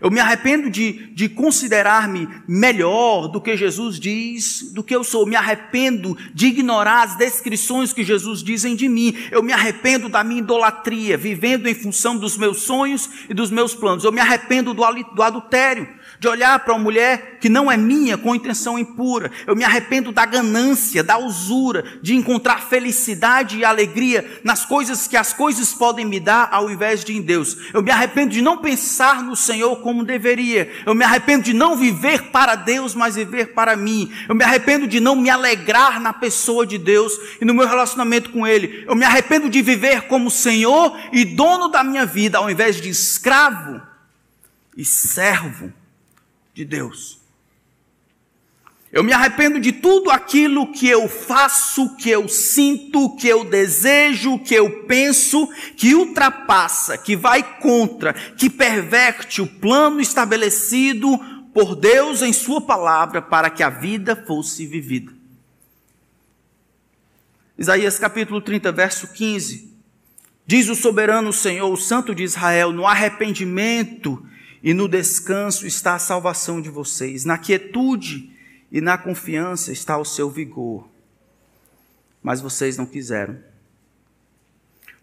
Eu 0.00 0.10
me 0.10 0.20
arrependo 0.20 0.70
de, 0.70 1.12
de 1.12 1.28
considerar-me 1.28 2.28
melhor 2.46 3.28
do 3.28 3.40
que 3.40 3.56
Jesus 3.56 3.98
diz, 3.98 4.70
do 4.72 4.84
que 4.84 4.94
eu 4.94 5.02
sou. 5.02 5.22
Eu 5.22 5.26
me 5.26 5.36
arrependo 5.36 6.16
de 6.32 6.46
ignorar 6.46 7.02
as 7.02 7.16
descrições 7.16 7.92
que 7.92 8.04
Jesus 8.04 8.44
dizem 8.44 8.76
de 8.76 8.88
mim. 8.88 9.16
Eu 9.32 9.42
me 9.42 9.52
arrependo 9.52 10.08
da 10.08 10.22
minha 10.22 10.40
idolatria, 10.40 11.16
vivendo 11.16 11.66
em 11.66 11.74
função 11.74 12.16
dos 12.16 12.36
meus 12.36 12.62
sonhos 12.62 13.10
e 13.28 13.34
dos 13.34 13.50
meus 13.50 13.74
planos. 13.74 14.04
Eu 14.04 14.12
me 14.12 14.20
arrependo 14.20 14.72
do, 14.72 14.82
do 15.14 15.22
adultério 15.22 15.95
de 16.18 16.28
olhar 16.28 16.58
para 16.60 16.74
uma 16.74 16.82
mulher 16.82 17.38
que 17.40 17.48
não 17.48 17.70
é 17.70 17.76
minha 17.76 18.16
com 18.16 18.34
intenção 18.34 18.78
impura. 18.78 19.30
Eu 19.46 19.56
me 19.56 19.64
arrependo 19.64 20.12
da 20.12 20.24
ganância, 20.24 21.02
da 21.02 21.18
usura, 21.18 21.84
de 22.02 22.14
encontrar 22.14 22.62
felicidade 22.62 23.58
e 23.58 23.64
alegria 23.64 24.40
nas 24.44 24.64
coisas 24.64 25.06
que 25.06 25.16
as 25.16 25.32
coisas 25.32 25.72
podem 25.72 26.04
me 26.04 26.20
dar 26.20 26.48
ao 26.52 26.70
invés 26.70 27.04
de 27.04 27.16
em 27.16 27.22
Deus. 27.22 27.56
Eu 27.72 27.82
me 27.82 27.90
arrependo 27.90 28.32
de 28.32 28.42
não 28.42 28.58
pensar 28.58 29.22
no 29.22 29.36
Senhor 29.36 29.76
como 29.76 30.04
deveria. 30.04 30.70
Eu 30.84 30.94
me 30.94 31.04
arrependo 31.04 31.44
de 31.44 31.52
não 31.52 31.76
viver 31.76 32.30
para 32.30 32.54
Deus, 32.54 32.94
mas 32.94 33.16
viver 33.16 33.54
para 33.54 33.76
mim. 33.76 34.12
Eu 34.28 34.34
me 34.34 34.44
arrependo 34.44 34.86
de 34.86 35.00
não 35.00 35.16
me 35.16 35.30
alegrar 35.30 36.00
na 36.00 36.12
pessoa 36.12 36.66
de 36.66 36.78
Deus 36.78 37.12
e 37.40 37.44
no 37.44 37.54
meu 37.54 37.66
relacionamento 37.66 38.30
com 38.30 38.46
Ele. 38.46 38.84
Eu 38.86 38.94
me 38.94 39.04
arrependo 39.04 39.48
de 39.48 39.62
viver 39.62 40.02
como 40.02 40.30
Senhor 40.30 40.96
e 41.12 41.24
dono 41.24 41.68
da 41.68 41.82
minha 41.82 42.04
vida, 42.04 42.38
ao 42.38 42.50
invés 42.50 42.80
de 42.80 42.88
escravo 42.88 43.80
e 44.76 44.84
servo 44.84 45.72
de 46.56 46.64
Deus. 46.64 47.20
Eu 48.90 49.04
me 49.04 49.12
arrependo 49.12 49.60
de 49.60 49.72
tudo 49.72 50.10
aquilo 50.10 50.72
que 50.72 50.88
eu 50.88 51.06
faço, 51.06 51.96
que 51.96 52.08
eu 52.08 52.26
sinto, 52.28 53.14
que 53.16 53.28
eu 53.28 53.44
desejo, 53.44 54.38
que 54.38 54.54
eu 54.54 54.84
penso, 54.84 55.46
que 55.76 55.94
ultrapassa, 55.94 56.96
que 56.96 57.14
vai 57.14 57.58
contra, 57.58 58.14
que 58.14 58.48
perverte 58.48 59.42
o 59.42 59.46
plano 59.46 60.00
estabelecido 60.00 61.18
por 61.52 61.76
Deus 61.76 62.22
em 62.22 62.32
Sua 62.32 62.62
palavra 62.62 63.20
para 63.20 63.50
que 63.50 63.62
a 63.62 63.68
vida 63.68 64.16
fosse 64.16 64.66
vivida. 64.66 65.12
Isaías 67.58 67.98
capítulo 67.98 68.40
30, 68.40 68.72
verso 68.72 69.08
15. 69.12 69.76
Diz 70.46 70.70
o 70.70 70.74
soberano 70.74 71.34
Senhor, 71.34 71.70
o 71.70 71.76
Santo 71.76 72.14
de 72.14 72.22
Israel: 72.22 72.72
no 72.72 72.86
arrependimento 72.86 74.26
e 74.62 74.74
no 74.74 74.88
descanso 74.88 75.66
está 75.66 75.94
a 75.94 75.98
salvação 75.98 76.60
de 76.60 76.70
vocês, 76.70 77.24
na 77.24 77.38
quietude 77.38 78.30
e 78.70 78.80
na 78.80 78.98
confiança 78.98 79.72
está 79.72 79.96
o 79.98 80.04
seu 80.04 80.28
vigor. 80.30 80.88
Mas 82.22 82.40
vocês 82.40 82.76
não 82.76 82.86
quiseram. 82.86 83.38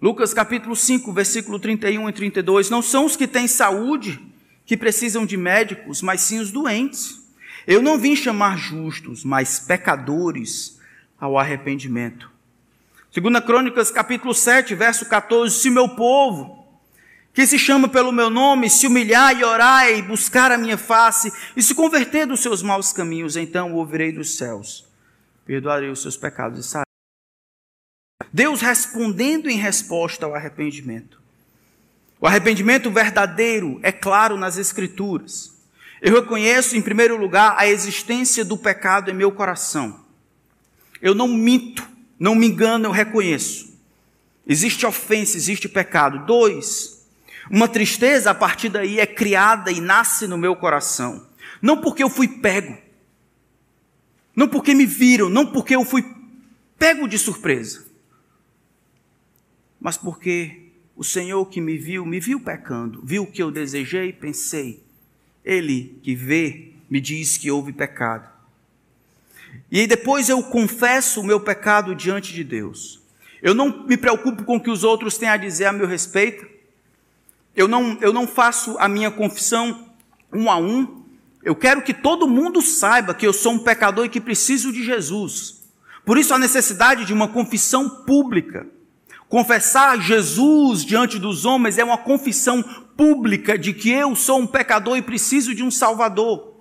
Lucas 0.02 0.34
capítulo 0.34 0.76
5, 0.76 1.14
versículo 1.14 1.58
31 1.58 2.10
e 2.10 2.14
32. 2.14 2.70
Não 2.70 2.82
são 2.82 3.06
os 3.06 3.16
que 3.16 3.28
têm 3.28 3.48
saúde 3.48 4.20
que 4.66 4.76
precisam 4.76 5.26
de 5.26 5.38
médicos, 5.38 6.02
mas 6.02 6.22
sim 6.22 6.40
os 6.40 6.52
doentes. 6.52 7.22
Eu 7.66 7.82
não 7.82 7.98
vim 7.98 8.16
chamar 8.16 8.58
justos, 8.58 9.24
mas 9.24 9.60
pecadores 9.60 10.78
ao 11.18 11.40
arrependimento. 11.40 12.30
Segunda 13.10 13.42
Crônicas, 13.42 13.92
capítulo 13.92 14.34
7, 14.34 14.76
verso 14.76 15.06
14, 15.06 15.56
se 15.56 15.70
meu 15.70 15.88
povo, 15.88 16.63
que 17.34 17.48
se 17.48 17.58
chama 17.58 17.88
pelo 17.88 18.12
meu 18.12 18.30
nome, 18.30 18.70
se 18.70 18.86
humilhar 18.86 19.36
e 19.36 19.44
orar 19.44 19.90
e 19.90 20.02
buscar 20.04 20.52
a 20.52 20.58
minha 20.58 20.78
face 20.78 21.34
e 21.56 21.64
se 21.64 21.74
converter 21.74 22.28
dos 22.28 22.42
seus 22.42 22.62
maus 22.62 22.94
caminhos, 22.94 23.36
então 23.36 23.74
ouvirei 23.74 24.12
dos 24.12 24.38
céus, 24.38 24.86
perdoarei 25.44 25.90
os 25.90 26.02
seus 26.02 26.16
pecados 26.16 26.60
e 26.60 26.70
sarei. 26.70 26.84
Deus 28.32 28.62
respondendo 28.62 29.50
em 29.50 29.58
resposta 29.58 30.26
ao 30.26 30.36
arrependimento. 30.36 31.22
O 32.22 32.28
arrependimento 32.28 32.90
verdadeiro 32.90 33.80
é 33.84 33.92
claro 33.92 34.38
nas 34.38 34.58
Escrituras. 34.58 35.54
Eu 36.02 36.16
reconheço, 36.16 36.76
em 36.78 36.82
primeiro 36.82 37.18
lugar, 37.18 37.56
a 37.58 37.68
existência 37.68 38.46
do 38.46 38.58
pecado 38.58 39.10
em 39.10 39.14
meu 39.14 39.32
coração. 39.32 40.02
Eu 41.02 41.14
não 41.16 41.28
minto, 41.28 41.88
não 42.20 42.36
me 42.36 42.48
engano, 42.48 42.86
eu 42.86 42.92
reconheço. 42.92 43.74
Existe 44.48 44.86
ofensa, 44.86 45.38
existe 45.38 45.68
pecado. 45.68 46.26
Dois, 46.26 46.93
uma 47.50 47.68
tristeza 47.68 48.32
a 48.32 48.36
partir 48.36 48.70
daí 48.70 49.00
é 49.00 49.06
criada 49.06 49.72
e 49.72 49.82
nasce 49.82 50.28
no 50.28 50.38
meu 50.38 50.56
coração. 50.56 51.28
Não 51.62 51.82
porque 51.82 52.04
eu 52.04 52.10
fui 52.10 52.28
pego, 52.28 52.78
não 54.36 54.48
porque 54.48 54.74
me 54.74 54.86
viram, 54.86 55.30
não 55.30 55.46
porque 55.46 55.76
eu 55.76 55.86
fui 55.86 56.04
pego 56.78 57.08
de 57.08 57.18
surpresa, 57.18 57.86
mas 59.80 59.98
porque 59.98 60.64
o 60.96 61.04
Senhor 61.04 61.46
que 61.46 61.60
me 61.60 61.78
viu, 61.78 62.06
me 62.06 62.20
viu 62.20 62.40
pecando, 62.40 63.02
viu 63.04 63.24
o 63.24 63.32
que 63.32 63.42
eu 63.42 63.52
desejei 63.52 64.10
e 64.10 64.14
pensei. 64.14 64.84
Ele 65.44 66.00
que 66.02 66.16
vê, 66.16 66.72
me 66.90 67.02
diz 67.02 67.38
que 67.38 67.52
houve 67.52 67.74
pecado. 67.74 68.32
E 69.72 69.80
aí 69.80 69.88
depois 69.88 70.30
eu 70.30 70.42
confesso 70.44 71.22
o 71.22 71.24
meu 71.24 71.40
pecado 71.40 71.96
diante 71.96 72.34
de 72.34 72.44
Deus. 72.44 73.02
Eu 73.42 73.54
não 73.54 73.86
me 73.86 73.98
preocupo 73.98 74.44
com 74.44 74.56
o 74.56 74.62
que 74.62 74.70
os 74.70 74.84
outros 74.84 75.18
têm 75.18 75.28
a 75.28 75.38
dizer 75.38 75.66
a 75.66 75.74
meu 75.74 75.88
respeito. 75.88 76.48
Eu 77.56 77.68
não, 77.68 77.98
eu 78.02 78.12
não 78.12 78.28
faço 78.28 78.76
a 78.80 78.88
minha 78.88 79.12
confissão 79.12 79.88
um 80.32 80.50
a 80.50 80.58
um. 80.58 81.04
Eu 81.44 81.56
quero 81.56 81.82
que 81.82 81.94
todo 81.94 82.28
mundo 82.28 82.62
saiba 82.62 83.14
que 83.14 83.28
eu 83.28 83.34
sou 83.34 83.54
um 83.54 83.60
pecador 83.60 84.06
e 84.06 84.10
que 84.10 84.22
preciso 84.22 84.72
de 84.72 84.84
Jesus. 84.84 85.62
Por 86.06 86.18
isso 86.18 86.34
a 86.34 86.40
necessidade 86.40 87.06
de 87.06 87.14
uma 87.14 87.28
confissão 87.28 87.90
pública. 87.90 88.68
Confessar 89.30 90.00
Jesus 90.00 90.84
diante 90.84 91.18
dos 91.18 91.46
homens 91.46 91.78
é 91.78 91.84
uma 91.84 91.98
confissão 91.98 92.64
pública 92.96 93.58
de 93.58 93.74
que 93.74 93.90
eu 93.90 94.16
sou 94.16 94.40
um 94.40 94.48
pecador 94.48 94.98
e 94.98 95.02
preciso 95.02 95.56
de 95.56 95.64
um 95.64 95.72
Salvador. 95.72 96.54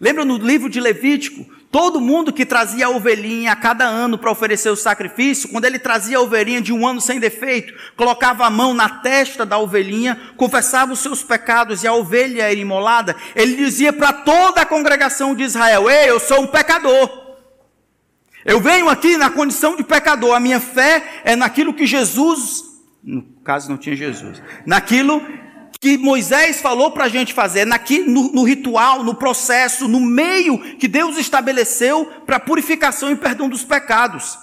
Lembra 0.00 0.24
no 0.24 0.36
livro 0.36 0.68
de 0.68 0.80
Levítico? 0.80 1.46
Todo 1.70 2.00
mundo 2.00 2.32
que 2.32 2.46
trazia 2.46 2.86
a 2.86 2.90
ovelhinha 2.90 3.52
a 3.52 3.56
cada 3.56 3.84
ano 3.84 4.16
para 4.16 4.30
oferecer 4.30 4.70
o 4.70 4.76
sacrifício, 4.76 5.50
quando 5.50 5.66
ele 5.66 5.78
trazia 5.78 6.16
a 6.16 6.20
ovelhinha 6.20 6.62
de 6.62 6.72
um 6.72 6.86
ano 6.86 6.98
sem 6.98 7.20
defeito, 7.20 7.74
colocava 7.94 8.46
a 8.46 8.50
mão 8.50 8.72
na 8.72 8.88
testa 8.88 9.44
da 9.44 9.58
ovelhinha, 9.58 10.18
confessava 10.36 10.94
os 10.94 11.00
seus 11.00 11.22
pecados 11.22 11.82
e 11.84 11.86
a 11.86 11.92
ovelha 11.92 12.44
era 12.44 12.54
imolada, 12.54 13.14
ele 13.36 13.54
dizia 13.54 13.92
para 13.92 14.14
toda 14.14 14.62
a 14.62 14.66
congregação 14.66 15.34
de 15.34 15.42
Israel: 15.42 15.90
Ei, 15.90 16.08
eu 16.08 16.18
sou 16.18 16.40
um 16.40 16.46
pecador. 16.46 17.28
Eu 18.46 18.60
venho 18.60 18.88
aqui 18.88 19.18
na 19.18 19.28
condição 19.28 19.76
de 19.76 19.84
pecador. 19.84 20.34
A 20.34 20.40
minha 20.40 20.60
fé 20.60 21.20
é 21.22 21.36
naquilo 21.36 21.74
que 21.74 21.86
Jesus, 21.86 22.62
no 23.04 23.22
caso 23.44 23.68
não 23.68 23.76
tinha 23.76 23.94
Jesus, 23.94 24.40
naquilo 24.64 25.20
que 25.80 25.96
Moisés 25.96 26.60
falou 26.60 26.90
para 26.90 27.04
a 27.04 27.08
gente 27.08 27.32
fazer, 27.32 27.64
naquilo, 27.64 28.10
no, 28.10 28.32
no 28.32 28.42
ritual, 28.42 29.04
no 29.04 29.14
processo, 29.14 29.86
no 29.86 30.00
meio 30.00 30.76
que 30.76 30.88
Deus 30.88 31.16
estabeleceu 31.16 32.06
para 32.26 32.40
purificação 32.40 33.10
e 33.12 33.16
perdão 33.16 33.48
dos 33.48 33.64
pecados. 33.64 34.36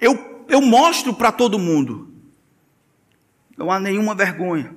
Eu, 0.00 0.44
eu 0.48 0.62
mostro 0.62 1.12
para 1.12 1.30
todo 1.30 1.58
mundo. 1.58 2.14
Não 3.58 3.70
há 3.70 3.78
nenhuma 3.78 4.14
vergonha. 4.14 4.74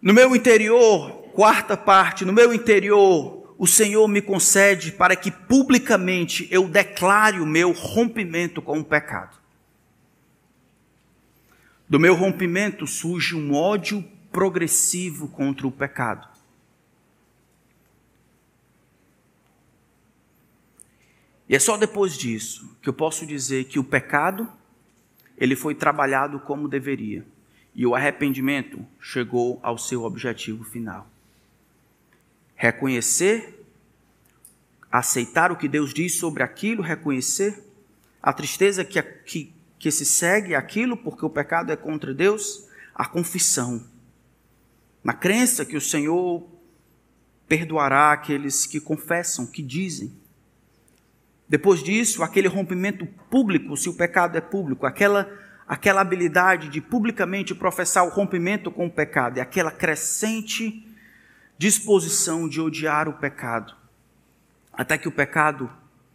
No 0.00 0.14
meu 0.14 0.36
interior, 0.36 1.10
quarta 1.32 1.76
parte, 1.76 2.24
no 2.24 2.32
meu 2.32 2.54
interior, 2.54 3.56
o 3.58 3.66
Senhor 3.66 4.06
me 4.06 4.22
concede 4.22 4.92
para 4.92 5.16
que 5.16 5.32
publicamente 5.32 6.46
eu 6.52 6.68
declare 6.68 7.40
o 7.40 7.46
meu 7.46 7.72
rompimento 7.72 8.62
com 8.62 8.78
o 8.78 8.84
pecado. 8.84 9.37
Do 11.88 11.98
meu 11.98 12.14
rompimento 12.14 12.86
surge 12.86 13.34
um 13.34 13.54
ódio 13.54 14.02
progressivo 14.30 15.28
contra 15.28 15.66
o 15.66 15.72
pecado. 15.72 16.28
E 21.48 21.56
é 21.56 21.58
só 21.58 21.76
depois 21.78 22.16
disso 22.16 22.76
que 22.82 22.88
eu 22.88 22.92
posso 22.92 23.24
dizer 23.26 23.64
que 23.64 23.78
o 23.78 23.84
pecado 23.84 24.46
ele 25.36 25.56
foi 25.56 25.74
trabalhado 25.74 26.38
como 26.40 26.68
deveria 26.68 27.24
e 27.74 27.86
o 27.86 27.94
arrependimento 27.94 28.84
chegou 29.00 29.58
ao 29.62 29.78
seu 29.78 30.04
objetivo 30.04 30.64
final 30.64 31.08
reconhecer, 32.58 33.64
aceitar 34.90 35.52
o 35.52 35.56
que 35.56 35.68
Deus 35.68 35.94
diz 35.94 36.18
sobre 36.18 36.42
aquilo, 36.42 36.82
reconhecer 36.82 37.62
a 38.20 38.32
tristeza 38.32 38.84
que, 38.84 39.00
que, 39.00 39.52
que 39.78 39.90
se 39.90 40.04
segue 40.04 40.54
aquilo, 40.54 40.96
porque 40.96 41.24
o 41.24 41.30
pecado 41.30 41.72
é 41.72 41.76
contra 41.76 42.12
Deus, 42.12 42.66
a 42.94 43.06
confissão. 43.06 43.86
Na 45.04 45.12
crença 45.12 45.64
que 45.64 45.76
o 45.76 45.80
Senhor 45.80 46.46
perdoará 47.46 48.12
aqueles 48.12 48.66
que 48.66 48.80
confessam, 48.80 49.46
que 49.46 49.62
dizem. 49.62 50.12
Depois 51.48 51.82
disso, 51.82 52.22
aquele 52.22 52.46
rompimento 52.46 53.06
público, 53.30 53.76
se 53.76 53.88
o 53.88 53.94
pecado 53.94 54.36
é 54.36 54.40
público, 54.40 54.84
aquela, 54.84 55.30
aquela 55.66 56.02
habilidade 56.02 56.68
de 56.68 56.80
publicamente 56.80 57.54
professar 57.54 58.04
o 58.04 58.10
rompimento 58.10 58.70
com 58.70 58.86
o 58.86 58.90
pecado, 58.90 59.38
é 59.38 59.40
aquela 59.40 59.70
crescente 59.70 60.84
disposição 61.56 62.48
de 62.48 62.60
odiar 62.60 63.08
o 63.08 63.14
pecado, 63.14 63.74
até 64.72 64.98
que 64.98 65.08
o 65.08 65.12
pecado 65.12 65.70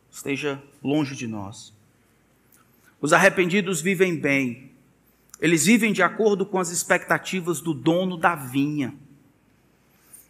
esteja 0.09 0.61
longe 0.83 1.15
de 1.15 1.27
nós. 1.27 1.72
Os 3.03 3.11
arrependidos 3.11 3.81
vivem 3.81 4.15
bem, 4.15 4.71
eles 5.41 5.65
vivem 5.65 5.91
de 5.91 6.01
acordo 6.01 6.45
com 6.45 6.57
as 6.57 6.69
expectativas 6.69 7.59
do 7.59 7.73
dono 7.73 8.15
da 8.15 8.33
vinha. 8.33 8.95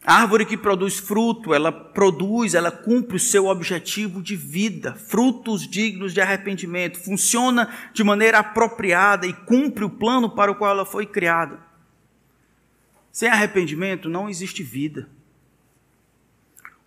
A 0.03 0.21
árvore 0.21 0.43
que 0.43 0.57
produz 0.57 0.97
fruto, 0.97 1.53
ela 1.53 1.71
produz, 1.71 2.55
ela 2.55 2.71
cumpre 2.71 3.17
o 3.17 3.19
seu 3.19 3.45
objetivo 3.45 4.23
de 4.23 4.35
vida, 4.35 4.95
frutos 4.95 5.67
dignos 5.67 6.15
de 6.15 6.19
arrependimento, 6.19 6.97
funciona 6.97 7.71
de 7.93 8.03
maneira 8.03 8.39
apropriada 8.39 9.27
e 9.27 9.33
cumpre 9.33 9.83
o 9.83 9.89
plano 9.91 10.31
para 10.31 10.51
o 10.51 10.55
qual 10.55 10.71
ela 10.71 10.83
foi 10.83 11.05
criada. 11.05 11.59
Sem 13.11 13.29
arrependimento 13.29 14.09
não 14.09 14.27
existe 14.27 14.63
vida. 14.63 15.07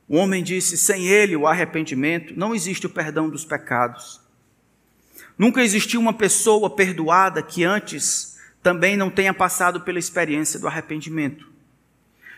O 0.09 0.17
homem 0.17 0.43
disse: 0.43 0.77
sem 0.77 1.07
ele, 1.07 1.37
o 1.37 1.47
arrependimento, 1.47 2.35
não 2.37 2.57
existe 2.57 2.87
o 2.87 2.91
perdão 2.91 3.31
dos 3.31 3.45
pecados. 3.45 4.26
Nunca 5.39 5.63
existiu 5.63 6.01
uma 6.01 6.15
pessoa 6.15 6.71
perdoada 6.71 7.43
que 7.43 7.63
antes 7.63 8.37
também 8.63 8.97
não 8.97 9.11
tenha 9.11 9.35
passado 9.35 9.83
pela 9.83 9.99
experiência 9.99 10.59
do 10.59 10.67
arrependimento. 10.67 11.47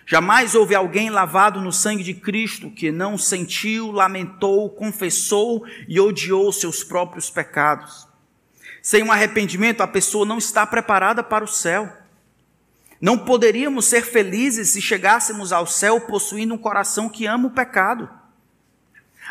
Jamais 0.05 0.55
houve 0.55 0.75
alguém 0.75 1.11
lavado 1.11 1.61
no 1.61 1.73
sangue 1.73 2.03
de 2.03 2.15
Cristo 2.15 2.71
que 2.71 2.91
não 2.91 3.19
sentiu, 3.19 3.91
lamentou, 3.93 4.71
confessou 4.71 5.65
e 5.87 6.01
odiou 6.01 6.51
seus 6.51 6.83
próprios 6.83 7.29
pecados. 7.29 8.09
Sem 8.83 9.03
um 9.03 9.13
arrependimento, 9.13 9.83
a 9.83 9.87
pessoa 9.87 10.25
não 10.25 10.39
está 10.39 10.67
preparada 10.67 11.23
para 11.23 11.45
o 11.45 11.49
céu. 11.49 11.93
Não 13.01 13.19
poderíamos 13.19 13.85
ser 13.85 14.03
felizes 14.03 14.71
se 14.71 14.81
chegássemos 14.81 15.53
ao 15.53 15.67
céu 15.67 16.01
possuindo 16.01 16.55
um 16.55 16.59
coração 16.59 17.09
que 17.09 17.27
ama 17.27 17.49
o 17.49 17.53
pecado. 17.53 18.09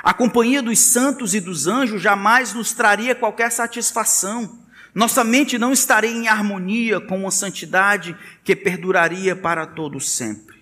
A 0.03 0.13
companhia 0.13 0.61
dos 0.61 0.79
santos 0.79 1.33
e 1.33 1.39
dos 1.39 1.67
anjos 1.67 2.01
jamais 2.01 2.53
nos 2.53 2.73
traria 2.73 3.15
qualquer 3.15 3.51
satisfação. 3.51 4.59
Nossa 4.93 5.23
mente 5.23 5.57
não 5.57 5.71
estaria 5.71 6.11
em 6.11 6.27
harmonia 6.27 6.99
com 6.99 7.19
uma 7.19 7.31
santidade 7.31 8.17
que 8.43 8.55
perduraria 8.55 9.35
para 9.35 9.65
todo 9.65 9.99
sempre. 9.99 10.57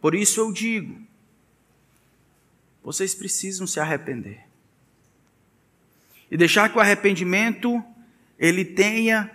Por 0.00 0.14
isso 0.14 0.40
eu 0.40 0.52
digo: 0.52 1.00
vocês 2.82 3.14
precisam 3.14 3.66
se 3.66 3.80
arrepender. 3.80 4.46
E 6.30 6.36
deixar 6.36 6.68
que 6.68 6.76
o 6.76 6.80
arrependimento 6.80 7.82
ele 8.38 8.64
tenha 8.64 9.30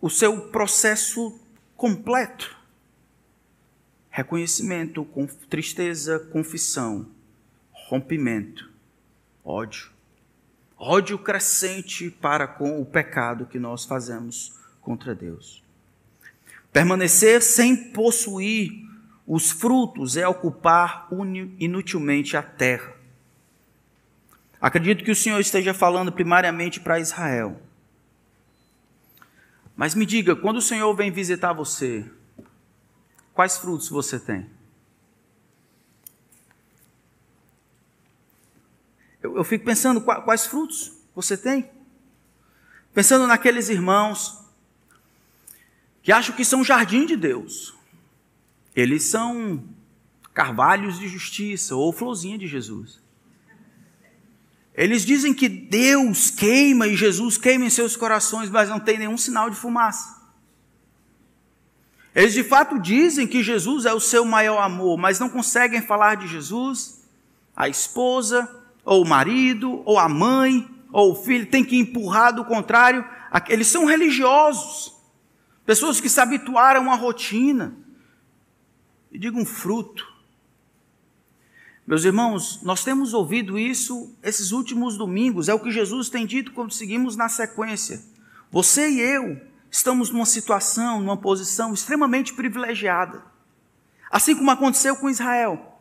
o 0.00 0.08
seu 0.08 0.48
processo 0.48 1.38
completo. 1.76 2.59
Reconhecimento, 4.10 5.04
com 5.04 5.26
tristeza, 5.26 6.18
confissão, 6.18 7.08
rompimento, 7.72 8.68
ódio. 9.44 9.90
Ódio 10.76 11.18
crescente 11.18 12.10
para 12.10 12.46
com 12.46 12.80
o 12.80 12.84
pecado 12.84 13.46
que 13.46 13.58
nós 13.58 13.84
fazemos 13.84 14.58
contra 14.80 15.14
Deus. 15.14 15.62
Permanecer 16.72 17.42
sem 17.42 17.76
possuir 17.92 18.72
os 19.26 19.50
frutos 19.52 20.16
é 20.16 20.26
ocupar 20.26 21.08
inutilmente 21.58 22.36
a 22.36 22.42
terra. 22.42 22.96
Acredito 24.60 25.04
que 25.04 25.10
o 25.10 25.16
Senhor 25.16 25.38
esteja 25.38 25.72
falando 25.72 26.10
primariamente 26.12 26.80
para 26.80 26.98
Israel. 26.98 27.60
Mas 29.76 29.94
me 29.94 30.04
diga, 30.04 30.36
quando 30.36 30.58
o 30.58 30.62
Senhor 30.62 30.92
vem 30.94 31.10
visitar 31.10 31.52
você, 31.52 32.04
quais 33.40 33.56
frutos 33.56 33.88
você 33.88 34.20
tem? 34.20 34.46
Eu, 39.22 39.34
eu 39.34 39.44
fico 39.44 39.64
pensando, 39.64 40.02
quais 40.02 40.44
frutos 40.44 40.92
você 41.14 41.38
tem? 41.38 41.70
Pensando 42.92 43.26
naqueles 43.26 43.70
irmãos 43.70 44.44
que 46.02 46.12
acham 46.12 46.36
que 46.36 46.44
são 46.44 46.62
jardim 46.62 47.06
de 47.06 47.16
Deus. 47.16 47.72
Eles 48.76 49.04
são 49.04 49.64
carvalhos 50.34 50.98
de 50.98 51.08
justiça 51.08 51.74
ou 51.74 51.94
florzinha 51.94 52.36
de 52.36 52.46
Jesus. 52.46 53.00
Eles 54.74 55.02
dizem 55.02 55.32
que 55.32 55.48
Deus 55.48 56.30
queima 56.30 56.86
e 56.86 56.94
Jesus 56.94 57.38
queima 57.38 57.64
em 57.64 57.70
seus 57.70 57.96
corações, 57.96 58.50
mas 58.50 58.68
não 58.68 58.78
tem 58.78 58.98
nenhum 58.98 59.16
sinal 59.16 59.48
de 59.48 59.56
fumaça. 59.56 60.19
Eles 62.14 62.32
de 62.32 62.42
fato 62.42 62.78
dizem 62.78 63.26
que 63.26 63.42
Jesus 63.42 63.86
é 63.86 63.92
o 63.92 64.00
seu 64.00 64.24
maior 64.24 64.58
amor, 64.58 64.98
mas 64.98 65.20
não 65.20 65.28
conseguem 65.28 65.80
falar 65.80 66.16
de 66.16 66.26
Jesus, 66.26 67.02
a 67.54 67.68
esposa, 67.68 68.48
ou 68.84 69.04
o 69.04 69.08
marido, 69.08 69.82
ou 69.84 69.98
a 69.98 70.08
mãe, 70.08 70.68
ou 70.92 71.12
o 71.12 71.14
filho, 71.14 71.46
tem 71.46 71.64
que 71.64 71.78
empurrar 71.78 72.34
do 72.34 72.44
contrário. 72.44 73.04
Eles 73.48 73.68
são 73.68 73.84
religiosos, 73.84 74.92
pessoas 75.64 76.00
que 76.00 76.08
se 76.08 76.20
habituaram 76.20 76.90
à 76.90 76.96
rotina. 76.96 77.76
E 79.12 79.18
digo 79.18 79.38
um 79.38 79.46
fruto 79.46 80.10
meus 81.90 82.04
irmãos, 82.04 82.60
nós 82.62 82.84
temos 82.84 83.12
ouvido 83.12 83.58
isso 83.58 84.14
esses 84.22 84.52
últimos 84.52 84.96
domingos, 84.96 85.48
é 85.48 85.54
o 85.54 85.58
que 85.58 85.72
Jesus 85.72 86.08
tem 86.08 86.24
dito 86.24 86.52
quando 86.52 86.72
seguimos 86.72 87.16
na 87.16 87.28
sequência. 87.28 88.00
Você 88.48 88.88
e 88.88 89.00
eu 89.00 89.40
estamos 89.70 90.10
numa 90.10 90.26
situação, 90.26 91.00
numa 91.00 91.16
posição 91.16 91.72
extremamente 91.72 92.34
privilegiada. 92.34 93.22
Assim 94.10 94.34
como 94.34 94.50
aconteceu 94.50 94.96
com 94.96 95.08
Israel. 95.08 95.80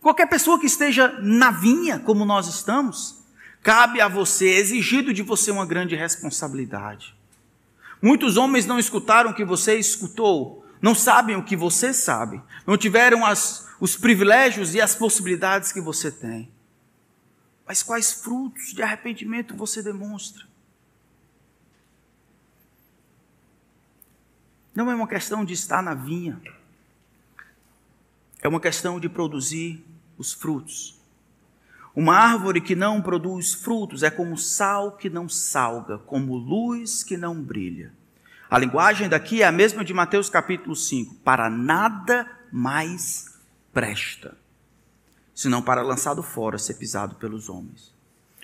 Qualquer 0.00 0.26
pessoa 0.26 0.58
que 0.58 0.66
esteja 0.66 1.18
na 1.20 1.50
vinha, 1.50 1.98
como 1.98 2.24
nós 2.24 2.48
estamos, 2.48 3.22
cabe 3.62 4.00
a 4.00 4.08
você, 4.08 4.48
é 4.48 4.58
exigido 4.58 5.12
de 5.12 5.22
você 5.22 5.50
uma 5.50 5.66
grande 5.66 5.94
responsabilidade. 5.94 7.14
Muitos 8.02 8.36
homens 8.36 8.66
não 8.66 8.78
escutaram 8.78 9.30
o 9.30 9.34
que 9.34 9.44
você 9.44 9.78
escutou, 9.78 10.64
não 10.80 10.94
sabem 10.94 11.36
o 11.36 11.44
que 11.44 11.54
você 11.54 11.92
sabe, 11.92 12.42
não 12.66 12.78
tiveram 12.78 13.26
as, 13.26 13.68
os 13.78 13.96
privilégios 13.96 14.74
e 14.74 14.80
as 14.80 14.94
possibilidades 14.94 15.70
que 15.70 15.80
você 15.80 16.10
tem. 16.10 16.50
Mas 17.66 17.82
quais 17.82 18.12
frutos 18.12 18.72
de 18.72 18.82
arrependimento 18.82 19.54
você 19.54 19.82
demonstra? 19.82 20.49
Não 24.74 24.90
é 24.90 24.94
uma 24.94 25.08
questão 25.08 25.44
de 25.44 25.52
estar 25.52 25.82
na 25.82 25.94
vinha, 25.94 26.40
é 28.42 28.48
uma 28.48 28.60
questão 28.60 28.98
de 28.98 29.08
produzir 29.08 29.84
os 30.16 30.32
frutos. 30.32 30.98
Uma 31.94 32.14
árvore 32.14 32.60
que 32.60 32.76
não 32.76 33.02
produz 33.02 33.52
frutos 33.52 34.02
é 34.02 34.10
como 34.10 34.38
sal 34.38 34.92
que 34.92 35.10
não 35.10 35.28
salga, 35.28 35.98
como 35.98 36.36
luz 36.36 37.02
que 37.02 37.16
não 37.16 37.42
brilha. 37.42 37.92
A 38.48 38.58
linguagem 38.58 39.08
daqui 39.08 39.42
é 39.42 39.46
a 39.46 39.52
mesma 39.52 39.84
de 39.84 39.92
Mateus 39.92 40.28
capítulo 40.28 40.74
5. 40.74 41.16
Para 41.16 41.50
nada 41.50 42.30
mais 42.52 43.38
presta, 43.72 44.36
senão 45.34 45.62
para 45.62 45.82
lançado 45.82 46.22
fora, 46.22 46.58
ser 46.58 46.74
pisado 46.74 47.16
pelos 47.16 47.48
homens. 47.48 47.92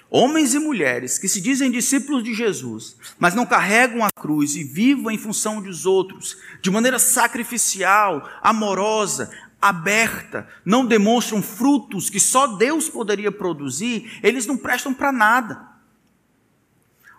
Homens 0.09 0.54
e 0.54 0.59
mulheres 0.59 1.18
que 1.18 1.28
se 1.28 1.40
dizem 1.40 1.70
discípulos 1.70 2.22
de 2.22 2.32
Jesus, 2.32 2.96
mas 3.18 3.34
não 3.34 3.44
carregam 3.44 4.04
a 4.04 4.11
cruz 4.11 4.54
e 4.54 4.62
vivam 4.62 5.11
em 5.11 5.18
função 5.18 5.61
dos 5.61 5.84
outros, 5.84 6.36
de 6.62 6.70
maneira 6.70 6.98
sacrificial, 6.98 8.28
amorosa, 8.40 9.30
aberta, 9.61 10.48
não 10.64 10.86
demonstram 10.86 11.42
frutos 11.42 12.09
que 12.09 12.20
só 12.20 12.46
Deus 12.46 12.88
poderia 12.88 13.32
produzir, 13.32 14.20
eles 14.22 14.46
não 14.46 14.57
prestam 14.57 14.94
para 14.94 15.11
nada. 15.11 15.66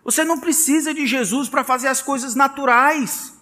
Você 0.04 0.24
não 0.24 0.40
precisa 0.40 0.94
de 0.94 1.06
Jesus 1.06 1.50
para 1.50 1.66
fazer 1.66 1.90
as 1.90 2.02
coisas 2.02 2.34
naturais. 2.34 3.34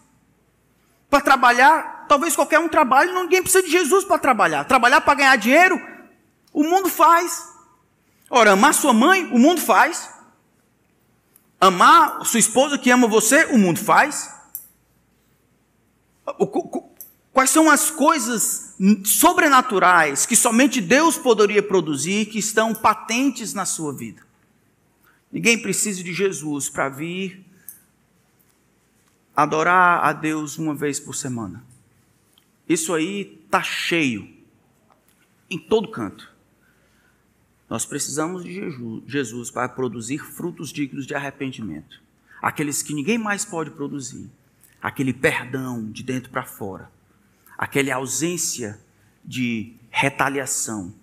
Para 1.08 1.22
trabalhar, 1.22 2.06
talvez 2.08 2.36
qualquer 2.36 2.60
um 2.60 2.68
trabalhe, 2.68 3.14
ninguém 3.14 3.44
precisa 3.44 3.64
de 3.64 3.70
Jesus 3.70 4.04
para 4.04 4.18
trabalhar. 4.18 4.64
Trabalhar 4.64 5.02
para 5.02 5.14
ganhar 5.14 5.36
dinheiro, 5.36 5.80
o 6.52 6.64
mundo 6.64 6.90
faz. 6.90 7.55
Ora, 8.30 8.52
amar 8.52 8.74
sua 8.74 8.94
mãe, 8.94 9.26
o 9.26 9.38
mundo 9.38 9.62
faz. 9.62 10.10
Amar 11.60 12.26
sua 12.26 12.40
esposa 12.40 12.78
que 12.78 12.92
ama 12.92 13.08
você, 13.08 13.46
o 13.46 13.58
mundo 13.58 13.80
faz. 13.80 14.34
Quais 17.32 17.50
são 17.50 17.70
as 17.70 17.92
coisas 17.92 18.76
sobrenaturais 19.04 20.26
que 20.26 20.36
somente 20.36 20.82
Deus 20.82 21.18
poderia 21.18 21.62
produzir 21.62 22.26
que 22.28 22.40
estão 22.40 22.74
patentes 22.74 23.54
na 23.54 23.66
sua 23.66 23.94
vida? 23.94 24.22
Ninguém 25.32 25.62
precisa 25.62 26.04
de 26.04 26.14
Jesus 26.14 26.70
para 26.70 26.90
vir 26.90 27.46
adorar 29.36 30.04
a 30.04 30.14
Deus 30.14 30.58
uma 30.58 30.74
vez 30.74 31.00
por 31.00 31.14
semana. 31.14 31.64
Isso 32.68 32.94
aí 32.94 33.42
está 33.46 33.62
cheio, 33.62 34.28
em 35.50 35.60
todo 35.60 35.92
canto. 35.92 36.35
Nós 37.70 37.86
precisamos 37.86 38.44
de 38.44 38.62
Jesus 39.08 39.50
para 39.50 39.70
produzir 39.70 40.20
frutos 40.20 40.72
dignos 40.72 41.06
de 41.06 41.16
arrependimento. 41.16 42.02
Aqueles 42.42 42.84
que 42.84 42.94
ninguém 42.94 43.18
mais 43.18 43.44
pode 43.44 43.72
produzir. 43.72 44.30
Aquele 44.82 45.14
perdão 45.14 45.90
de 45.90 46.04
dentro 46.04 46.30
para 46.30 46.46
fora. 46.46 46.92
Aquela 47.58 47.96
ausência 47.96 48.80
de 49.24 49.74
retaliação. 49.90 50.94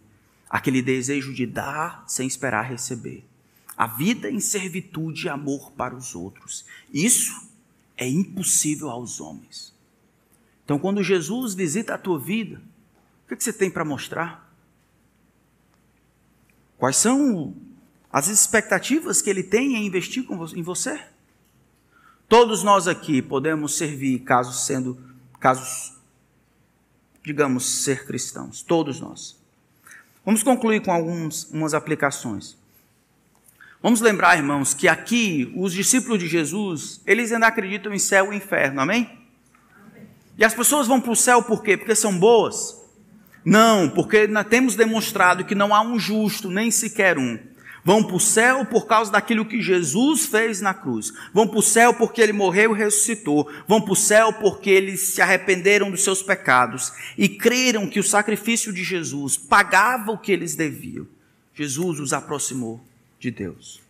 Aquele 0.48 0.82
desejo 0.82 1.34
de 1.34 1.46
dar 1.46 2.04
sem 2.06 2.26
esperar 2.26 2.62
receber 2.62 3.24
a 3.76 3.86
vida 3.86 4.30
em 4.30 4.40
servitude 4.40 5.26
e 5.26 5.28
amor 5.28 5.72
para 5.72 5.94
os 5.94 6.14
outros. 6.14 6.64
Isso 6.92 7.48
é 7.96 8.08
impossível 8.08 8.90
aos 8.90 9.20
homens. 9.20 9.74
Então, 10.64 10.78
quando 10.78 11.02
Jesus 11.02 11.54
visita 11.54 11.94
a 11.94 11.98
tua 11.98 12.18
vida, 12.18 12.62
o 13.24 13.34
que 13.34 13.42
você 13.42 13.52
tem 13.52 13.70
para 13.70 13.84
mostrar? 13.84 14.51
Quais 16.82 16.96
são 16.96 17.54
as 18.12 18.26
expectativas 18.26 19.22
que 19.22 19.30
ele 19.30 19.44
tem 19.44 19.76
em 19.76 19.86
investir 19.86 20.26
em 20.56 20.62
você? 20.64 21.00
Todos 22.28 22.64
nós 22.64 22.88
aqui 22.88 23.22
podemos 23.22 23.76
servir, 23.76 24.18
caso 24.24 24.52
sendo, 24.52 24.98
casos, 25.38 25.96
digamos, 27.22 27.84
ser 27.84 28.04
cristãos. 28.04 28.62
Todos 28.62 29.00
nós. 29.00 29.40
Vamos 30.26 30.42
concluir 30.42 30.82
com 30.82 30.90
algumas 30.90 31.72
aplicações. 31.72 32.56
Vamos 33.80 34.00
lembrar, 34.00 34.36
irmãos, 34.36 34.74
que 34.74 34.88
aqui 34.88 35.54
os 35.56 35.72
discípulos 35.72 36.18
de 36.18 36.26
Jesus, 36.26 37.00
eles 37.06 37.30
ainda 37.30 37.46
acreditam 37.46 37.94
em 37.94 37.98
céu 38.00 38.32
e 38.32 38.36
inferno, 38.38 38.80
amém? 38.80 39.20
E 40.36 40.44
as 40.44 40.52
pessoas 40.52 40.88
vão 40.88 41.00
para 41.00 41.12
o 41.12 41.16
céu 41.16 41.44
por 41.44 41.62
quê? 41.62 41.76
Porque 41.76 41.94
são 41.94 42.18
boas? 42.18 42.81
Não, 43.44 43.88
porque 43.88 44.28
temos 44.48 44.76
demonstrado 44.76 45.44
que 45.44 45.54
não 45.54 45.74
há 45.74 45.80
um 45.82 45.98
justo, 45.98 46.48
nem 46.48 46.70
sequer 46.70 47.18
um. 47.18 47.38
Vão 47.84 48.04
para 48.04 48.14
o 48.14 48.20
céu 48.20 48.64
por 48.64 48.86
causa 48.86 49.10
daquilo 49.10 49.44
que 49.44 49.60
Jesus 49.60 50.26
fez 50.26 50.60
na 50.60 50.72
cruz. 50.72 51.12
Vão 51.34 51.48
para 51.48 51.58
o 51.58 51.62
céu 51.62 51.92
porque 51.92 52.20
ele 52.20 52.32
morreu 52.32 52.74
e 52.74 52.78
ressuscitou. 52.78 53.50
Vão 53.66 53.80
para 53.80 53.92
o 53.92 53.96
céu 53.96 54.32
porque 54.32 54.70
eles 54.70 55.00
se 55.00 55.20
arrependeram 55.20 55.90
dos 55.90 56.04
seus 56.04 56.22
pecados 56.22 56.92
e 57.18 57.28
creram 57.28 57.88
que 57.88 57.98
o 57.98 58.04
sacrifício 58.04 58.72
de 58.72 58.84
Jesus 58.84 59.36
pagava 59.36 60.12
o 60.12 60.18
que 60.18 60.30
eles 60.30 60.54
deviam. 60.54 61.08
Jesus 61.54 61.98
os 61.98 62.12
aproximou 62.12 62.80
de 63.18 63.32
Deus. 63.32 63.80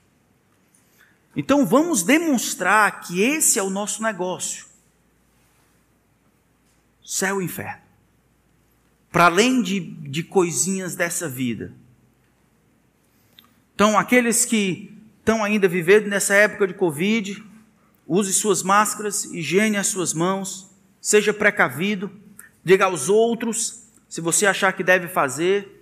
Então 1.36 1.66
vamos 1.66 2.02
demonstrar 2.02 3.02
que 3.02 3.20
esse 3.20 3.58
é 3.58 3.62
o 3.62 3.70
nosso 3.70 4.02
negócio. 4.02 4.66
Céu 7.04 7.42
e 7.42 7.44
inferno. 7.44 7.81
Para 9.12 9.26
além 9.26 9.62
de, 9.62 9.78
de 9.78 10.22
coisinhas 10.22 10.96
dessa 10.96 11.28
vida. 11.28 11.74
Então, 13.74 13.98
aqueles 13.98 14.46
que 14.46 14.96
estão 15.18 15.44
ainda 15.44 15.68
vivendo 15.68 16.08
nessa 16.08 16.34
época 16.34 16.66
de 16.66 16.74
Covid, 16.74 17.44
use 18.08 18.32
suas 18.32 18.62
máscaras, 18.62 19.26
higiene 19.26 19.76
as 19.76 19.88
suas 19.88 20.14
mãos, 20.14 20.70
seja 21.00 21.32
precavido, 21.32 22.10
diga 22.64 22.86
aos 22.86 23.10
outros, 23.10 23.82
se 24.08 24.20
você 24.20 24.46
achar 24.46 24.72
que 24.72 24.82
deve 24.82 25.08
fazer, 25.08 25.80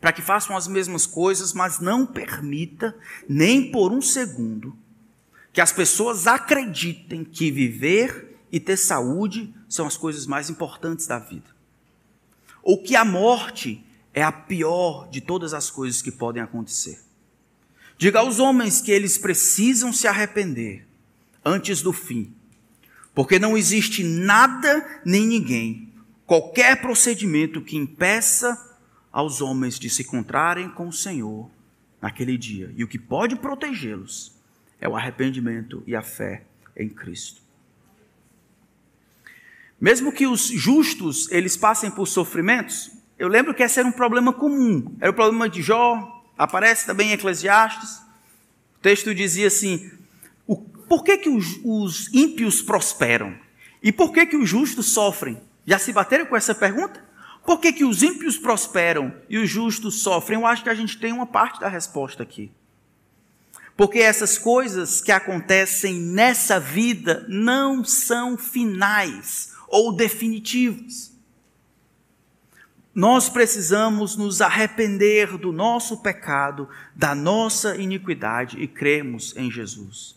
para 0.00 0.12
que 0.12 0.20
façam 0.20 0.56
as 0.56 0.66
mesmas 0.66 1.06
coisas, 1.06 1.52
mas 1.52 1.78
não 1.78 2.04
permita, 2.04 2.96
nem 3.28 3.70
por 3.70 3.92
um 3.92 4.02
segundo, 4.02 4.76
que 5.52 5.60
as 5.60 5.72
pessoas 5.72 6.26
acreditem 6.26 7.24
que 7.24 7.50
viver 7.50 8.36
e 8.50 8.60
ter 8.60 8.76
saúde 8.76 9.54
são 9.68 9.86
as 9.86 9.96
coisas 9.96 10.26
mais 10.26 10.50
importantes 10.50 11.06
da 11.06 11.18
vida. 11.18 11.55
Ou 12.66 12.82
que 12.82 12.96
a 12.96 13.04
morte 13.04 13.80
é 14.12 14.24
a 14.24 14.32
pior 14.32 15.08
de 15.08 15.20
todas 15.20 15.54
as 15.54 15.70
coisas 15.70 16.02
que 16.02 16.10
podem 16.10 16.42
acontecer. 16.42 16.98
Diga 17.96 18.18
aos 18.18 18.40
homens 18.40 18.80
que 18.80 18.90
eles 18.90 19.16
precisam 19.16 19.92
se 19.92 20.08
arrepender 20.08 20.84
antes 21.44 21.80
do 21.80 21.92
fim, 21.92 22.34
porque 23.14 23.38
não 23.38 23.56
existe 23.56 24.02
nada 24.02 25.00
nem 25.04 25.24
ninguém, 25.24 25.92
qualquer 26.26 26.80
procedimento 26.80 27.62
que 27.62 27.76
impeça 27.76 28.76
aos 29.12 29.40
homens 29.40 29.78
de 29.78 29.88
se 29.88 30.02
encontrarem 30.02 30.68
com 30.68 30.88
o 30.88 30.92
Senhor 30.92 31.48
naquele 32.02 32.36
dia. 32.36 32.74
E 32.76 32.82
o 32.82 32.88
que 32.88 32.98
pode 32.98 33.36
protegê-los 33.36 34.32
é 34.80 34.88
o 34.88 34.96
arrependimento 34.96 35.84
e 35.86 35.94
a 35.94 36.02
fé 36.02 36.42
em 36.76 36.88
Cristo. 36.88 37.45
Mesmo 39.80 40.10
que 40.10 40.26
os 40.26 40.46
justos 40.46 41.30
eles 41.30 41.56
passem 41.56 41.90
por 41.90 42.06
sofrimentos, 42.06 42.90
eu 43.18 43.28
lembro 43.28 43.54
que 43.54 43.62
esse 43.62 43.78
era 43.78 43.88
um 43.88 43.92
problema 43.92 44.32
comum. 44.32 44.96
Era 45.00 45.10
o 45.10 45.14
problema 45.14 45.48
de 45.48 45.62
Jó, 45.62 46.22
aparece 46.36 46.86
também 46.86 47.10
em 47.10 47.12
Eclesiastes. 47.12 47.98
O 48.76 48.80
texto 48.80 49.14
dizia 49.14 49.46
assim: 49.46 49.90
o, 50.46 50.56
por 50.56 51.04
que, 51.04 51.18
que 51.18 51.28
os, 51.28 51.60
os 51.64 52.12
ímpios 52.12 52.62
prosperam? 52.62 53.34
E 53.82 53.92
por 53.92 54.12
que, 54.12 54.26
que 54.26 54.36
os 54.36 54.48
justos 54.48 54.92
sofrem? 54.92 55.40
Já 55.66 55.78
se 55.78 55.92
bateram 55.92 56.26
com 56.26 56.36
essa 56.36 56.54
pergunta? 56.54 57.04
Por 57.44 57.60
que, 57.60 57.72
que 57.72 57.84
os 57.84 58.02
ímpios 58.02 58.36
prosperam 58.36 59.14
e 59.28 59.38
os 59.38 59.48
justos 59.48 60.02
sofrem? 60.02 60.38
Eu 60.38 60.46
acho 60.46 60.64
que 60.64 60.70
a 60.70 60.74
gente 60.74 60.98
tem 60.98 61.12
uma 61.12 61.26
parte 61.26 61.60
da 61.60 61.68
resposta 61.68 62.22
aqui. 62.22 62.50
Porque 63.76 63.98
essas 63.98 64.38
coisas 64.38 65.00
que 65.00 65.12
acontecem 65.12 66.00
nessa 66.00 66.58
vida 66.58 67.24
não 67.28 67.84
são 67.84 68.36
finais 68.36 69.55
ou 69.68 69.92
definitivas. 69.92 71.16
Nós 72.94 73.28
precisamos 73.28 74.16
nos 74.16 74.40
arrepender 74.40 75.36
do 75.36 75.52
nosso 75.52 75.98
pecado, 75.98 76.66
da 76.94 77.14
nossa 77.14 77.76
iniquidade 77.76 78.58
e 78.58 78.66
cremos 78.66 79.36
em 79.36 79.50
Jesus. 79.50 80.16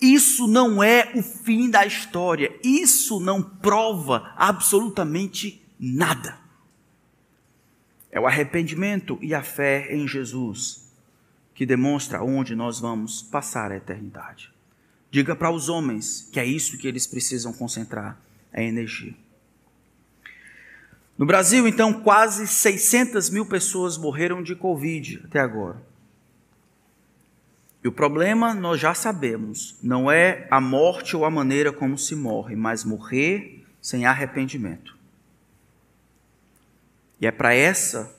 Isso 0.00 0.46
não 0.46 0.80
é 0.80 1.10
o 1.16 1.22
fim 1.22 1.68
da 1.68 1.84
história, 1.84 2.54
isso 2.62 3.18
não 3.18 3.42
prova 3.42 4.32
absolutamente 4.36 5.60
nada. 5.78 6.38
É 8.12 8.20
o 8.20 8.26
arrependimento 8.28 9.18
e 9.20 9.34
a 9.34 9.42
fé 9.42 9.92
em 9.92 10.06
Jesus 10.06 10.86
que 11.52 11.66
demonstra 11.66 12.22
onde 12.22 12.54
nós 12.54 12.78
vamos 12.78 13.22
passar 13.22 13.72
a 13.72 13.76
eternidade. 13.76 14.52
Diga 15.10 15.34
para 15.34 15.50
os 15.50 15.68
homens 15.68 16.28
que 16.30 16.38
é 16.38 16.44
isso 16.44 16.78
que 16.78 16.86
eles 16.86 17.06
precisam 17.08 17.52
concentrar 17.52 18.20
a 18.56 18.62
energia. 18.62 19.14
No 21.16 21.24
Brasil, 21.24 21.66
então, 21.66 21.92
quase 21.92 22.46
600 22.46 23.30
mil 23.30 23.46
pessoas 23.46 23.96
morreram 23.96 24.42
de 24.42 24.54
Covid 24.54 25.22
até 25.24 25.40
agora. 25.40 25.80
E 27.82 27.88
o 27.88 27.92
problema, 27.92 28.52
nós 28.52 28.80
já 28.80 28.92
sabemos, 28.94 29.78
não 29.82 30.10
é 30.10 30.48
a 30.50 30.60
morte 30.60 31.16
ou 31.16 31.24
a 31.24 31.30
maneira 31.30 31.72
como 31.72 31.96
se 31.96 32.16
morre, 32.16 32.56
mas 32.56 32.84
morrer 32.84 33.64
sem 33.80 34.04
arrependimento. 34.04 34.96
E 37.20 37.26
é 37.26 37.30
para 37.30 37.54
essa 37.54 38.14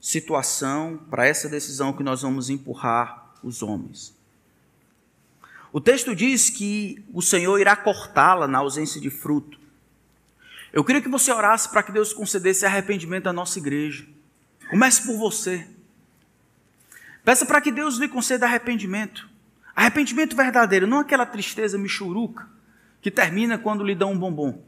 situação, 0.00 0.98
para 1.08 1.26
essa 1.26 1.48
decisão 1.48 1.92
que 1.92 2.02
nós 2.02 2.22
vamos 2.22 2.50
empurrar 2.50 3.34
os 3.42 3.62
homens. 3.62 4.17
O 5.72 5.80
texto 5.80 6.14
diz 6.14 6.48
que 6.48 7.04
o 7.12 7.20
Senhor 7.20 7.58
irá 7.58 7.76
cortá-la 7.76 8.48
na 8.48 8.58
ausência 8.58 9.00
de 9.00 9.10
fruto. 9.10 9.58
Eu 10.72 10.84
queria 10.84 11.02
que 11.02 11.08
você 11.08 11.30
orasse 11.32 11.68
para 11.68 11.82
que 11.82 11.92
Deus 11.92 12.12
concedesse 12.12 12.64
arrependimento 12.64 13.26
à 13.26 13.32
nossa 13.32 13.58
igreja. 13.58 14.06
Comece 14.70 15.06
por 15.06 15.16
você. 15.16 15.66
Peça 17.24 17.44
para 17.44 17.60
que 17.60 17.70
Deus 17.70 17.96
lhe 17.96 18.08
conceda 18.08 18.46
arrependimento. 18.46 19.28
Arrependimento 19.74 20.34
verdadeiro, 20.34 20.86
não 20.86 20.98
aquela 20.98 21.26
tristeza 21.26 21.78
michuruca 21.78 22.48
que 23.00 23.10
termina 23.10 23.58
quando 23.58 23.84
lhe 23.84 23.94
dão 23.94 24.12
um 24.12 24.18
bombom. 24.18 24.62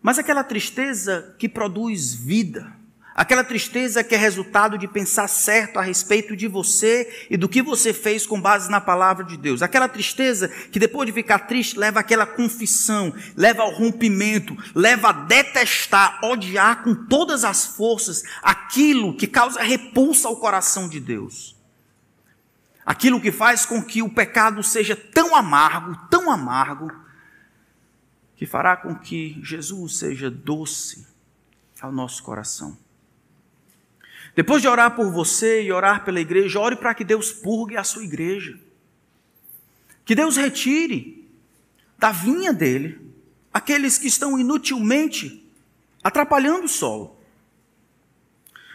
Mas 0.00 0.18
aquela 0.18 0.42
tristeza 0.42 1.34
que 1.38 1.48
produz 1.48 2.14
vida, 2.14 2.72
aquela 3.20 3.44
tristeza 3.44 4.02
que 4.02 4.14
é 4.14 4.18
resultado 4.18 4.78
de 4.78 4.88
pensar 4.88 5.28
certo 5.28 5.78
a 5.78 5.82
respeito 5.82 6.34
de 6.34 6.48
você 6.48 7.26
e 7.28 7.36
do 7.36 7.50
que 7.50 7.60
você 7.60 7.92
fez 7.92 8.26
com 8.26 8.40
base 8.40 8.70
na 8.70 8.80
palavra 8.80 9.22
de 9.26 9.36
Deus, 9.36 9.60
aquela 9.60 9.90
tristeza 9.90 10.48
que 10.48 10.78
depois 10.78 11.06
de 11.06 11.12
ficar 11.12 11.40
triste 11.40 11.78
leva 11.78 12.00
àquela 12.00 12.24
confissão, 12.24 13.12
leva 13.36 13.60
ao 13.60 13.72
rompimento, 13.72 14.56
leva 14.74 15.10
a 15.10 15.12
detestar, 15.12 16.18
odiar 16.24 16.82
com 16.82 16.94
todas 16.94 17.44
as 17.44 17.66
forças 17.66 18.22
aquilo 18.42 19.14
que 19.14 19.26
causa 19.26 19.62
repulsa 19.62 20.26
ao 20.26 20.36
coração 20.36 20.88
de 20.88 20.98
Deus. 20.98 21.54
Aquilo 22.86 23.20
que 23.20 23.30
faz 23.30 23.66
com 23.66 23.82
que 23.82 24.00
o 24.00 24.08
pecado 24.08 24.62
seja 24.62 24.96
tão 24.96 25.36
amargo, 25.36 25.94
tão 26.08 26.30
amargo, 26.30 26.90
que 28.34 28.46
fará 28.46 28.78
com 28.78 28.94
que 28.94 29.38
Jesus 29.42 29.98
seja 29.98 30.30
doce 30.30 31.06
ao 31.82 31.92
nosso 31.92 32.22
coração. 32.22 32.78
Depois 34.34 34.62
de 34.62 34.68
orar 34.68 34.94
por 34.94 35.10
você 35.10 35.62
e 35.62 35.72
orar 35.72 36.04
pela 36.04 36.20
igreja, 36.20 36.60
ore 36.60 36.76
para 36.76 36.94
que 36.94 37.04
Deus 37.04 37.32
purgue 37.32 37.76
a 37.76 37.84
sua 37.84 38.04
igreja. 38.04 38.58
Que 40.04 40.14
Deus 40.14 40.36
retire 40.36 41.28
da 41.98 42.10
vinha 42.10 42.52
dele 42.52 43.00
aqueles 43.52 43.98
que 43.98 44.06
estão 44.06 44.38
inutilmente 44.38 45.44
atrapalhando 46.02 46.64
o 46.64 46.68
solo. 46.68 47.16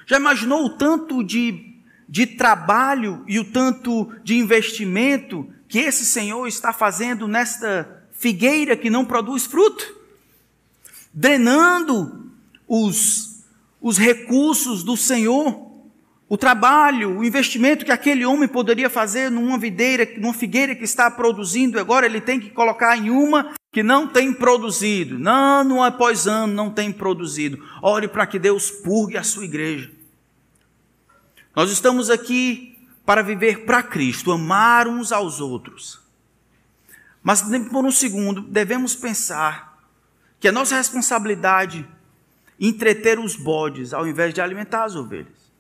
Já 0.06 0.18
imaginou 0.18 0.66
o 0.66 0.78
tanto 0.78 1.24
de, 1.24 1.74
de 2.08 2.28
trabalho 2.28 3.24
e 3.28 3.40
o 3.40 3.46
tanto 3.46 4.12
de 4.24 4.38
investimento 4.38 5.50
que 5.68 5.80
esse 5.80 6.06
Senhor 6.06 6.48
está 6.48 6.72
fazendo 6.72 7.28
nesta 7.28 8.08
figueira 8.12 8.78
que 8.78 8.90
não 8.90 9.04
produz 9.04 9.46
fruto, 9.46 9.96
drenando 11.14 12.32
os, 12.68 13.35
os 13.86 14.00
recursos 14.00 14.84
do 14.84 14.98
Senhor, 14.98 15.64
o 16.28 16.36
trabalho, 16.36 17.20
o 17.20 17.24
investimento 17.24 17.86
que 17.86 17.92
aquele 17.92 18.26
homem 18.26 18.50
poderia 18.50 18.90
fazer 18.90 19.30
numa 19.30 19.60
videira, 19.60 20.12
numa 20.18 20.34
figueira 20.34 20.74
que 20.74 20.84
está 20.84 21.12
produzindo, 21.12 21.80
agora 21.80 22.08
ele 22.08 22.20
tem 22.20 22.40
que 22.40 22.50
colocar 22.50 22.98
em 22.98 23.12
uma 23.12 23.54
que 23.72 23.84
não 23.84 24.08
tem 24.08 24.34
produzido. 24.34 25.22
Ano 25.30 25.84
após 25.84 26.26
ano 26.26 26.52
não 26.52 26.72
tem 26.72 26.92
produzido. 26.92 27.64
Ore 27.80 28.08
para 28.08 28.26
que 28.26 28.40
Deus 28.40 28.72
purgue 28.72 29.18
a 29.18 29.24
sua 29.24 29.46
igreja. 29.46 29.92
Nós 31.56 31.70
estamos 31.70 32.10
aqui 32.10 32.76
para 33.06 33.22
viver 33.22 33.66
para 33.66 33.84
Cristo, 33.84 34.32
amar 34.32 34.88
uns 34.88 35.12
aos 35.12 35.40
outros. 35.40 36.02
Mas 37.22 37.44
por 37.70 37.86
um 37.86 37.92
segundo, 37.92 38.42
devemos 38.42 38.96
pensar 38.96 39.78
que 40.40 40.48
a 40.48 40.52
nossa 40.52 40.76
responsabilidade 40.76 41.88
entreter 42.60 43.20
os 43.20 43.36
bodes 43.36 43.94
ao 43.94 44.08
invés 44.08 44.34
de 44.34 44.42
alimentar 44.42 44.84
as 44.84 44.96
ovelhas. 44.96 45.52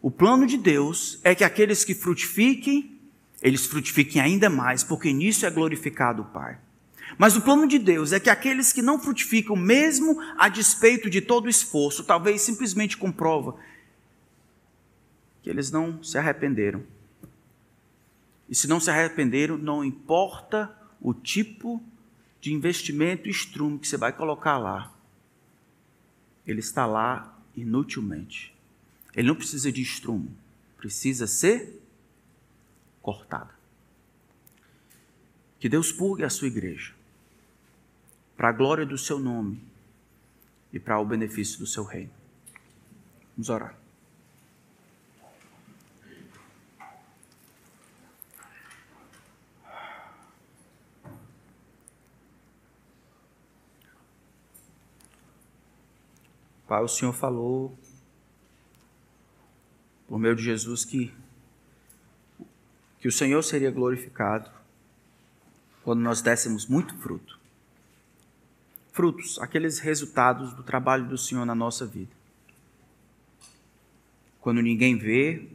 O 0.00 0.10
plano 0.10 0.46
de 0.46 0.56
Deus 0.56 1.18
é 1.24 1.34
que 1.34 1.44
aqueles 1.44 1.84
que 1.84 1.94
frutifiquem, 1.94 2.98
eles 3.40 3.66
frutifiquem 3.66 4.20
ainda 4.20 4.50
mais, 4.50 4.84
porque 4.84 5.12
nisso 5.12 5.46
é 5.46 5.50
glorificado 5.50 6.22
o 6.22 6.26
Pai. 6.26 6.58
Mas 7.16 7.36
o 7.36 7.42
plano 7.42 7.66
de 7.66 7.78
Deus 7.78 8.12
é 8.12 8.20
que 8.20 8.30
aqueles 8.30 8.72
que 8.72 8.82
não 8.82 8.98
frutificam, 8.98 9.56
mesmo 9.56 10.20
a 10.36 10.48
despeito 10.48 11.08
de 11.08 11.20
todo 11.20 11.46
o 11.46 11.50
esforço, 11.50 12.04
talvez 12.04 12.42
simplesmente 12.42 12.96
comprova 12.96 13.56
que 15.42 15.50
eles 15.50 15.70
não 15.70 16.02
se 16.02 16.18
arrependeram 16.18 16.82
e 18.48 18.54
se 18.54 18.68
não 18.68 18.78
se 18.78 18.90
arrependeram, 18.90 19.56
não 19.56 19.84
importa 19.84 20.74
o 21.00 21.14
tipo 21.14 21.82
de 22.40 22.52
investimento 22.52 23.26
e 23.26 23.30
estrume 23.30 23.78
que 23.78 23.88
você 23.88 23.96
vai 23.96 24.12
colocar 24.12 24.58
lá, 24.58 24.92
ele 26.46 26.60
está 26.60 26.86
lá 26.86 27.38
inutilmente. 27.56 28.54
Ele 29.14 29.28
não 29.28 29.36
precisa 29.36 29.70
de 29.70 29.82
estrumo, 29.82 30.34
precisa 30.76 31.26
ser 31.26 31.80
cortado. 33.00 33.52
Que 35.58 35.68
Deus 35.68 35.92
purgue 35.92 36.24
a 36.24 36.30
sua 36.30 36.48
igreja, 36.48 36.94
para 38.36 38.48
a 38.48 38.52
glória 38.52 38.84
do 38.84 38.98
seu 38.98 39.18
nome, 39.18 39.62
e 40.74 40.80
para 40.80 40.98
o 40.98 41.04
benefício 41.04 41.60
do 41.60 41.68
seu 41.68 41.84
reino. 41.84 42.10
Vamos 43.36 43.48
orar. 43.48 43.83
Pai, 56.66 56.82
o 56.82 56.88
Senhor 56.88 57.12
falou 57.12 57.76
por 60.08 60.18
meio 60.18 60.34
de 60.34 60.42
Jesus 60.42 60.84
que 60.84 61.12
que 63.04 63.08
o 63.08 63.12
Senhor 63.12 63.42
seria 63.42 63.70
glorificado 63.70 64.50
quando 65.82 66.00
nós 66.00 66.22
dessemos 66.22 66.66
muito 66.66 66.96
fruto. 66.96 67.38
Frutos, 68.94 69.38
aqueles 69.38 69.78
resultados 69.78 70.54
do 70.54 70.62
trabalho 70.62 71.06
do 71.06 71.18
Senhor 71.18 71.44
na 71.44 71.54
nossa 71.54 71.84
vida. 71.84 72.10
Quando 74.40 74.62
ninguém 74.62 74.96
vê, 74.96 75.46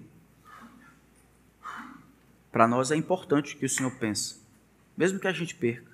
para 2.52 2.68
nós 2.68 2.92
é 2.92 2.96
importante 2.96 3.56
que 3.56 3.66
o 3.66 3.70
Senhor 3.70 3.96
pense, 3.96 4.40
mesmo 4.96 5.20
que 5.20 5.28
a 5.28 5.34
gente 5.34 5.56
perca, 5.56 5.92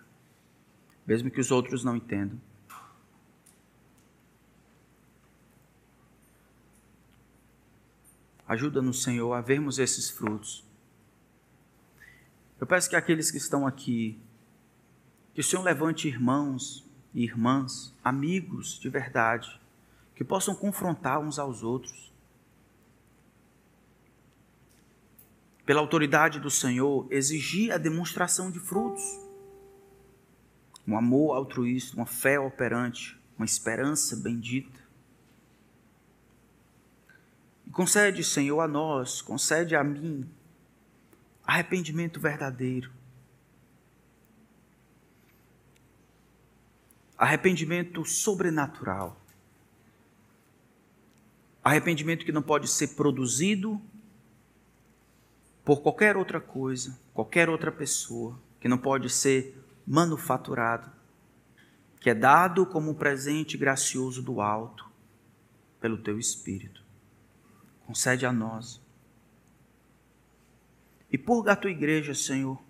mesmo 1.08 1.32
que 1.32 1.40
os 1.40 1.52
outros 1.52 1.86
não 1.86 1.96
entendam. 1.96 2.38
Ajuda-nos, 8.48 9.02
Senhor, 9.02 9.34
a 9.34 9.42
vermos 9.42 9.80
esses 9.80 10.10
frutos. 10.10 10.64
Eu 12.60 12.68
peço 12.68 12.90
que 12.90 12.96
aqueles 12.96 13.32
que 13.32 13.38
estão 13.38 13.66
aqui, 13.66 14.20
que 15.34 15.42
o 15.42 15.44
Senhor 15.44 15.64
levante 15.64 16.08
irmãos 16.08 16.86
e 17.14 17.24
irmãs, 17.24 17.94
amigos 18.04 18.80
de 18.80 18.90
verdade, 18.90 19.60
que 20.16 20.24
possam 20.24 20.56
confrontar 20.56 21.20
uns 21.20 21.40
aos 21.40 21.64
outros. 21.64 22.14
Pela 25.66 25.82
autoridade 25.82 26.40
do 26.40 26.50
Senhor, 26.52 27.08
exigir 27.10 27.72
a 27.72 27.78
demonstração 27.78 28.52
de 28.52 28.60
frutos. 28.60 29.04
Um 30.88 30.96
amor 30.96 31.36
altruísta, 31.36 31.98
uma 31.98 32.06
fé 32.06 32.40
operante, 32.40 33.20
uma 33.38 33.46
esperança 33.46 34.16
bendita. 34.16 34.85
Concede, 37.76 38.24
Senhor, 38.24 38.62
a 38.62 38.70
nós, 38.70 39.22
concede 39.22 39.76
a 39.76 39.84
mim, 39.84 40.26
arrependimento 41.44 42.22
verdadeiro. 42.22 42.90
Arrependimento 47.18 48.06
sobrenatural. 48.06 49.20
Arrependimento 51.62 52.24
que 52.24 52.32
não 52.32 52.42
pode 52.42 52.70
ser 52.70 52.96
produzido 52.96 53.82
por 55.66 55.82
qualquer 55.82 56.16
outra 56.16 56.40
coisa, 56.40 56.98
qualquer 57.14 57.50
outra 57.50 57.74
pessoa, 57.74 58.40
que 58.62 58.70
não 58.70 58.78
pode 58.78 59.10
ser 59.10 59.62
manufaturado, 59.86 60.90
que 62.00 62.10
é 62.10 62.16
dado 62.16 62.66
como 62.66 62.92
um 62.92 62.96
presente 62.96 63.58
gracioso 63.58 64.22
do 64.22 64.40
alto 64.40 64.90
pelo 65.82 65.98
teu 65.98 66.18
Espírito 66.18 66.85
concede 67.86 68.26
a 68.26 68.34
nós. 68.34 68.82
E 71.12 71.18
purga 71.18 71.54
a 71.54 71.56
tua 71.56 71.72
igreja, 71.72 72.14
Senhor. 72.14 72.62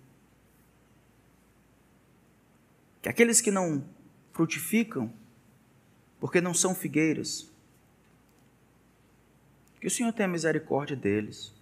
Que 3.02 3.08
aqueles 3.08 3.40
que 3.40 3.50
não 3.50 3.84
frutificam, 4.32 5.12
porque 6.20 6.40
não 6.40 6.52
são 6.52 6.74
figueiras, 6.74 7.50
que 9.80 9.86
o 9.86 9.90
Senhor 9.90 10.12
tenha 10.12 10.28
misericórdia 10.28 10.96
deles. 10.96 11.54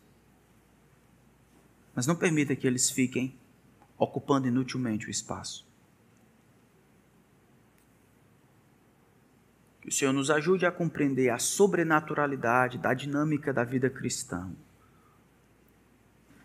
Mas 1.94 2.07
não 2.07 2.16
permita 2.16 2.57
que 2.57 2.66
eles 2.66 2.90
fiquem 2.90 3.38
ocupando 3.96 4.48
inutilmente 4.48 5.07
o 5.07 5.11
espaço. 5.11 5.66
Que 9.85 9.91
o 9.91 9.93
Senhor 9.93 10.14
nos 10.14 10.30
ajude 10.30 10.64
a 10.64 10.72
compreender 10.72 11.28
a 11.28 11.39
sobrenaturalidade 11.39 12.78
da 12.78 12.95
dinâmica 12.95 13.53
da 13.53 13.64
vida 13.64 13.91
cristã. 13.91 14.51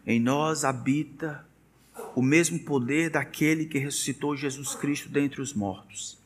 Em 0.05 0.19
nós 0.19 0.65
habita 0.65 1.47
o 2.13 2.21
mesmo 2.21 2.59
poder 2.59 3.09
daquele 3.09 3.65
que 3.65 3.77
ressuscitou 3.79 4.35
Jesus 4.35 4.75
Cristo 4.75 5.07
dentre 5.07 5.41
os 5.41 5.53
mortos, 5.53 6.19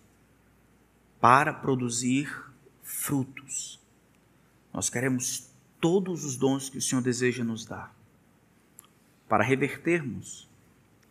para 1.21 1.53
produzir 1.53 2.35
frutos. 2.81 3.79
Nós 4.73 4.89
queremos 4.89 5.51
todos 5.79 6.25
os 6.25 6.35
dons 6.35 6.67
que 6.67 6.79
o 6.79 6.81
Senhor 6.81 7.03
deseja 7.03 7.43
nos 7.43 7.63
dar, 7.63 7.95
para 9.29 9.43
revertermos 9.43 10.49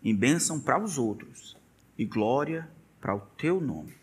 em 0.03 0.17
bênção 0.17 0.59
para 0.59 0.83
os 0.83 0.99
outros 0.99 1.57
e 1.97 2.05
glória 2.05 2.69
para 3.01 3.15
o 3.15 3.21
teu 3.21 3.61
nome. 3.61 4.02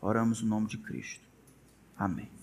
Oramos 0.00 0.42
no 0.42 0.48
nome 0.48 0.66
de 0.66 0.78
Cristo. 0.78 1.24
Amém. 1.96 2.39